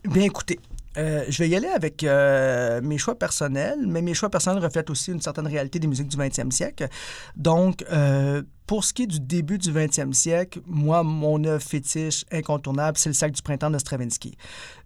Bien, 0.06 0.24
écoutez, 0.24 0.60
euh, 0.98 1.26
je 1.28 1.40
vais 1.40 1.50
y 1.50 1.58
aller 1.58 1.68
avec 1.68 2.06
euh, 2.06 2.80
mes 2.82 2.98
choix 2.98 3.16
personnels, 3.16 3.80
mais 3.86 4.02
mes 4.02 4.14
choix 4.14 4.30
personnels 4.30 4.64
reflètent 4.64 4.90
aussi 4.90 5.12
une 5.12 5.20
certaine 5.20 5.48
réalité 5.48 5.80
des 5.80 5.88
musiques 5.88 6.08
du 6.08 6.16
20e 6.16 6.50
siècle. 6.52 6.88
Donc, 7.36 7.84
euh, 7.92 8.44
pour 8.68 8.84
ce 8.84 8.94
qui 8.94 9.04
est 9.04 9.08
du 9.08 9.22
début 9.22 9.58
du 9.58 9.72
20e 9.72 10.12
siècle, 10.12 10.60
moi, 10.68 11.02
mon 11.02 11.42
œuvre 11.46 11.64
fétiche 11.64 12.26
incontournable, 12.32 12.98
c'est 12.98 13.10
le 13.10 13.14
sac 13.14 13.32
du 13.32 13.42
printemps 13.42 13.72
de 13.72 13.78
Stravinsky. 13.78 14.38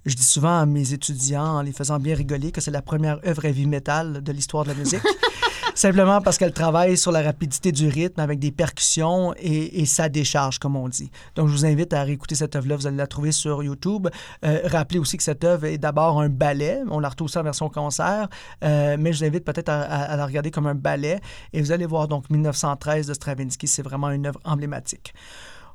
Je 0.06 0.16
dis 0.16 0.24
souvent 0.24 0.60
à 0.60 0.66
mes 0.68 0.94
étudiants, 0.94 1.58
en 1.58 1.62
les 1.64 1.74
faisant 1.74 1.98
bien 1.98 2.16
rigoler, 2.16 2.52
que 2.52 2.62
c'est 2.62 2.72
la 2.72 2.84
première 2.84 3.20
œuvre 3.26 3.44
heavy 3.46 3.66
metal 3.66 4.24
de 4.24 4.32
l'histoire 4.32 4.66
de 4.66 4.70
la 4.70 4.76
musique. 4.76 5.02
Simplement 5.74 6.22
parce 6.22 6.38
qu'elle 6.38 6.52
travaille 6.52 6.98
sur 6.98 7.12
la 7.12 7.22
rapidité 7.22 7.72
du 7.72 7.88
rythme 7.88 8.20
avec 8.20 8.40
des 8.40 8.52
percussions 8.52 9.34
et, 9.38 9.86
sa 9.86 10.10
décharge, 10.10 10.60
comme 10.60 10.76
on 10.76 10.90
dit. 10.90 11.10
Donc, 11.36 11.48
je 11.48 11.54
vous 11.54 11.66
invite 11.66 11.94
à 11.94 12.04
réécouter 12.04 12.36
cette 12.36 12.56
œuvre-là. 12.56 12.76
Vous 12.76 12.88
allez 12.88 12.98
la 12.98 13.08
trouver 13.08 13.32
sur 13.32 13.64
YouTube. 13.64 14.08
Euh, 14.46 14.62
rappelez 14.66 15.00
aussi 15.00 15.18
que 15.18 15.24
cette 15.24 15.44
œuvre 15.44 15.66
est 15.66 15.78
d'abord 15.78 16.22
un 16.22 16.30
ballet. 16.30 16.82
On 16.90 17.00
la 17.00 17.10
retrouve 17.10 17.26
aussi 17.26 17.38
en 17.38 17.44
version 17.44 17.70
concert, 17.70 18.28
euh, 18.64 18.98
mais 19.00 19.14
je 19.14 19.20
vous 19.20 19.26
invite 19.26 19.46
peut-être 19.46 19.70
à, 19.70 20.16
la 20.16 20.26
regarder 20.26 20.52
comme 20.52 20.68
un 20.68 20.76
ballet. 20.76 21.20
Et 21.54 21.62
vous 21.62 21.72
allez 21.72 21.86
voir 21.86 22.08
donc 22.08 22.30
1913 22.30 23.08
de 23.08 23.14
Stravinsky. 23.14 23.68
C'est 23.68 23.82
vraiment 23.82 24.10
une 24.12 24.28
œuvre 24.28 24.40
emblématique. 24.44 25.14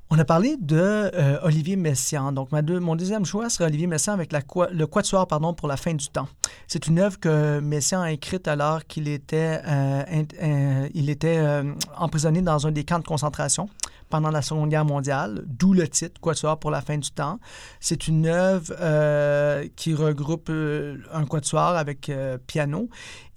On 0.08 0.20
a 0.20 0.24
parlé 0.24 0.56
de 0.56 0.76
euh, 0.78 1.38
Olivier 1.42 1.74
Messiaen. 1.74 2.30
Donc, 2.30 2.52
mon 2.52 2.94
deuxième 2.94 3.24
choix 3.24 3.50
serait 3.50 3.64
Olivier 3.64 3.88
Messiaen 3.88 4.14
avec 4.14 4.32
le 4.32 4.84
Quatuor 4.84 5.26
pour 5.26 5.66
la 5.66 5.76
fin 5.76 5.94
du 5.94 6.06
temps. 6.08 6.28
C'est 6.68 6.86
une 6.86 7.00
œuvre 7.00 7.18
que 7.18 7.58
Messiaen 7.58 8.02
a 8.02 8.12
écrite 8.12 8.46
alors 8.46 8.86
qu'il 8.86 9.08
était, 9.08 9.60
euh, 9.66 10.88
il 10.94 11.10
était 11.10 11.38
euh, 11.38 11.74
emprisonné 11.96 12.40
dans 12.40 12.68
un 12.68 12.70
des 12.70 12.84
camps 12.84 13.00
de 13.00 13.04
concentration 13.04 13.68
pendant 14.08 14.30
la 14.30 14.42
Seconde 14.42 14.70
Guerre 14.70 14.84
mondiale, 14.84 15.42
d'où 15.44 15.72
le 15.72 15.88
titre 15.88 16.20
Quatuor 16.20 16.60
pour 16.60 16.70
la 16.70 16.82
fin 16.82 16.98
du 16.98 17.10
temps. 17.10 17.40
C'est 17.80 18.06
une 18.06 18.26
œuvre 18.26 18.72
qui 19.74 19.92
regroupe 19.92 20.48
un 20.48 21.24
quatuor 21.24 21.70
avec 21.74 22.12
piano. 22.46 22.88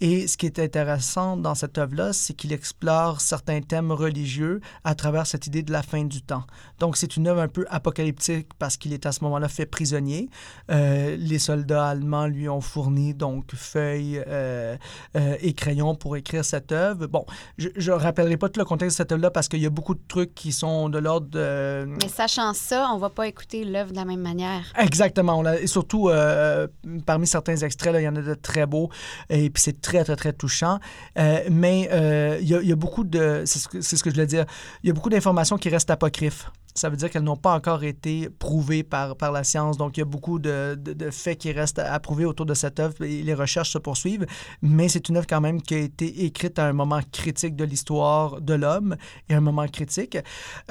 Et 0.01 0.27
ce 0.27 0.37
qui 0.37 0.45
est 0.45 0.59
intéressant 0.59 1.35
dans 1.35 1.55
cette 1.55 1.77
œuvre-là, 1.77 2.13
c'est 2.13 2.33
qu'il 2.33 2.53
explore 2.53 3.19
certains 3.19 3.61
thèmes 3.61 3.91
religieux 3.91 4.61
à 4.85 4.95
travers 4.95 5.27
cette 5.27 5.47
idée 5.47 5.61
de 5.61 5.73
la 5.73 5.83
fin 5.83 6.05
du 6.05 6.21
temps. 6.21 6.43
Donc, 6.79 6.95
c'est 6.95 7.17
une 7.17 7.27
œuvre 7.27 7.41
un 7.41 7.49
peu 7.49 7.65
apocalyptique 7.69 8.47
parce 8.57 8.77
qu'il 8.77 8.93
est 8.93 9.05
à 9.05 9.11
ce 9.11 9.23
moment-là 9.25 9.49
fait 9.49 9.65
prisonnier. 9.65 10.29
Euh, 10.71 11.17
les 11.17 11.39
soldats 11.39 11.87
allemands 11.87 12.27
lui 12.27 12.47
ont 12.47 12.61
fourni 12.61 13.13
donc 13.13 13.53
feuilles 13.53 14.23
euh, 14.25 14.77
euh, 15.17 15.35
et 15.41 15.53
crayons 15.53 15.95
pour 15.95 16.15
écrire 16.15 16.45
cette 16.45 16.71
œuvre. 16.71 17.07
Bon, 17.07 17.25
je 17.57 17.91
ne 17.91 17.95
rappellerai 17.95 18.37
pas 18.37 18.47
tout 18.47 18.59
le 18.59 18.65
contexte 18.65 18.97
de 18.97 19.03
cette 19.03 19.11
œuvre-là 19.11 19.31
parce 19.31 19.49
qu'il 19.49 19.61
y 19.61 19.65
a 19.65 19.69
beaucoup 19.69 19.95
de 19.95 20.01
trucs 20.07 20.33
qui 20.33 20.53
sont 20.53 20.87
de 20.87 20.97
l'ordre 20.97 21.27
de... 21.27 21.85
Mais 22.01 22.07
sachant 22.07 22.53
ça, 22.53 22.89
on 22.93 22.97
va 22.99 23.09
pas 23.09 23.27
écouter 23.27 23.65
l'œuvre 23.65 23.91
de 23.91 23.97
la 23.97 24.05
même 24.05 24.21
manière. 24.21 24.71
Exactement. 24.77 25.43
et 25.51 25.67
surtout, 25.67 26.09
parmi 27.05 27.27
certains 27.27 27.57
extraits, 27.57 27.91
là, 27.91 27.99
il 27.99 28.05
y 28.05 28.07
en 28.07 28.15
a 28.15 28.21
de 28.21 28.33
très 28.33 28.65
beaux. 28.65 28.89
Et 29.29 29.49
puis, 29.49 29.61
c'est 29.61 29.81
très, 29.89 30.03
très, 30.03 30.15
très 30.15 30.33
touchant. 30.33 30.79
mais 31.15 31.89
il 32.41 32.47
y, 32.47 32.71
a 32.71 32.75
beaucoup 32.75 33.03
de... 33.03 33.43
C'est 33.45 33.59
ce, 33.59 33.67
que, 34.03 34.09
je 34.09 34.15
voulais 34.15 34.27
dire. 34.27 34.45
Il 34.83 34.87
y 34.87 34.91
a 34.91 34.93
beaucoup 34.93 35.09
d'informations 35.09 35.57
qui 35.57 35.69
restent 35.69 35.91
apocryphes. 35.91 36.49
Ça 36.75 36.89
veut 36.89 36.95
dire 36.95 37.09
qu'elles 37.09 37.23
n'ont 37.23 37.35
pas 37.35 37.53
encore 37.55 37.83
été 37.83 38.29
prouvées 38.29 38.83
par, 38.83 39.15
par 39.17 39.31
la 39.31 39.43
science. 39.43 39.75
Donc, 39.77 39.97
il 39.97 40.01
y 40.01 40.03
a 40.03 40.05
beaucoup 40.05 40.39
de, 40.39 40.75
de, 40.75 41.09
faits 41.09 41.39
qui 41.39 41.51
restent 41.51 41.79
à 41.79 41.99
prouver 41.99 42.25
autour 42.25 42.45
de 42.45 42.53
cette 42.53 42.79
œuvre 42.79 42.93
les 42.99 43.33
recherches 43.33 43.71
se 43.71 43.77
poursuivent. 43.77 44.25
Mais 44.61 44.87
c'est 44.87 45.09
une 45.09 45.17
œuvre 45.17 45.27
quand 45.27 45.41
même 45.41 45.61
qui 45.61 45.73
a 45.73 45.79
été 45.79 46.25
écrite 46.25 46.59
à 46.59 46.65
un 46.65 46.73
moment 46.73 47.01
critique 47.11 47.55
de 47.55 47.65
l'histoire 47.65 48.39
de 48.39 48.53
l'homme 48.53 48.95
et 49.27 49.33
un 49.33 49.41
moment 49.41 49.67
critique. 49.67 50.17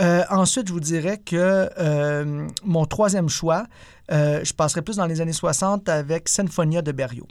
Euh, 0.00 0.22
ensuite, 0.30 0.68
je 0.68 0.72
vous 0.72 0.80
dirais 0.80 1.18
que 1.18 1.68
euh, 1.78 2.48
mon 2.64 2.86
troisième 2.86 3.28
choix, 3.28 3.66
euh, 4.10 4.40
je 4.44 4.54
passerai 4.54 4.82
plus 4.82 4.96
dans 4.96 5.06
les 5.06 5.20
années 5.20 5.32
60 5.32 5.88
avec 5.88 6.28
Sinfonia 6.28 6.80
de 6.80 6.92
Berriot. 6.92 7.28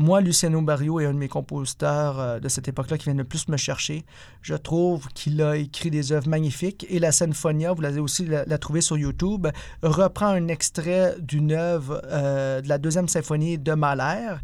Moi, 0.00 0.20
Luciano 0.20 0.62
Barrio 0.62 1.00
est 1.00 1.06
un 1.06 1.12
de 1.12 1.18
mes 1.18 1.26
compositeurs 1.26 2.20
euh, 2.20 2.38
de 2.38 2.48
cette 2.48 2.68
époque-là 2.68 2.98
qui 2.98 3.06
vient 3.06 3.14
le 3.14 3.24
plus 3.24 3.48
me 3.48 3.56
chercher. 3.56 4.04
Je 4.42 4.54
trouve 4.54 5.08
qu'il 5.08 5.42
a 5.42 5.56
écrit 5.56 5.90
des 5.90 6.12
œuvres 6.12 6.28
magnifiques 6.28 6.86
et 6.88 7.00
la 7.00 7.10
Sinfonia, 7.10 7.72
vous 7.72 7.80
l'avez 7.82 7.98
aussi 7.98 8.24
la, 8.24 8.58
trouver 8.58 8.80
sur 8.80 8.96
YouTube, 8.96 9.48
reprend 9.82 10.28
un 10.28 10.46
extrait 10.46 11.16
d'une 11.18 11.50
œuvre 11.50 12.00
euh, 12.04 12.60
de 12.60 12.68
la 12.68 12.78
deuxième 12.78 13.08
symphonie 13.08 13.58
de 13.58 13.72
Mahler 13.72 14.36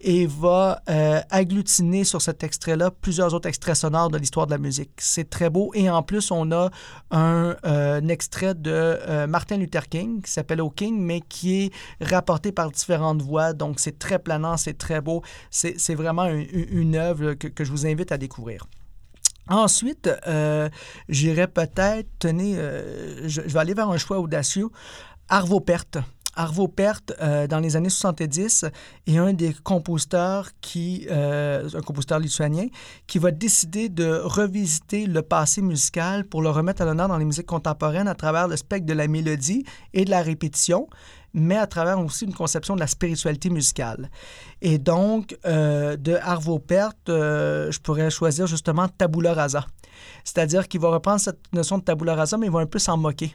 et 0.00 0.26
va 0.26 0.82
euh, 0.88 1.20
agglutiner 1.30 2.04
sur 2.04 2.22
cet 2.22 2.42
extrait-là 2.42 2.90
plusieurs 2.90 3.34
autres 3.34 3.48
extraits 3.48 3.76
sonores 3.76 4.10
de 4.10 4.18
l'histoire 4.18 4.46
de 4.46 4.52
la 4.52 4.58
musique. 4.58 4.90
C'est 4.98 5.28
très 5.28 5.50
beau. 5.50 5.70
Et 5.74 5.90
en 5.90 6.02
plus, 6.02 6.30
on 6.30 6.50
a 6.52 6.70
un, 7.10 7.56
euh, 7.66 8.00
extrait 8.08 8.54
de 8.54 8.70
euh, 8.70 9.26
Martin 9.26 9.58
Luther 9.58 9.88
King 9.88 10.22
qui 10.22 10.30
s'appelle 10.30 10.60
O 10.62 10.70
King, 10.70 10.98
mais 10.98 11.20
qui 11.20 11.64
est 11.64 11.72
rapporté 12.00 12.50
par 12.50 12.70
différentes 12.70 13.22
voix. 13.22 13.52
Donc, 13.52 13.78
c'est 13.78 13.98
très 13.98 14.18
planant, 14.18 14.56
c'est 14.56 14.78
très 14.78 15.00
beau. 15.00 15.22
C'est 15.50 15.94
vraiment 15.94 16.26
une, 16.26 16.96
œuvre 16.96 17.34
que, 17.34 17.64
je 17.64 17.70
vous 17.70 17.86
invite 17.86 18.10
à 18.12 18.18
découvrir. 18.18 18.66
Ensuite, 19.48 20.08
j'irai 21.08 21.46
peut-être, 21.46 22.08
tenez, 22.18 22.54
je, 23.26 23.40
vais 23.40 23.58
aller 23.58 23.74
vers 23.74 23.90
un 23.90 23.98
choix 23.98 24.18
audacieux 24.18 24.68
Arvo 25.28 25.60
Pärt. 25.60 25.98
Arvo 26.36 26.68
Pärt, 26.68 27.12
euh, 27.20 27.46
dans 27.46 27.58
les 27.58 27.76
années 27.76 27.90
70, 27.90 28.66
est 29.06 29.18
un 29.18 29.32
des 29.32 29.52
compositeurs 29.52 30.48
qui, 30.60 31.06
euh, 31.10 31.68
un 31.74 31.80
compositeur 31.80 32.18
lituanien, 32.18 32.66
qui 33.06 33.18
va 33.18 33.30
décider 33.30 33.88
de 33.88 34.20
revisiter 34.22 35.06
le 35.06 35.22
passé 35.22 35.62
musical 35.62 36.24
pour 36.24 36.42
le 36.42 36.50
remettre 36.50 36.82
à 36.82 36.84
l'honneur 36.84 37.08
dans 37.08 37.18
les 37.18 37.24
musiques 37.24 37.46
contemporaines 37.46 38.08
à 38.08 38.14
travers 38.14 38.48
le 38.48 38.56
spectre 38.56 38.86
de 38.86 38.92
la 38.92 39.08
mélodie 39.08 39.64
et 39.92 40.04
de 40.04 40.10
la 40.10 40.22
répétition, 40.22 40.88
mais 41.32 41.56
à 41.56 41.66
travers 41.66 41.98
aussi 42.00 42.24
une 42.24 42.34
conception 42.34 42.74
de 42.74 42.80
la 42.80 42.86
spiritualité 42.86 43.50
musicale. 43.50 44.10
Et 44.62 44.78
donc, 44.78 45.36
euh, 45.46 45.96
de 45.96 46.14
Arvo 46.14 46.58
Pärt, 46.58 46.96
je 47.06 47.78
pourrais 47.80 48.10
choisir 48.10 48.46
justement 48.46 48.88
Tabula 48.88 49.34
Rasa. 49.34 49.66
C'est-à-dire 50.24 50.68
qu'il 50.68 50.80
va 50.80 50.90
reprendre 50.90 51.20
cette 51.20 51.52
notion 51.52 51.78
de 51.78 51.82
tabula 51.82 52.14
rasa, 52.14 52.36
mais 52.36 52.46
il 52.46 52.52
va 52.52 52.60
un 52.60 52.66
peu 52.66 52.78
s'en 52.78 52.96
moquer. 52.96 53.34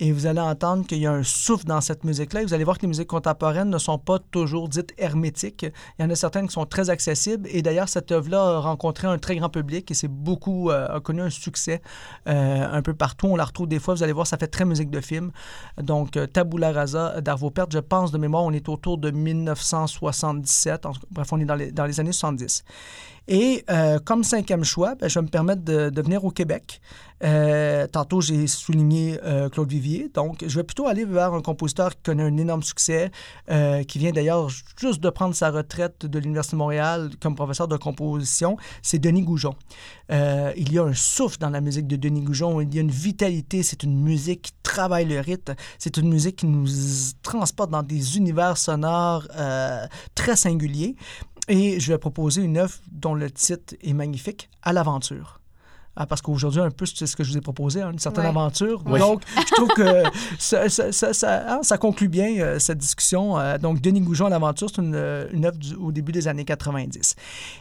Et 0.00 0.12
vous 0.12 0.26
allez 0.26 0.40
entendre 0.40 0.86
qu'il 0.86 0.98
y 0.98 1.06
a 1.06 1.12
un 1.12 1.22
souffle 1.22 1.66
dans 1.66 1.80
cette 1.80 2.04
musique-là. 2.04 2.42
Et 2.42 2.44
vous 2.44 2.54
allez 2.54 2.64
voir 2.64 2.76
que 2.78 2.82
les 2.82 2.88
musiques 2.88 3.08
contemporaines 3.08 3.70
ne 3.70 3.78
sont 3.78 3.98
pas 3.98 4.18
toujours 4.18 4.68
dites 4.68 4.92
hermétiques. 4.98 5.66
Il 5.98 6.02
y 6.02 6.04
en 6.04 6.10
a 6.10 6.14
certaines 6.14 6.48
qui 6.48 6.52
sont 6.52 6.66
très 6.66 6.90
accessibles. 6.90 7.48
Et 7.50 7.62
d'ailleurs, 7.62 7.88
cette 7.88 8.10
œuvre-là 8.12 8.56
a 8.56 8.58
rencontré 8.60 9.06
un 9.06 9.18
très 9.18 9.36
grand 9.36 9.48
public 9.48 9.90
et 9.90 9.94
c'est 9.94 10.08
beaucoup, 10.08 10.70
euh, 10.70 10.96
a 10.96 11.00
connu 11.00 11.22
un 11.22 11.30
succès 11.30 11.80
euh, 12.28 12.66
un 12.70 12.82
peu 12.82 12.94
partout. 12.94 13.28
On 13.28 13.36
la 13.36 13.44
retrouve 13.44 13.68
des 13.68 13.78
fois. 13.78 13.94
Vous 13.94 14.02
allez 14.02 14.12
voir, 14.12 14.26
ça 14.26 14.36
fait 14.36 14.48
très 14.48 14.64
musique 14.64 14.90
de 14.90 15.00
film. 15.00 15.30
Donc, 15.80 16.16
euh, 16.16 16.26
Tabula 16.26 16.72
Rasa 16.72 17.20
d'Arvo 17.20 17.50
Pärt, 17.50 17.72
je 17.72 17.78
pense 17.78 18.10
de 18.10 18.18
mémoire, 18.18 18.42
on 18.42 18.52
est 18.52 18.68
autour 18.68 18.98
de 18.98 19.10
1977. 19.10 20.86
bref, 21.10 21.32
on 21.32 21.40
est 21.40 21.44
dans 21.44 21.54
les, 21.54 21.70
dans 21.70 21.84
les 21.84 22.00
années 22.00 22.12
70. 22.12 22.64
Et 23.26 23.64
euh, 23.70 23.98
comme 24.04 24.22
cinquième 24.22 24.64
choix, 24.64 24.94
ben, 24.96 25.08
je 25.08 25.18
vais 25.18 25.22
me 25.22 25.30
permettre 25.30 25.62
de 25.62 26.02
venir 26.02 26.24
au 26.24 26.30
Québec. 26.30 26.80
Euh, 27.24 27.86
tantôt, 27.86 28.20
j'ai 28.20 28.46
souligné 28.46 29.18
euh, 29.24 29.48
Claude 29.48 29.68
Vivier. 29.68 30.10
Donc, 30.12 30.44
je 30.46 30.56
vais 30.56 30.64
plutôt 30.64 30.86
aller 30.86 31.04
vers 31.04 31.32
un 31.32 31.40
compositeur 31.40 31.90
qui 31.90 32.02
connaît 32.02 32.22
un 32.22 32.36
énorme 32.36 32.62
succès, 32.62 33.10
qui 33.88 33.98
vient 33.98 34.12
d'ailleurs 34.12 34.48
juste 34.76 35.00
de 35.00 35.10
prendre 35.10 35.34
sa 35.34 35.50
retraite 35.50 36.06
de 36.06 36.18
l'Université 36.18 36.56
de 36.56 36.58
Montréal 36.58 37.10
comme 37.20 37.34
professeur 37.34 37.68
de 37.68 37.76
composition. 37.76 38.56
C'est 38.82 38.98
Denis 38.98 39.22
Goujon. 39.22 39.54
il 40.10 40.72
y 40.72 40.78
a 40.78 40.84
un 40.84 40.94
souffle 40.94 41.38
dans 41.38 41.50
la 41.50 41.60
musique 41.60 41.86
de 41.86 41.96
Denis 41.96 42.22
Goujon. 42.22 42.60
Il 42.60 42.74
y 42.74 42.78
a 42.78 42.82
une 42.82 42.90
vitalité. 42.90 43.62
C'est 43.62 43.82
une 43.82 44.00
musique 44.02 44.42
qui 44.42 44.52
travaille 44.62 45.06
le 45.06 45.20
rythme. 45.20 45.54
C'est 45.78 45.96
une 45.96 46.08
musique 46.08 46.36
qui 46.36 46.46
nous 46.46 46.66
transporte 47.22 47.70
dans 47.70 47.82
des 47.82 48.16
univers 48.16 48.56
sonores 48.56 49.28
très 50.14 50.36
singuliers. 50.36 50.96
Et 51.48 51.78
je 51.78 51.92
vais 51.92 51.98
proposer 51.98 52.42
une 52.42 52.56
œuvre 52.56 52.74
dont 52.90 53.14
le 53.14 53.30
titre 53.30 53.74
est 53.82 53.92
magnifique, 53.92 54.48
À 54.62 54.72
l'aventure. 54.72 55.43
Ah, 55.96 56.06
parce 56.06 56.22
qu'aujourd'hui, 56.22 56.60
un 56.60 56.70
peu, 56.70 56.86
c'est 56.86 57.06
ce 57.06 57.14
que 57.14 57.22
je 57.22 57.30
vous 57.30 57.38
ai 57.38 57.40
proposé, 57.40 57.80
hein, 57.80 57.92
une 57.92 58.00
certaine 58.00 58.26
aventure. 58.26 58.82
Donc, 58.82 59.22
je 59.36 59.54
trouve 59.54 59.68
que 59.68 60.02
ça, 60.38 60.68
ça, 60.68 61.12
ça, 61.12 61.54
hein, 61.54 61.60
ça 61.62 61.78
conclut 61.78 62.08
bien 62.08 62.36
euh, 62.40 62.58
cette 62.58 62.78
discussion. 62.78 63.38
Euh, 63.38 63.58
donc, 63.58 63.80
Denis 63.80 64.00
Goujon, 64.00 64.28
L'Aventure, 64.28 64.68
c'est 64.74 64.82
une, 64.82 65.28
une 65.32 65.44
œuvre 65.44 65.56
au 65.80 65.92
début 65.92 66.10
des 66.10 66.26
années 66.26 66.44
90. 66.44 67.14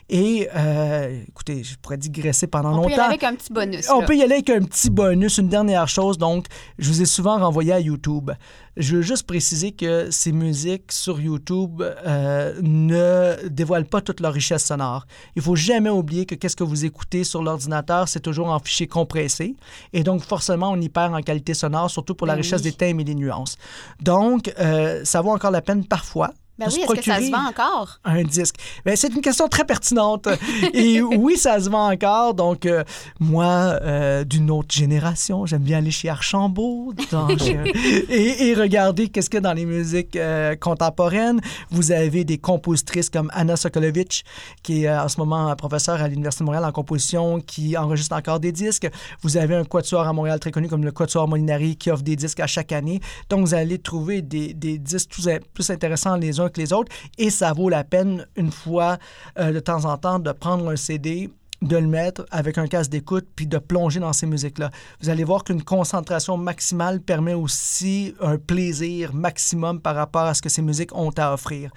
Et, 0.09 0.49
euh, 0.55 1.21
écoutez, 1.27 1.63
je 1.63 1.75
pourrais 1.77 1.97
digresser 1.97 2.47
pendant 2.47 2.71
longtemps. 2.71 2.81
On 2.81 2.87
peut 2.87 2.95
y 2.95 2.99
aller 2.99 3.03
avec 3.03 3.23
un 3.23 3.35
petit 3.35 3.53
bonus. 3.53 3.89
On 3.91 4.03
peut 4.03 4.15
y 4.15 4.23
aller 4.23 4.33
avec 4.33 4.49
un 4.49 4.63
petit 4.63 4.89
bonus. 4.89 5.37
Une 5.37 5.49
dernière 5.49 5.87
chose, 5.87 6.17
donc, 6.17 6.47
je 6.79 6.89
vous 6.89 7.01
ai 7.03 7.05
souvent 7.05 7.37
renvoyé 7.37 7.71
à 7.71 7.79
YouTube. 7.79 8.31
Je 8.75 8.95
veux 8.95 9.01
juste 9.03 9.27
préciser 9.27 9.71
que 9.71 10.09
ces 10.09 10.31
musiques 10.31 10.91
sur 10.91 11.19
YouTube 11.19 11.81
euh, 11.81 12.59
ne 12.61 13.47
dévoilent 13.47 13.85
pas 13.85 14.01
toute 14.01 14.19
leur 14.19 14.33
richesse 14.33 14.65
sonore. 14.65 15.05
Il 15.35 15.41
faut 15.43 15.55
jamais 15.55 15.91
oublier 15.91 16.25
que 16.25 16.33
qu'est-ce 16.33 16.55
que 16.55 16.63
vous 16.63 16.83
écoutez 16.83 17.23
sur 17.23 17.43
l'ordinateur, 17.43 18.07
c'est 18.07 18.19
toujours 18.19 18.49
en 18.49 18.59
fichier 18.59 18.87
compressé. 18.87 19.55
Et 19.93 20.03
donc, 20.03 20.21
forcément, 20.23 20.71
on 20.71 20.81
y 20.81 20.89
perd 20.89 21.13
en 21.13 21.21
qualité 21.21 21.53
sonore, 21.53 21.91
surtout 21.91 22.15
pour 22.15 22.25
la 22.25 22.33
ben 22.33 22.41
richesse 22.41 22.63
des 22.63 22.71
thèmes 22.71 22.99
et 22.99 23.03
des 23.03 23.15
nuances. 23.15 23.57
Donc, 24.01 24.51
euh, 24.59 25.05
ça 25.05 25.21
vaut 25.21 25.31
encore 25.31 25.51
la 25.51 25.61
peine 25.61 25.85
parfois 25.85 26.31
ben 26.59 26.67
oui, 26.71 26.81
est-ce 26.81 26.93
que 26.93 27.03
ça 27.03 27.19
se 27.19 27.31
vend 27.31 27.47
encore? 27.47 27.99
Un 28.03 28.21
disque. 28.21 28.55
Ben, 28.85 28.95
c'est 28.95 29.11
une 29.11 29.21
question 29.21 29.47
très 29.47 29.65
pertinente. 29.65 30.27
Et 30.73 31.01
oui, 31.01 31.35
ça 31.35 31.59
se 31.59 31.67
vend 31.67 31.91
encore. 31.91 32.35
Donc, 32.35 32.67
euh, 32.67 32.83
moi, 33.19 33.79
euh, 33.81 34.23
d'une 34.23 34.51
autre 34.51 34.73
génération, 34.73 35.47
j'aime 35.47 35.63
bien 35.63 35.79
aller 35.79 35.89
chez 35.89 36.09
Archambault 36.09 36.93
et, 38.09 38.49
et, 38.49 38.53
regarder 38.53 39.09
qu'est-ce 39.09 39.31
que 39.31 39.39
dans 39.39 39.53
les 39.53 39.65
musiques 39.65 40.15
euh, 40.15 40.55
contemporaines. 40.55 41.41
Vous 41.71 41.91
avez 41.91 42.23
des 42.23 42.37
compositrices 42.37 43.09
comme 43.09 43.31
Anna 43.33 43.55
Sokolovitch, 43.55 44.21
qui 44.61 44.83
est 44.83 44.95
en 44.95 45.07
ce 45.07 45.17
moment 45.17 45.55
professeure 45.55 46.01
à 46.01 46.07
l'Université 46.07 46.43
de 46.43 46.45
Montréal 46.45 46.65
en 46.65 46.71
composition, 46.71 47.39
qui 47.39 47.75
enregistre 47.75 48.15
encore 48.15 48.39
des 48.39 48.51
disques. 48.51 48.87
Vous 49.23 49.37
avez 49.37 49.55
un 49.55 49.63
quatuor 49.63 50.07
à 50.07 50.13
Montréal 50.13 50.39
très 50.39 50.51
connu 50.51 50.67
comme 50.67 50.83
le 50.83 50.91
Quatuor 50.91 51.27
Molinari 51.27 51.77
qui 51.77 51.89
offre 51.89 52.03
des 52.03 52.15
disques 52.15 52.41
à 52.41 52.47
chaque 52.47 52.71
année. 52.71 52.99
Donc, 53.29 53.39
vous 53.41 53.55
allez 53.55 53.79
trouver 53.79 54.21
des, 54.21 54.53
des 54.53 54.77
disques 54.77 55.09
plus 55.53 55.71
intéressants 55.71 56.15
les 56.15 56.39
uns 56.39 56.42
que 56.49 56.59
les 56.59 56.73
autres. 56.73 56.91
Et 57.17 57.29
ça 57.29 57.53
vaut 57.53 57.69
la 57.69 57.83
peine, 57.83 58.27
une 58.35 58.51
fois 58.51 58.97
euh, 59.37 59.51
de 59.51 59.59
temps 59.59 59.85
en 59.85 59.97
temps, 59.97 60.19
de 60.19 60.31
prendre 60.31 60.69
un 60.69 60.75
CD 60.75 61.29
de 61.63 61.77
le 61.77 61.87
mettre 61.87 62.25
avec 62.31 62.57
un 62.57 62.67
casque 62.67 62.91
d'écoute 62.91 63.25
puis 63.35 63.47
de 63.47 63.57
plonger 63.57 63.99
dans 63.99 64.13
ces 64.13 64.25
musiques-là. 64.25 64.69
Vous 65.01 65.09
allez 65.09 65.23
voir 65.23 65.43
qu'une 65.43 65.63
concentration 65.63 66.37
maximale 66.37 66.99
permet 66.99 67.33
aussi 67.33 68.13
un 68.19 68.37
plaisir 68.37 69.13
maximum 69.13 69.79
par 69.79 69.95
rapport 69.95 70.23
à 70.23 70.33
ce 70.33 70.41
que 70.41 70.49
ces 70.49 70.61
musiques 70.61 70.93
ont 70.95 71.11
à 71.17 71.33
offrir. 71.33 71.71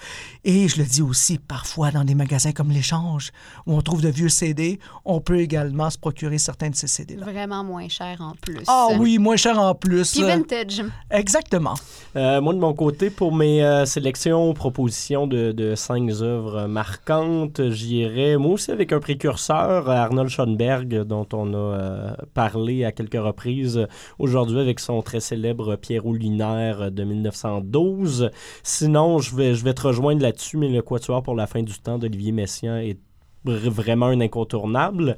Et 0.44 0.68
je 0.68 0.78
le 0.78 0.84
dis 0.84 1.02
aussi, 1.02 1.38
parfois 1.38 1.90
dans 1.90 2.04
des 2.04 2.14
magasins 2.14 2.52
comme 2.52 2.70
l'Échange, 2.70 3.30
où 3.66 3.74
on 3.74 3.80
trouve 3.80 4.02
de 4.02 4.08
vieux 4.08 4.28
CD, 4.28 4.80
on 5.04 5.20
peut 5.20 5.38
également 5.38 5.88
se 5.90 5.98
procurer 5.98 6.38
certains 6.38 6.70
de 6.70 6.74
ces 6.74 6.88
CD-là. 6.88 7.24
Vraiment 7.24 7.62
moins 7.62 7.88
cher 7.88 8.20
en 8.20 8.32
plus. 8.40 8.64
Ah 8.66 8.88
oui, 8.98 9.18
moins 9.18 9.36
cher 9.36 9.58
en 9.58 9.74
plus. 9.74 10.12
Puis 10.12 10.22
vintage. 10.22 10.82
Exactement. 11.10 11.74
Euh, 12.16 12.40
moi, 12.40 12.54
de 12.54 12.58
mon 12.58 12.74
côté, 12.74 13.10
pour 13.10 13.34
mes 13.34 13.62
euh, 13.62 13.84
sélections, 13.84 14.52
propositions 14.54 15.26
de, 15.26 15.52
de 15.52 15.74
cinq 15.74 16.10
œuvres 16.20 16.66
marquantes, 16.66 17.70
j'irai 17.70 18.36
moi 18.36 18.52
aussi 18.52 18.70
avec 18.70 18.92
un 18.92 19.00
précurseur 19.00 19.75
Arnold 19.84 20.28
Schoenberg, 20.28 21.02
dont 21.02 21.26
on 21.32 21.52
a 21.52 21.56
euh, 21.56 22.10
parlé 22.34 22.84
à 22.84 22.92
quelques 22.92 23.14
reprises 23.20 23.86
aujourd'hui 24.18 24.60
avec 24.60 24.80
son 24.80 25.02
très 25.02 25.20
célèbre 25.20 25.76
Pierrot 25.76 26.14
lunaire 26.14 26.90
de 26.90 27.04
1912. 27.04 28.30
Sinon, 28.62 29.18
je 29.18 29.34
vais, 29.34 29.74
te 29.74 29.82
rejoindre 29.82 30.22
là-dessus, 30.22 30.56
mais 30.56 30.68
le 30.68 30.82
Quatuor 30.82 31.22
pour 31.22 31.34
la 31.34 31.46
fin 31.46 31.62
du 31.62 31.78
temps 31.78 31.98
d'Olivier 31.98 32.32
Messiaen 32.32 32.78
est 32.78 32.98
vraiment 33.44 34.06
un 34.06 34.20
incontournable. 34.20 35.16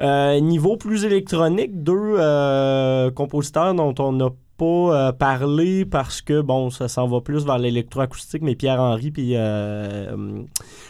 Euh, 0.00 0.40
niveau 0.40 0.76
plus 0.76 1.04
électronique, 1.04 1.82
deux 1.82 2.16
euh, 2.18 3.10
compositeurs 3.10 3.74
dont 3.74 3.94
on 3.98 4.20
a 4.20 4.30
pas 4.58 4.64
euh, 5.08 5.12
parler 5.12 5.84
parce 5.84 6.20
que, 6.20 6.40
bon, 6.40 6.68
ça 6.70 6.88
s'en 6.88 7.06
va 7.06 7.20
plus 7.20 7.44
vers 7.46 7.58
l'électroacoustique, 7.58 8.42
mais 8.42 8.56
Pierre-Henri 8.56 9.10
puis 9.12 9.32
euh, 9.36 10.42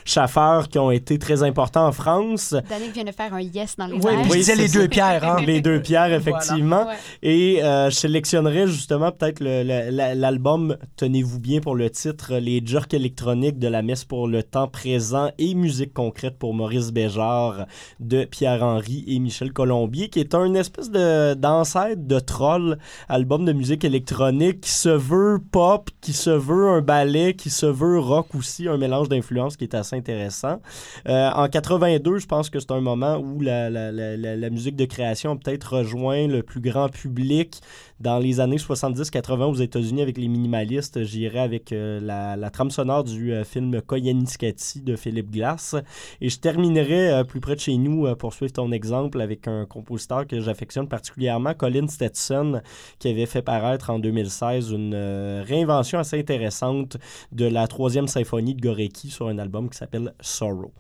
Schaffer 0.05 0.63
qui 0.71 0.79
ont 0.79 0.91
été 0.91 1.19
très 1.19 1.43
importants 1.43 1.87
en 1.87 1.93
France. 1.93 2.55
Daniel 2.69 2.91
vient 2.93 3.05
de 3.05 3.13
faire 3.13 3.35
un 3.35 3.41
yes 3.41 3.77
dans 3.77 3.87
les 3.87 3.95
Oui, 3.95 4.13
airs. 4.13 4.27
oui 4.31 4.45
les 4.57 4.69
deux 4.69 4.89
pierres. 4.89 5.23
Hein? 5.25 5.43
les 5.47 5.61
deux 5.61 5.81
pierres, 5.81 6.13
effectivement. 6.13 6.87
Et 7.23 7.63
euh, 7.63 7.91
je 7.91 7.95
sélectionnerai 7.95 8.67
justement 8.67 9.13
peut-être 9.13 9.41
l'album, 9.45 10.77
tenez-vous 10.97 11.39
bien 11.39 11.61
pour 11.61 11.75
le 11.75 11.91
titre, 11.91 12.35
Les 12.37 12.63
jerks 12.65 12.95
électroniques 12.95 13.59
de 13.59 13.69
la 13.69 13.83
messe 13.83 14.05
pour 14.05 14.27
le 14.29 14.43
temps 14.43 14.69
présent 14.69 15.31
et 15.39 15.55
musique 15.55 15.93
concrète 15.93 16.39
pour 16.39 16.55
Maurice 16.55 16.91
Béjart 16.91 17.67
de 18.01 18.25
Pierre-Henri 18.25 19.05
et 19.07 19.19
Michel 19.19 19.53
Colombier, 19.53 20.09
qui 20.09 20.21
est 20.21 20.35
un 20.35 20.55
espèce 20.55 20.91
de 20.91 21.35
d'ancêtre 21.35 22.07
de 22.07 22.19
troll, 22.19 22.79
album 23.09 23.45
de 23.45 23.53
musique 23.59 23.85
électronique 23.85 24.63
qui 24.63 24.71
se 24.71 24.89
veut 24.89 25.39
pop, 25.53 25.91
qui 26.01 26.13
se 26.13 26.31
veut 26.31 26.69
un 26.69 26.81
ballet, 26.81 27.35
qui 27.35 27.51
se 27.51 27.67
veut 27.67 27.99
rock 27.99 28.35
aussi, 28.35 28.69
un 28.69 28.79
mélange 28.79 29.09
d'influences 29.09 29.57
qui 29.57 29.65
est 29.65 29.75
assez 29.75 29.97
intéressant. 29.97 30.61
Euh, 31.09 31.31
en 31.31 31.49
82, 31.49 32.19
je 32.19 32.27
pense 32.27 32.49
que 32.49 32.61
c'est 32.61 32.71
un 32.71 32.81
moment 32.81 33.19
où 33.19 33.41
la, 33.41 33.69
la, 33.69 34.51
musique 34.51 34.77
de 34.77 34.87
création 34.87 35.37
peut-être 35.37 35.79
rejoint 35.79 36.27
le 36.27 36.43
plus 36.43 36.61
grand 36.61 36.89
public 36.89 37.61
dans 38.01 38.19
les 38.19 38.41
années 38.41 38.57
70-80 38.57 39.45
aux 39.45 39.55
États-Unis 39.55 40.03
avec 40.03 40.19
les 40.19 40.29
minimalistes. 40.29 41.05
J'irai 41.05 41.41
avec 41.41 41.73
euh, 41.73 42.01
la, 42.01 42.51
trame 42.51 42.71
sonore 42.71 43.05
du 43.05 43.33
euh, 43.33 43.45
film 43.45 43.81
Koyaanisqatsi 43.83 44.83
de 44.83 44.97
Philippe 44.97 45.31
Glass. 45.31 45.75
Et 46.21 46.29
je 46.29 46.39
terminerai 46.39 47.25
plus 47.25 47.41
près 47.41 47.55
de 47.55 47.61
chez 47.61 47.77
nous, 47.77 48.15
pour 48.17 48.33
suivre 48.35 48.53
ton 48.53 48.73
exemple, 48.73 49.21
avec 49.21 49.49
un 49.49 49.67
compositeur 49.67 50.27
que 50.27 50.41
j'affectionne 50.41 50.89
particulièrement, 50.89 51.55
Colin 51.55 51.87
Stetson, 51.89 52.61
qui 52.99 53.09
avait 53.09 53.27
fait 53.27 53.43
paraître 53.43 53.91
en 53.91 53.99
2016 53.99 54.71
une 54.71 54.95
euh, 54.95 55.43
réinvention 55.47 55.99
assez 55.99 56.19
intéressante 56.19 56.97
de 57.33 57.47
la 57.47 57.67
troisième 57.67 58.09
symphonie 58.09 58.55
de 58.55 58.61
Gorecki 58.61 59.11
sur 59.11 59.29
un 59.29 59.39
album 59.39 59.69
qui 59.69 59.77
s'appelle 59.77 60.15
Sorrow. 60.21 60.73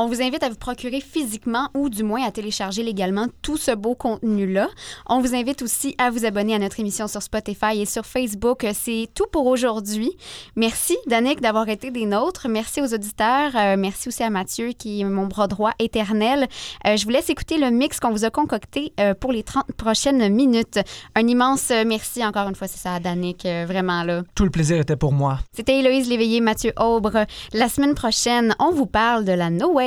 On 0.00 0.06
vous 0.06 0.22
invite 0.22 0.44
à 0.44 0.48
vous 0.48 0.54
procurer 0.54 1.00
physiquement 1.00 1.70
ou 1.74 1.88
du 1.88 2.04
moins 2.04 2.22
à 2.22 2.30
télécharger 2.30 2.84
légalement 2.84 3.26
tout 3.42 3.56
ce 3.56 3.72
beau 3.72 3.96
contenu-là. 3.96 4.68
On 5.08 5.20
vous 5.20 5.34
invite 5.34 5.60
aussi 5.60 5.96
à 5.98 6.10
vous 6.10 6.24
abonner 6.24 6.54
à 6.54 6.60
notre 6.60 6.78
émission 6.78 7.08
sur 7.08 7.20
Spotify 7.20 7.80
et 7.80 7.84
sur 7.84 8.06
Facebook. 8.06 8.64
C'est 8.74 9.08
tout 9.12 9.26
pour 9.32 9.46
aujourd'hui. 9.46 10.16
Merci, 10.54 10.96
Danick, 11.08 11.40
d'avoir 11.40 11.68
été 11.68 11.90
des 11.90 12.06
nôtres. 12.06 12.46
Merci 12.48 12.80
aux 12.80 12.94
auditeurs. 12.94 13.56
Euh, 13.56 13.74
merci 13.76 14.06
aussi 14.06 14.22
à 14.22 14.30
Mathieu, 14.30 14.68
qui 14.68 15.00
est 15.00 15.04
mon 15.04 15.26
bras 15.26 15.48
droit 15.48 15.72
éternel. 15.80 16.46
Euh, 16.86 16.96
je 16.96 17.02
vous 17.02 17.10
laisse 17.10 17.28
écouter 17.28 17.58
le 17.58 17.72
mix 17.72 17.98
qu'on 17.98 18.12
vous 18.12 18.24
a 18.24 18.30
concocté 18.30 18.92
euh, 19.00 19.14
pour 19.14 19.32
les 19.32 19.42
30 19.42 19.72
prochaines 19.76 20.32
minutes. 20.32 20.78
Un 21.16 21.26
immense 21.26 21.72
merci 21.84 22.24
encore 22.24 22.48
une 22.48 22.54
fois, 22.54 22.68
c'est 22.68 22.78
ça, 22.78 23.00
Danick, 23.00 23.42
vraiment 23.42 24.04
là. 24.04 24.22
Tout 24.36 24.44
le 24.44 24.50
plaisir 24.50 24.78
était 24.78 24.94
pour 24.94 25.12
moi. 25.12 25.40
C'était 25.52 25.80
Héloïse 25.80 26.08
Léveillé, 26.08 26.40
Mathieu 26.40 26.72
Aubre. 26.78 27.26
La 27.52 27.68
semaine 27.68 27.96
prochaine, 27.96 28.54
on 28.60 28.70
vous 28.70 28.86
parle 28.86 29.24
de 29.24 29.32
la 29.32 29.50
No 29.50 29.80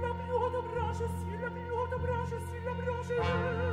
la 0.00 0.14
più 0.14 0.50
da 0.50 0.60
brace, 0.60 1.08
sì, 1.18 1.38
la 1.40 1.50
più 1.50 1.86
da 1.88 1.96
brace, 1.96 2.40
sì, 2.46 2.62
la 2.62 2.72
brace. 2.72 3.67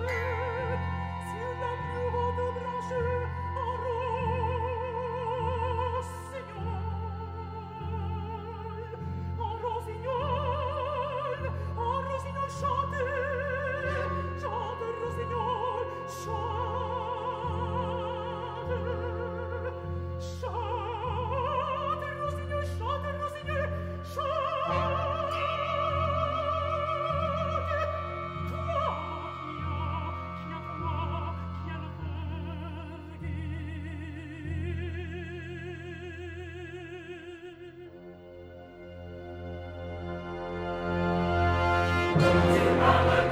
Hallelujah. 42.65 43.24